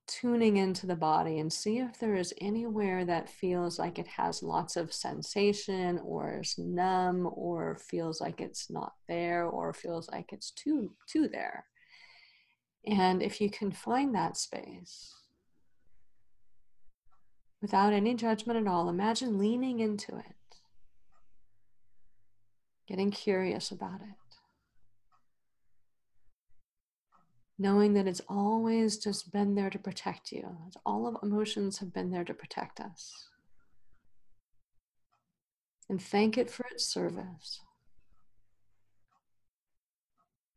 tuning 0.08 0.58
into 0.58 0.86
the 0.86 0.96
body 0.96 1.40
and 1.40 1.52
see 1.52 1.80
if 1.80 2.00
there 2.00 2.16
is 2.16 2.34
anywhere 2.42 3.06
that 3.06 3.30
feels 3.30 3.80
like 3.80 3.98
it 3.98 4.08
has 4.08 4.44
lots 4.44 4.76
of 4.76 4.94
sensation 4.94 6.00
or 6.04 6.42
is 6.42 6.58
numb 6.58 7.30
or 7.34 7.78
feels 7.78 8.20
like 8.20 8.42
it's 8.42 8.70
not 8.70 8.94
there 9.08 9.46
or 9.46 9.74
feels 9.74 10.10
like 10.10 10.34
it's 10.34 10.52
too 10.52 10.92
too 11.08 11.28
there. 11.28 11.66
And 12.86 13.24
if 13.24 13.40
you 13.40 13.50
can 13.50 13.72
find 13.72 14.14
that 14.14 14.36
space 14.36 15.14
without 17.64 17.94
any 17.94 18.14
judgment 18.14 18.60
at 18.60 18.72
all 18.72 18.90
imagine 18.90 19.40
leaning 19.40 19.80
into 19.80 20.18
it 20.18 20.58
getting 22.88 23.10
curious 23.10 23.72
about 23.72 24.02
it 24.02 24.23
knowing 27.64 27.94
that 27.94 28.08
it's 28.08 28.22
always 28.28 28.98
just 28.98 29.32
been 29.32 29.56
there 29.56 29.70
to 29.70 29.80
protect 29.80 30.34
you. 30.34 30.58
All 30.86 31.08
of 31.08 31.16
emotions 31.24 31.80
have 31.80 31.94
been 31.94 32.12
there 32.12 32.26
to 32.26 32.34
protect 32.34 32.82
us. 32.82 33.30
And 35.90 36.02
thank 36.02 36.38
it 36.38 36.52
for 36.52 36.66
its 36.72 36.86
service. 36.86 37.62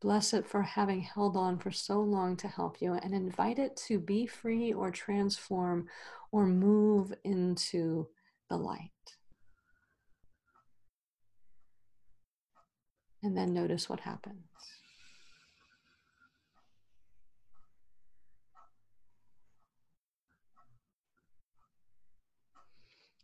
Bless 0.00 0.34
it 0.34 0.48
for 0.48 0.62
having 0.62 1.00
held 1.00 1.36
on 1.36 1.58
for 1.58 1.70
so 1.70 2.00
long 2.00 2.36
to 2.38 2.48
help 2.48 2.82
you 2.82 2.94
and 2.94 3.14
invite 3.14 3.60
it 3.60 3.76
to 3.86 4.00
be 4.00 4.26
free 4.26 4.72
or 4.72 4.90
transform 4.90 5.86
or 6.32 6.44
move 6.44 7.14
into 7.22 8.08
the 8.50 8.56
light. 8.56 8.90
And 13.22 13.36
then 13.36 13.54
notice 13.54 13.88
what 13.88 14.00
happens. 14.00 14.75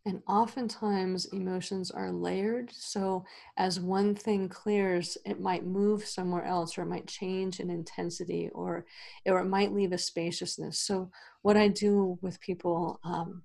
And 0.04 0.20
oftentimes 0.26 1.26
emotions 1.26 1.92
are 1.92 2.10
layered. 2.10 2.70
So 2.72 3.24
as 3.56 3.78
one 3.78 4.16
thing 4.16 4.48
clears, 4.48 5.16
it 5.24 5.40
might 5.40 5.64
move 5.64 6.04
somewhere 6.04 6.44
else, 6.44 6.76
or 6.76 6.82
it 6.82 6.86
might 6.86 7.06
change 7.06 7.60
in 7.60 7.70
intensity, 7.70 8.50
or, 8.52 8.84
or 9.26 9.38
it 9.38 9.46
might 9.46 9.72
leave 9.72 9.92
a 9.92 9.98
spaciousness. 9.98 10.80
So 10.80 11.10
what 11.42 11.56
I 11.56 11.68
do 11.68 12.18
with 12.20 12.40
people 12.40 12.98
um, 13.04 13.42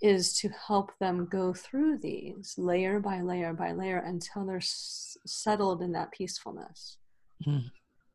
is 0.00 0.38
to 0.38 0.48
help 0.50 0.92
them 1.00 1.26
go 1.26 1.52
through 1.52 1.98
these 1.98 2.54
layer 2.56 3.00
by 3.00 3.20
layer 3.20 3.52
by 3.52 3.72
layer 3.72 3.98
until 3.98 4.46
they're 4.46 4.58
s- 4.58 5.16
settled 5.26 5.82
in 5.82 5.90
that 5.92 6.12
peacefulness. 6.12 6.98
Mm. 7.44 7.64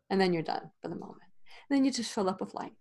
And 0.09 0.21
then 0.21 0.31
you're 0.31 0.41
done 0.43 0.71
for 0.81 0.87
the 0.87 0.95
moment. 0.95 1.19
And 1.69 1.77
then 1.77 1.83
you 1.83 1.91
just 1.91 2.13
fill 2.13 2.29
up 2.29 2.39
with 2.39 2.53
light 2.53 2.71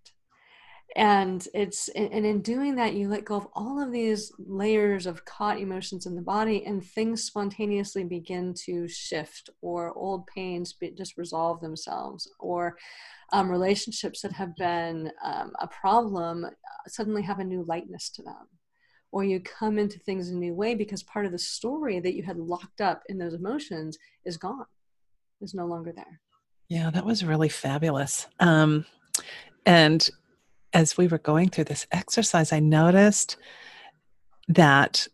and 0.97 1.49
it's 1.55 1.89
and 1.91 2.27
in 2.27 2.43
doing 2.43 2.75
that 2.75 2.95
you 2.95 3.09
let 3.09 3.25
go 3.25 3.37
of 3.37 3.49
all 3.55 3.83
of 3.83 3.93
these 3.93 4.31
layers 4.39 5.07
of 5.07 5.25
caught 5.25 5.59
emotions 5.59 6.05
in 6.05 6.15
the 6.15 6.21
body 6.21 6.65
and 6.67 6.85
things 6.85 7.25
spontaneously 7.25 8.05
begin 8.05 8.53
to 8.53 8.87
shift 8.89 9.49
or 9.63 9.97
old 9.97 10.27
pains 10.27 10.75
just 10.97 11.17
resolve 11.17 11.61
themselves 11.61 12.31
or 12.39 12.77
um, 13.33 13.51
relationships 13.51 14.21
that 14.21 14.33
have 14.33 14.55
been 14.57 15.11
um, 15.25 15.53
a 15.61 15.67
problem 15.67 16.45
uh, 16.45 16.49
suddenly 16.87 17.23
have 17.23 17.39
a 17.39 17.45
new 17.45 17.65
lightness 17.67 18.11
to 18.11 18.23
them. 18.23 18.47
Or 19.11 19.25
you 19.25 19.41
come 19.41 19.79
into 19.79 19.99
things 19.99 20.29
in 20.31 20.37
a 20.37 20.41
new 20.41 20.55
way 20.55 20.75
because 20.75 21.03
part 21.03 21.27
of 21.27 21.33
the 21.33 21.39
story 21.39 22.01
that 22.01 22.15
you 22.15 22.23
had 22.23 22.39
locked 22.39 22.81
up 22.81 23.03
in 23.09 23.19
those 23.19 23.35
emotions 23.35 23.99
is 24.25 24.37
gone 24.37 24.65
is 25.41 25.55
no 25.55 25.67
longer 25.67 25.93
there. 25.95 26.21
Yeah 26.69 26.91
that 26.91 27.05
was 27.05 27.25
really 27.25 27.49
fabulous. 27.49 28.27
Um, 28.41 28.87
and 29.67 30.09
as 30.73 30.97
we 30.97 31.09
were 31.09 31.19
going 31.19 31.49
through 31.49 31.65
this 31.65 31.87
exercise, 31.93 32.53
I 32.53 32.61
noticed 32.61 33.37
that 34.49 35.07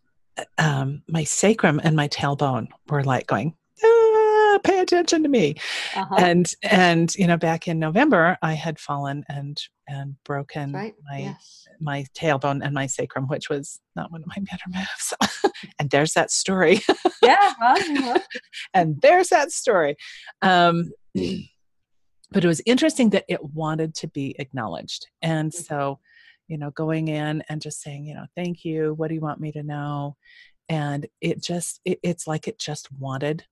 um, 0.57 1.03
my 1.07 1.23
sacrum 1.23 1.81
and 1.83 1.95
my 1.95 2.07
tailbone 2.07 2.67
were 2.87 3.03
like 3.03 3.27
going, 3.27 3.55
ah, 3.83 4.59
pay 4.63 4.79
attention 4.79 5.23
to 5.23 5.29
me. 5.29 5.55
Uh-huh. 5.95 6.15
And, 6.17 6.47
and, 6.63 7.13
you 7.15 7.27
know, 7.27 7.37
back 7.37 7.67
in 7.67 7.79
November, 7.79 8.37
I 8.41 8.53
had 8.53 8.79
fallen 8.79 9.23
and, 9.29 9.57
and 9.87 10.15
broken 10.23 10.71
right. 10.71 10.93
my, 11.09 11.19
yes. 11.19 11.67
my 11.79 12.05
tailbone 12.17 12.61
and 12.63 12.73
my 12.73 12.87
sacrum, 12.87 13.27
which 13.27 13.49
was 13.49 13.79
not 13.95 14.11
one 14.11 14.21
of 14.21 14.27
my 14.27 14.37
better 14.49 14.65
moves. 14.67 15.53
and 15.79 15.89
there's 15.89 16.13
that 16.13 16.31
story. 16.31 16.81
yeah. 17.21 17.53
Well, 17.59 18.21
and 18.73 19.01
there's 19.01 19.29
that 19.29 19.51
story. 19.51 19.95
Um, 20.41 20.91
but 22.31 22.43
it 22.43 22.47
was 22.47 22.61
interesting 22.65 23.09
that 23.11 23.25
it 23.27 23.43
wanted 23.53 23.95
to 23.95 24.07
be 24.07 24.35
acknowledged. 24.39 25.07
And 25.21 25.51
mm-hmm. 25.51 25.63
so, 25.63 25.99
you 26.47 26.57
know, 26.57 26.71
going 26.71 27.07
in 27.07 27.43
and 27.49 27.61
just 27.61 27.81
saying, 27.81 28.05
you 28.05 28.15
know, 28.15 28.25
thank 28.35 28.65
you. 28.65 28.93
What 28.95 29.09
do 29.09 29.15
you 29.15 29.21
want 29.21 29.39
me 29.39 29.51
to 29.53 29.63
know? 29.63 30.15
and 30.69 31.07
it 31.19 31.41
just 31.41 31.81
it, 31.83 31.99
it's 32.03 32.27
like 32.27 32.47
it 32.47 32.59
just 32.59 32.91
wanted 32.93 33.43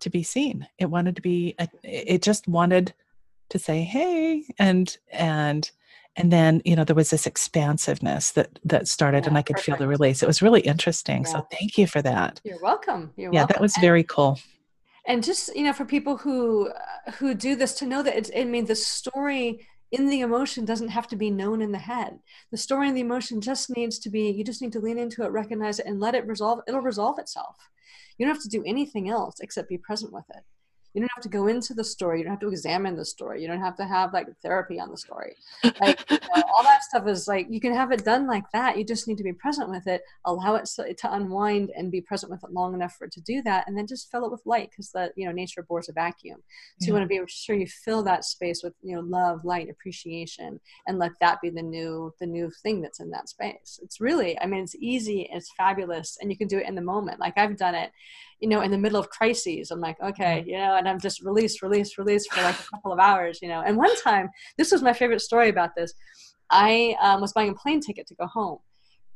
to 0.00 0.10
be 0.10 0.22
seen 0.22 0.66
it 0.78 0.86
wanted 0.86 1.14
to 1.14 1.22
be 1.22 1.54
a, 1.58 1.68
it 1.84 2.22
just 2.22 2.48
wanted 2.48 2.94
to 3.50 3.58
say 3.58 3.82
hey 3.82 4.44
and 4.58 4.96
and 5.12 5.70
and 6.16 6.32
then 6.32 6.62
you 6.64 6.74
know 6.74 6.84
there 6.84 6.96
was 6.96 7.10
this 7.10 7.26
expansiveness 7.26 8.32
that 8.32 8.58
that 8.64 8.88
started 8.88 9.24
Yeah, 9.24 9.28
and 9.28 9.38
i 9.38 9.42
could 9.42 9.60
feel 9.60 9.76
the 9.76 9.86
release 9.86 10.22
it 10.22 10.26
was 10.26 10.42
really 10.42 10.62
interesting 10.62 11.22
Yeah. 11.24 11.32
so 11.32 11.46
thank 11.52 11.76
you 11.76 11.86
for 11.86 12.00
that 12.02 12.40
You're 12.42 12.60
welcome. 12.60 13.12
You're 13.16 13.32
yeah 13.32 13.40
welcome. 13.40 13.54
that 13.54 13.60
was 13.60 13.76
very 13.80 14.02
cool 14.02 14.40
and 15.10 15.24
just 15.24 15.54
you 15.56 15.64
know 15.64 15.72
for 15.72 15.84
people 15.84 16.16
who 16.16 16.68
uh, 16.68 17.10
who 17.12 17.34
do 17.34 17.56
this 17.56 17.74
to 17.74 17.86
know 17.86 18.02
that 18.02 18.16
it's 18.16 18.30
i 18.36 18.44
mean 18.44 18.64
the 18.64 18.76
story 18.76 19.66
in 19.92 20.08
the 20.08 20.20
emotion 20.20 20.64
doesn't 20.64 20.88
have 20.88 21.08
to 21.08 21.16
be 21.16 21.30
known 21.30 21.60
in 21.60 21.72
the 21.72 21.78
head. 21.78 22.20
The 22.52 22.56
story 22.56 22.86
and 22.86 22.96
the 22.96 23.00
emotion 23.00 23.40
just 23.40 23.76
needs 23.76 23.98
to 23.98 24.08
be 24.08 24.30
you 24.30 24.44
just 24.44 24.62
need 24.62 24.72
to 24.72 24.80
lean 24.80 24.98
into 24.98 25.24
it 25.24 25.32
recognize 25.32 25.80
it 25.80 25.86
and 25.86 25.98
let 25.98 26.14
it 26.14 26.28
resolve 26.28 26.60
it'll 26.68 26.80
resolve 26.80 27.18
itself. 27.18 27.56
You 28.16 28.26
don't 28.26 28.34
have 28.34 28.42
to 28.44 28.48
do 28.48 28.62
anything 28.64 29.08
else 29.08 29.40
except 29.40 29.68
be 29.68 29.78
present 29.78 30.12
with 30.12 30.26
it 30.30 30.44
you 30.94 31.00
don't 31.00 31.10
have 31.14 31.22
to 31.22 31.28
go 31.28 31.46
into 31.46 31.74
the 31.74 31.84
story. 31.84 32.18
You 32.18 32.24
don't 32.24 32.32
have 32.32 32.40
to 32.40 32.48
examine 32.48 32.96
the 32.96 33.04
story. 33.04 33.42
You 33.42 33.48
don't 33.48 33.60
have 33.60 33.76
to 33.76 33.84
have 33.84 34.12
like 34.12 34.26
therapy 34.42 34.80
on 34.80 34.90
the 34.90 34.96
story. 34.96 35.36
Like 35.80 36.04
you 36.10 36.18
know, 36.18 36.42
all 36.56 36.64
that 36.64 36.82
stuff 36.82 37.06
is 37.06 37.28
like 37.28 37.46
you 37.50 37.60
can 37.60 37.74
have 37.74 37.92
it 37.92 38.04
done 38.04 38.26
like 38.26 38.44
that. 38.52 38.78
You 38.78 38.84
just 38.84 39.08
need 39.08 39.18
to 39.18 39.24
be 39.24 39.32
present 39.32 39.70
with 39.70 39.86
it 39.86 40.02
allow 40.24 40.54
it 40.54 40.68
to 40.98 41.14
unwind 41.14 41.70
and 41.76 41.90
be 41.90 42.00
present 42.00 42.30
with 42.30 42.42
it 42.44 42.52
long 42.52 42.74
enough 42.74 42.94
for 42.94 43.06
it 43.06 43.12
to 43.12 43.20
do 43.20 43.42
that 43.42 43.66
and 43.66 43.76
then 43.76 43.86
just 43.86 44.10
fill 44.10 44.24
it 44.24 44.30
with 44.30 44.44
light 44.44 44.70
because 44.70 44.90
the 44.90 45.10
you 45.16 45.26
know 45.26 45.32
nature 45.32 45.62
bores 45.62 45.88
a 45.88 45.92
vacuum. 45.92 46.42
So 46.80 46.86
you 46.86 46.92
want 46.92 47.04
to 47.04 47.08
be 47.08 47.20
sure 47.28 47.56
you 47.56 47.66
fill 47.66 48.02
that 48.04 48.24
space 48.24 48.62
with 48.62 48.74
you 48.82 48.94
know 48.94 49.02
love 49.02 49.44
light 49.44 49.68
appreciation 49.70 50.60
and 50.86 50.98
let 50.98 51.12
that 51.20 51.40
be 51.40 51.50
the 51.50 51.62
new 51.62 52.12
the 52.20 52.26
new 52.26 52.50
thing 52.62 52.80
that's 52.80 53.00
in 53.00 53.10
that 53.10 53.28
space. 53.28 53.80
It's 53.82 54.00
really 54.00 54.38
i 54.40 54.46
mean 54.46 54.62
it's 54.62 54.76
easy 54.76 55.28
it's 55.32 55.52
fabulous 55.56 56.18
and 56.20 56.30
you 56.30 56.36
can 56.36 56.48
do 56.48 56.58
it 56.58 56.68
in 56.68 56.74
the 56.74 56.82
moment. 56.82 57.20
Like 57.20 57.34
i've 57.36 57.56
done 57.56 57.74
it 57.74 57.90
you 58.40 58.48
know 58.48 58.60
in 58.60 58.70
the 58.70 58.78
middle 58.78 59.00
of 59.00 59.10
crises. 59.10 59.70
I'm 59.70 59.80
like 59.80 60.00
okay 60.00 60.40
mm-hmm. 60.40 60.50
you 60.50 60.58
know 60.58 60.79
and 60.80 60.88
i'm 60.88 60.98
just 60.98 61.22
release 61.22 61.62
release 61.62 61.98
release 61.98 62.26
for 62.26 62.42
like 62.42 62.58
a 62.58 62.70
couple 62.70 62.92
of 62.92 62.98
hours 62.98 63.38
you 63.42 63.48
know. 63.48 63.62
And 63.64 63.76
one 63.76 63.94
time 64.02 64.30
this 64.56 64.72
was 64.72 64.82
my 64.82 64.92
favorite 64.92 65.20
story 65.20 65.48
about 65.48 65.74
this. 65.76 65.94
I 66.50 66.96
um, 67.00 67.20
was 67.20 67.32
buying 67.32 67.50
a 67.50 67.54
plane 67.54 67.80
ticket 67.80 68.06
to 68.08 68.14
go 68.14 68.26
home 68.26 68.58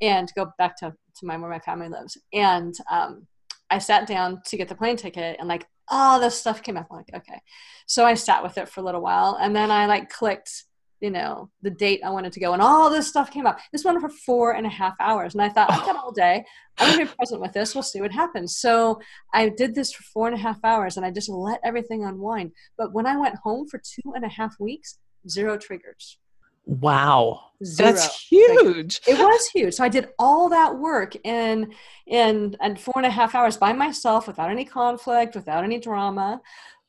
and 0.00 0.30
go 0.36 0.52
back 0.58 0.76
to, 0.78 0.92
to 1.16 1.26
my 1.26 1.36
where 1.36 1.50
my 1.50 1.58
family 1.58 1.88
lives. 1.88 2.16
And 2.32 2.74
um, 2.90 3.26
i 3.70 3.78
sat 3.78 4.06
down 4.06 4.40
to 4.46 4.56
get 4.56 4.68
the 4.68 4.74
plane 4.74 4.96
ticket 4.96 5.36
and 5.38 5.48
like 5.48 5.66
all 5.88 6.20
this 6.20 6.38
stuff 6.38 6.62
came 6.62 6.76
up. 6.76 6.86
I'm 6.90 6.98
like 6.98 7.10
okay. 7.14 7.40
So 7.86 8.04
i 8.04 8.14
sat 8.14 8.42
with 8.42 8.58
it 8.58 8.68
for 8.68 8.80
a 8.80 8.84
little 8.84 9.02
while 9.02 9.38
and 9.40 9.54
then 9.54 9.70
i 9.70 9.86
like 9.86 10.10
clicked 10.10 10.64
you 11.00 11.10
know 11.10 11.50
the 11.62 11.70
date 11.70 12.00
i 12.04 12.10
wanted 12.10 12.32
to 12.32 12.40
go 12.40 12.52
and 12.52 12.62
all 12.62 12.88
this 12.88 13.08
stuff 13.08 13.30
came 13.30 13.46
up. 13.46 13.58
This 13.72 13.84
went 13.84 14.00
for 14.00 14.08
four 14.08 14.52
and 14.52 14.66
a 14.66 14.70
half 14.70 14.94
hours 15.00 15.34
and 15.34 15.42
i 15.42 15.48
thought 15.48 15.70
i've 15.70 15.86
got 15.86 15.96
all 15.96 16.12
day. 16.12 16.44
I'm 16.78 16.98
to 16.98 17.04
be 17.04 17.12
present 17.16 17.40
with 17.40 17.52
this. 17.52 17.74
We'll 17.74 17.82
see 17.82 18.00
what 18.00 18.12
happens. 18.12 18.58
So 18.58 19.00
i 19.32 19.48
did 19.48 19.74
this 19.74 19.92
for 19.92 20.02
four 20.04 20.26
and 20.26 20.36
a 20.36 20.40
half 20.40 20.58
hours 20.64 20.96
and 20.96 21.04
i 21.04 21.10
just 21.10 21.28
let 21.28 21.60
everything 21.64 22.04
unwind. 22.04 22.52
But 22.78 22.92
when 22.92 23.06
i 23.06 23.16
went 23.16 23.36
home 23.36 23.66
for 23.68 23.78
two 23.78 24.12
and 24.14 24.24
a 24.24 24.28
half 24.28 24.58
weeks 24.58 24.98
zero 25.28 25.56
triggers. 25.56 26.18
Wow. 26.66 27.40
Zero. 27.62 27.92
That's 27.92 28.26
huge. 28.26 29.00
It 29.06 29.18
was 29.18 29.46
huge. 29.48 29.74
So 29.74 29.84
I 29.84 29.88
did 29.88 30.08
all 30.18 30.48
that 30.48 30.78
work 30.78 31.14
in 31.24 31.72
in 32.06 32.56
and 32.60 32.80
four 32.80 32.94
and 32.96 33.06
a 33.06 33.10
half 33.10 33.34
hours 33.34 33.56
by 33.56 33.72
myself 33.72 34.26
without 34.26 34.50
any 34.50 34.64
conflict, 34.64 35.34
without 35.34 35.64
any 35.64 35.78
drama. 35.78 36.40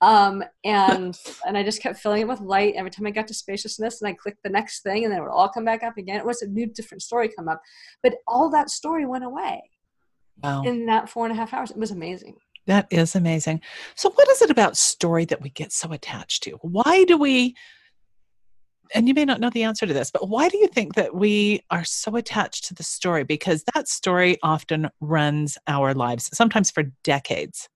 Um, 0.05 0.43
and 0.63 1.17
and 1.47 1.57
I 1.57 1.63
just 1.63 1.81
kept 1.81 1.99
filling 1.99 2.21
it 2.21 2.27
with 2.27 2.39
light 2.39 2.75
every 2.75 2.91
time 2.91 3.07
I 3.07 3.11
got 3.11 3.27
to 3.27 3.33
spaciousness 3.33 4.01
and 4.01 4.09
I 4.09 4.13
clicked 4.13 4.43
the 4.43 4.49
next 4.49 4.83
thing 4.83 5.03
and 5.03 5.11
then 5.11 5.19
it 5.19 5.23
would 5.23 5.31
all 5.31 5.49
come 5.49 5.65
back 5.65 5.83
up 5.83 5.97
again. 5.97 6.17
It 6.17 6.25
was 6.25 6.41
a 6.41 6.47
new 6.47 6.67
different 6.67 7.01
story 7.01 7.29
come 7.35 7.47
up. 7.47 7.61
But 8.03 8.17
all 8.27 8.49
that 8.51 8.69
story 8.69 9.05
went 9.05 9.23
away 9.23 9.61
wow 10.43 10.61
in 10.63 10.85
that 10.85 11.09
four 11.09 11.25
and 11.25 11.33
a 11.33 11.35
half 11.35 11.53
hours. 11.53 11.71
It 11.71 11.77
was 11.77 11.91
amazing. 11.91 12.35
That 12.67 12.87
is 12.91 13.15
amazing. 13.15 13.61
So, 13.95 14.09
what 14.11 14.27
is 14.29 14.41
it 14.41 14.49
about 14.49 14.77
story 14.77 15.25
that 15.25 15.41
we 15.41 15.49
get 15.49 15.71
so 15.71 15.91
attached 15.91 16.43
to? 16.43 16.51
Why 16.61 17.03
do 17.05 17.17
we, 17.17 17.55
and 18.93 19.07
you 19.07 19.13
may 19.13 19.25
not 19.25 19.39
know 19.39 19.51
the 19.51 19.63
answer 19.63 19.85
to 19.85 19.93
this, 19.93 20.11
but 20.11 20.29
why 20.29 20.49
do 20.49 20.57
you 20.57 20.67
think 20.67 20.95
that 20.95 21.15
we 21.15 21.61
are 21.69 21.83
so 21.83 22.15
attached 22.15 22.65
to 22.65 22.73
the 22.73 22.83
story? 22.83 23.23
Because 23.23 23.63
that 23.73 23.87
story 23.87 24.37
often 24.41 24.89
runs 24.99 25.57
our 25.67 25.93
lives, 25.93 26.29
sometimes 26.33 26.71
for 26.71 26.83
decades. 27.03 27.69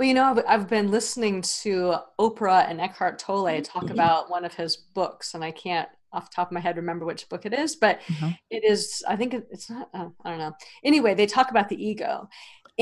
Well, 0.00 0.08
you 0.08 0.14
know, 0.14 0.24
I've, 0.24 0.42
I've 0.48 0.66
been 0.66 0.90
listening 0.90 1.42
to 1.60 1.94
Oprah 2.18 2.66
and 2.70 2.80
Eckhart 2.80 3.18
Tolle 3.18 3.60
talk 3.60 3.84
Mhm. 3.84 3.90
about 3.90 4.30
one 4.30 4.46
of 4.46 4.54
his 4.54 4.74
books, 4.74 5.34
and 5.34 5.44
I 5.44 5.50
can't 5.50 5.90
off 6.14 6.30
the 6.30 6.36
top 6.36 6.48
of 6.48 6.52
my 6.52 6.60
head 6.60 6.76
remember 6.76 7.04
which 7.04 7.28
book 7.28 7.44
it 7.44 7.52
is, 7.52 7.76
but 7.76 8.00
Mhm. 8.08 8.34
it 8.48 8.64
is, 8.64 9.04
I 9.06 9.14
think 9.16 9.34
it's 9.34 9.68
not, 9.68 9.90
uh, 9.92 10.08
I 10.24 10.30
don't 10.30 10.38
know. 10.38 10.54
Anyway, 10.82 11.12
they 11.12 11.26
talk 11.26 11.50
about 11.50 11.68
the 11.68 11.76
ego. 11.76 12.30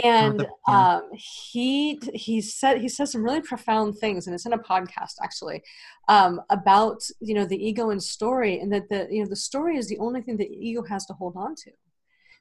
And 0.05 0.47
um, 0.69 1.11
he 1.13 2.01
he 2.15 2.41
said 2.41 2.81
he 2.81 2.89
says 2.89 3.11
some 3.11 3.25
really 3.25 3.41
profound 3.41 3.99
things, 3.99 4.29
and 4.29 4.35
it's 4.35 4.47
in 4.47 4.53
a 4.53 4.59
podcast 4.59 5.15
actually 5.21 5.61
um, 6.07 6.41
about 6.51 7.03
you 7.19 7.35
know 7.35 7.45
the 7.45 7.61
ego 7.69 7.91
and 7.91 8.01
story, 8.01 8.61
and 8.61 8.73
that 8.73 8.89
the 8.91 9.09
you 9.11 9.25
know 9.25 9.29
the 9.29 9.35
story 9.35 9.77
is 9.77 9.89
the 9.89 9.99
only 9.99 10.23
thing 10.23 10.37
the 10.37 10.47
ego 10.47 10.85
has 10.85 11.05
to 11.07 11.15
hold 11.15 11.35
on 11.37 11.57
to 11.57 11.73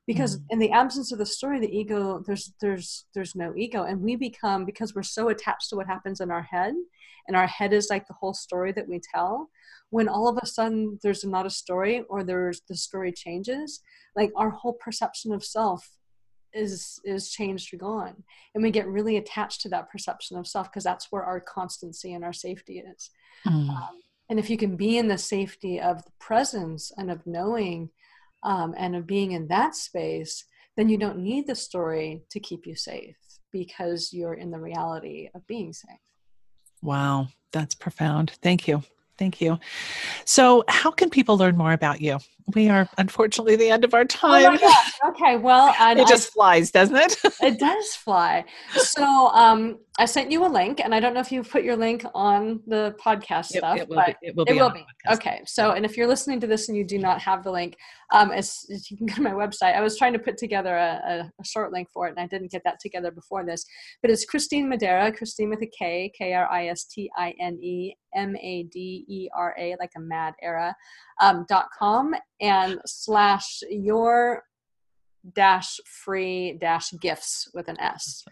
because 0.07 0.37
Mm. 0.37 0.43
in 0.51 0.59
the 0.59 0.71
absence 0.71 1.11
of 1.11 1.19
the 1.19 1.25
story 1.25 1.59
the 1.59 1.77
ego 1.77 2.23
there's 2.25 2.53
there's 2.61 3.05
there's 3.13 3.35
no 3.35 3.53
ego 3.55 3.83
and 3.83 4.01
we 4.01 4.15
become 4.15 4.65
because 4.65 4.95
we're 4.95 5.03
so 5.17 5.29
attached 5.29 5.69
to 5.69 5.75
what 5.75 5.85
happens 5.87 6.21
in 6.21 6.31
our 6.31 6.43
head 6.43 6.73
and 7.27 7.35
our 7.35 7.45
head 7.47 7.73
is 7.73 7.89
like 7.89 8.07
the 8.07 8.13
whole 8.13 8.33
story 8.33 8.71
that 8.71 8.87
we 8.87 8.99
tell 9.13 9.49
when 9.89 10.07
all 10.07 10.27
of 10.29 10.37
a 10.41 10.45
sudden 10.45 10.97
there's 11.03 11.23
not 11.25 11.45
a 11.45 11.49
story 11.49 12.03
or 12.09 12.23
there's 12.23 12.61
the 12.69 12.75
story 12.75 13.11
changes 13.11 13.81
like 14.15 14.31
our 14.35 14.49
whole 14.49 14.73
perception 14.73 15.31
of 15.33 15.43
self 15.43 15.81
is 16.53 16.99
is 17.03 17.29
changed 17.29 17.73
or 17.73 17.77
gone 17.77 18.23
and 18.55 18.63
we 18.63 18.71
get 18.71 18.87
really 18.87 19.17
attached 19.17 19.59
to 19.61 19.69
that 19.69 19.89
perception 19.91 20.37
of 20.37 20.47
self 20.47 20.71
because 20.71 20.83
that's 20.85 21.07
where 21.11 21.23
our 21.23 21.41
constancy 21.41 22.13
and 22.13 22.23
our 22.23 22.33
safety 22.33 22.79
is 22.79 23.11
Mm. 23.45 23.69
um, 23.69 23.99
and 24.29 24.39
if 24.39 24.49
you 24.49 24.57
can 24.57 24.75
be 24.75 24.97
in 24.97 25.07
the 25.07 25.17
safety 25.17 25.79
of 25.79 26.03
the 26.03 26.11
presence 26.19 26.91
and 26.97 27.11
of 27.11 27.25
knowing 27.27 27.89
um, 28.43 28.73
and 28.77 28.95
of 28.95 29.07
being 29.07 29.31
in 29.31 29.47
that 29.47 29.75
space, 29.75 30.45
then 30.75 30.89
you 30.89 30.97
don't 30.97 31.19
need 31.19 31.47
the 31.47 31.55
story 31.55 32.23
to 32.29 32.39
keep 32.39 32.65
you 32.65 32.75
safe 32.75 33.15
because 33.51 34.13
you're 34.13 34.35
in 34.35 34.51
the 34.51 34.59
reality 34.59 35.29
of 35.33 35.45
being 35.47 35.73
safe. 35.73 35.97
Wow, 36.81 37.27
that's 37.51 37.75
profound. 37.75 38.31
Thank 38.41 38.67
you. 38.67 38.83
Thank 39.17 39.41
you. 39.41 39.59
So, 40.25 40.63
how 40.67 40.91
can 40.91 41.09
people 41.09 41.37
learn 41.37 41.57
more 41.57 41.73
about 41.73 42.01
you? 42.01 42.19
We 42.55 42.69
are 42.69 42.87
unfortunately 42.97 43.57
the 43.57 43.69
end 43.69 43.83
of 43.83 43.93
our 43.93 44.01
Oh 44.01 44.05
time. 44.05 44.53
my 44.53 44.57
gosh. 44.57 44.93
Okay. 45.09 45.37
Well, 45.37 45.73
and 45.79 45.99
it 45.99 46.05
I- 46.05 46.09
just 46.09 46.31
flies, 46.31 46.71
doesn't 46.71 46.95
it? 46.95 47.17
it 47.41 47.59
does 47.59 47.95
fly. 47.95 48.45
So 48.75 49.03
um, 49.03 49.79
I 49.99 50.05
sent 50.05 50.31
you 50.31 50.45
a 50.45 50.47
link, 50.47 50.79
and 50.79 50.95
I 50.95 50.99
don't 51.01 51.13
know 51.13 51.19
if 51.19 51.31
you 51.31 51.43
put 51.43 51.63
your 51.63 51.75
link 51.75 52.05
on 52.15 52.61
the 52.67 52.95
podcast 53.03 53.53
It- 53.53 53.57
stuff, 53.57 53.77
it 53.77 53.89
will 53.89 53.95
but 53.97 54.15
be. 54.21 54.27
It 54.27 54.35
will 54.35 54.45
be. 54.45 54.51
it 54.51 54.61
will 54.61 54.69
be 54.69 54.85
okay 55.09 55.41
so 55.45 55.71
and 55.71 55.85
if 55.85 55.95
you're 55.95 56.05
listening 56.07 56.37
to 56.37 56.47
this 56.47 56.67
and 56.67 56.77
you 56.77 56.83
do 56.83 56.97
not 56.97 57.21
have 57.21 57.43
the 57.45 57.51
link 57.51 57.77
um 58.11 58.29
it's, 58.33 58.65
it's- 58.69 58.91
you 58.91 58.97
can 58.97 59.05
go 59.05 59.13
to 59.15 59.21
my 59.21 59.31
website 59.31 59.73
i 59.73 59.79
was 59.79 59.97
trying 59.97 60.11
to 60.11 60.19
put 60.19 60.37
together 60.37 60.75
a, 60.75 61.01
a, 61.07 61.31
a 61.41 61.45
short 61.45 61.71
link 61.71 61.87
for 61.93 62.07
it 62.07 62.11
and 62.11 62.19
i 62.19 62.27
didn't 62.27 62.51
get 62.51 62.61
that 62.65 62.77
together 62.81 63.09
before 63.09 63.45
this 63.45 63.65
but 64.01 64.11
it's 64.11 64.25
Kristine 64.25 64.67
Madera 64.67 65.11
christine 65.13 65.49
with 65.49 65.61
a 65.61 65.67
k 65.67 66.11
k-r-i-s-t-i-n-e 66.17 67.95
m-a-d-e-r-a 68.15 69.75
like 69.79 69.91
a 69.95 69.99
mad 69.99 70.33
era 70.41 70.75
um, 71.21 71.45
dot 71.47 71.67
com 71.77 72.13
and 72.39 72.79
slash 72.85 73.61
your 73.69 74.43
dash 75.33 75.79
free 75.85 76.57
dash 76.59 76.91
gifts 77.01 77.49
with 77.53 77.67
an 77.67 77.79
s 77.79 78.23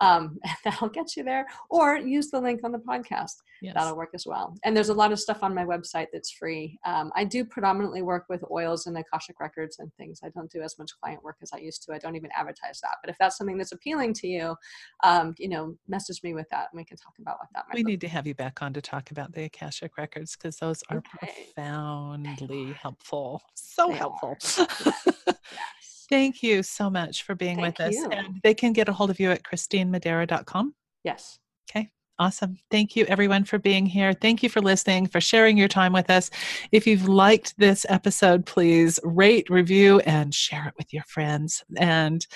um, 0.00 0.38
that'll 0.64 0.88
get 0.88 1.16
you 1.16 1.24
there 1.24 1.46
or 1.68 1.96
use 1.96 2.30
the 2.30 2.40
link 2.40 2.60
on 2.64 2.72
the 2.72 2.78
podcast 2.78 3.32
Yes. 3.62 3.74
that'll 3.74 3.94
work 3.96 4.10
as 4.14 4.24
well. 4.26 4.56
And 4.64 4.74
there's 4.74 4.88
a 4.88 4.94
lot 4.94 5.12
of 5.12 5.20
stuff 5.20 5.42
on 5.42 5.54
my 5.54 5.64
website 5.66 6.06
that's 6.14 6.30
free. 6.30 6.78
Um, 6.86 7.12
I 7.14 7.24
do 7.24 7.44
predominantly 7.44 8.00
work 8.00 8.24
with 8.30 8.42
oils 8.50 8.86
and 8.86 8.96
Akashic 8.96 9.38
records 9.38 9.80
and 9.80 9.92
things. 9.98 10.20
I 10.24 10.30
don't 10.30 10.50
do 10.50 10.62
as 10.62 10.78
much 10.78 10.90
client 11.02 11.22
work 11.22 11.36
as 11.42 11.50
I 11.52 11.58
used 11.58 11.82
to. 11.82 11.92
I 11.92 11.98
don't 11.98 12.16
even 12.16 12.30
advertise 12.34 12.80
that. 12.80 12.96
But 13.02 13.10
if 13.10 13.16
that's 13.20 13.36
something 13.36 13.58
that's 13.58 13.72
appealing 13.72 14.14
to 14.14 14.26
you, 14.26 14.56
um, 15.04 15.34
you 15.38 15.48
know, 15.48 15.76
message 15.88 16.22
me 16.22 16.32
with 16.32 16.48
that 16.50 16.68
and 16.72 16.78
we 16.78 16.84
can 16.86 16.96
talk 16.96 17.12
about 17.20 17.36
what 17.38 17.48
that 17.54 17.66
might 17.68 17.74
We 17.74 17.82
need 17.82 18.00
to 18.00 18.08
have 18.08 18.26
you 18.26 18.34
back 18.34 18.62
on 18.62 18.72
to 18.72 18.80
talk 18.80 19.10
about 19.10 19.32
the 19.32 19.44
Akashic 19.44 19.98
records 19.98 20.36
because 20.36 20.56
those 20.56 20.82
are 20.88 20.96
Okay. 20.98 21.52
profoundly 21.54 22.72
helpful. 22.72 23.42
So 23.54 23.88
They 23.88 23.94
helpful. 23.96 24.38
Yes. 25.52 25.79
Thank 26.10 26.42
you 26.42 26.62
so 26.64 26.90
much 26.90 27.22
for 27.22 27.34
being 27.36 27.56
Thank 27.56 27.78
with 27.78 27.88
us. 27.88 27.94
you. 27.94 28.08
And 28.10 28.40
they 28.42 28.52
can 28.52 28.72
get 28.72 28.88
a 28.88 28.92
hold 28.92 29.10
of 29.10 29.20
you 29.20 29.30
at 29.30 29.44
kristinemadera.com. 29.44 30.74
Yes. 31.04 31.38
Okay. 31.70 31.88
Awesome. 32.18 32.58
Thank 32.70 32.96
you, 32.96 33.06
everyone, 33.06 33.44
for 33.44 33.58
being 33.58 33.86
here. 33.86 34.12
Thank 34.12 34.42
you 34.42 34.48
for 34.48 34.60
listening, 34.60 35.06
for 35.06 35.20
sharing 35.20 35.56
your 35.56 35.68
time 35.68 35.92
with 35.92 36.10
us. 36.10 36.28
If 36.72 36.86
you've 36.86 37.08
liked 37.08 37.54
this 37.58 37.86
episode, 37.88 38.44
please 38.44 38.98
rate, 39.04 39.48
review, 39.48 40.00
and 40.00 40.34
share 40.34 40.66
it 40.66 40.74
with 40.76 40.92
your 40.92 41.04
friends. 41.04 41.62
And 41.78 42.26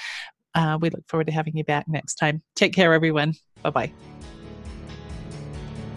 uh, 0.54 0.78
we 0.80 0.90
look 0.90 1.02
forward 1.08 1.26
to 1.26 1.32
having 1.32 1.56
you 1.56 1.64
back 1.64 1.88
next 1.88 2.14
time. 2.14 2.42
Take 2.54 2.72
care, 2.72 2.94
everyone. 2.94 3.34
Bye 3.62 3.70
bye. 3.70 3.92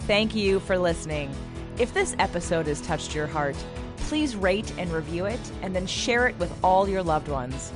Thank 0.02 0.34
you 0.34 0.60
for 0.62 0.78
listening. 0.80 1.34
If 1.78 1.94
this 1.94 2.16
episode 2.18 2.66
has 2.66 2.82
touched 2.82 3.14
your 3.14 3.28
heart, 3.28 3.56
please 4.08 4.36
rate 4.36 4.72
and 4.78 4.92
review 4.92 5.26
it 5.26 5.40
and 5.62 5.74
then 5.76 5.86
share 5.86 6.28
it 6.28 6.40
with 6.40 6.52
all 6.64 6.88
your 6.88 7.04
loved 7.04 7.28
ones. 7.28 7.74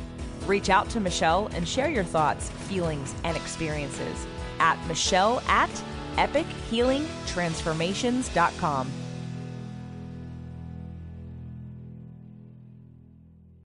Reach 0.47 0.69
out 0.69 0.89
to 0.91 0.99
Michelle 0.99 1.49
and 1.53 1.67
share 1.67 1.89
your 1.89 2.05
thoughts, 2.05 2.49
feelings, 2.49 3.13
and 3.23 3.35
experiences 3.35 4.25
at 4.59 4.77
Michelle 4.87 5.41
at 5.47 5.69
epichealingtransformations.com. 6.15 8.91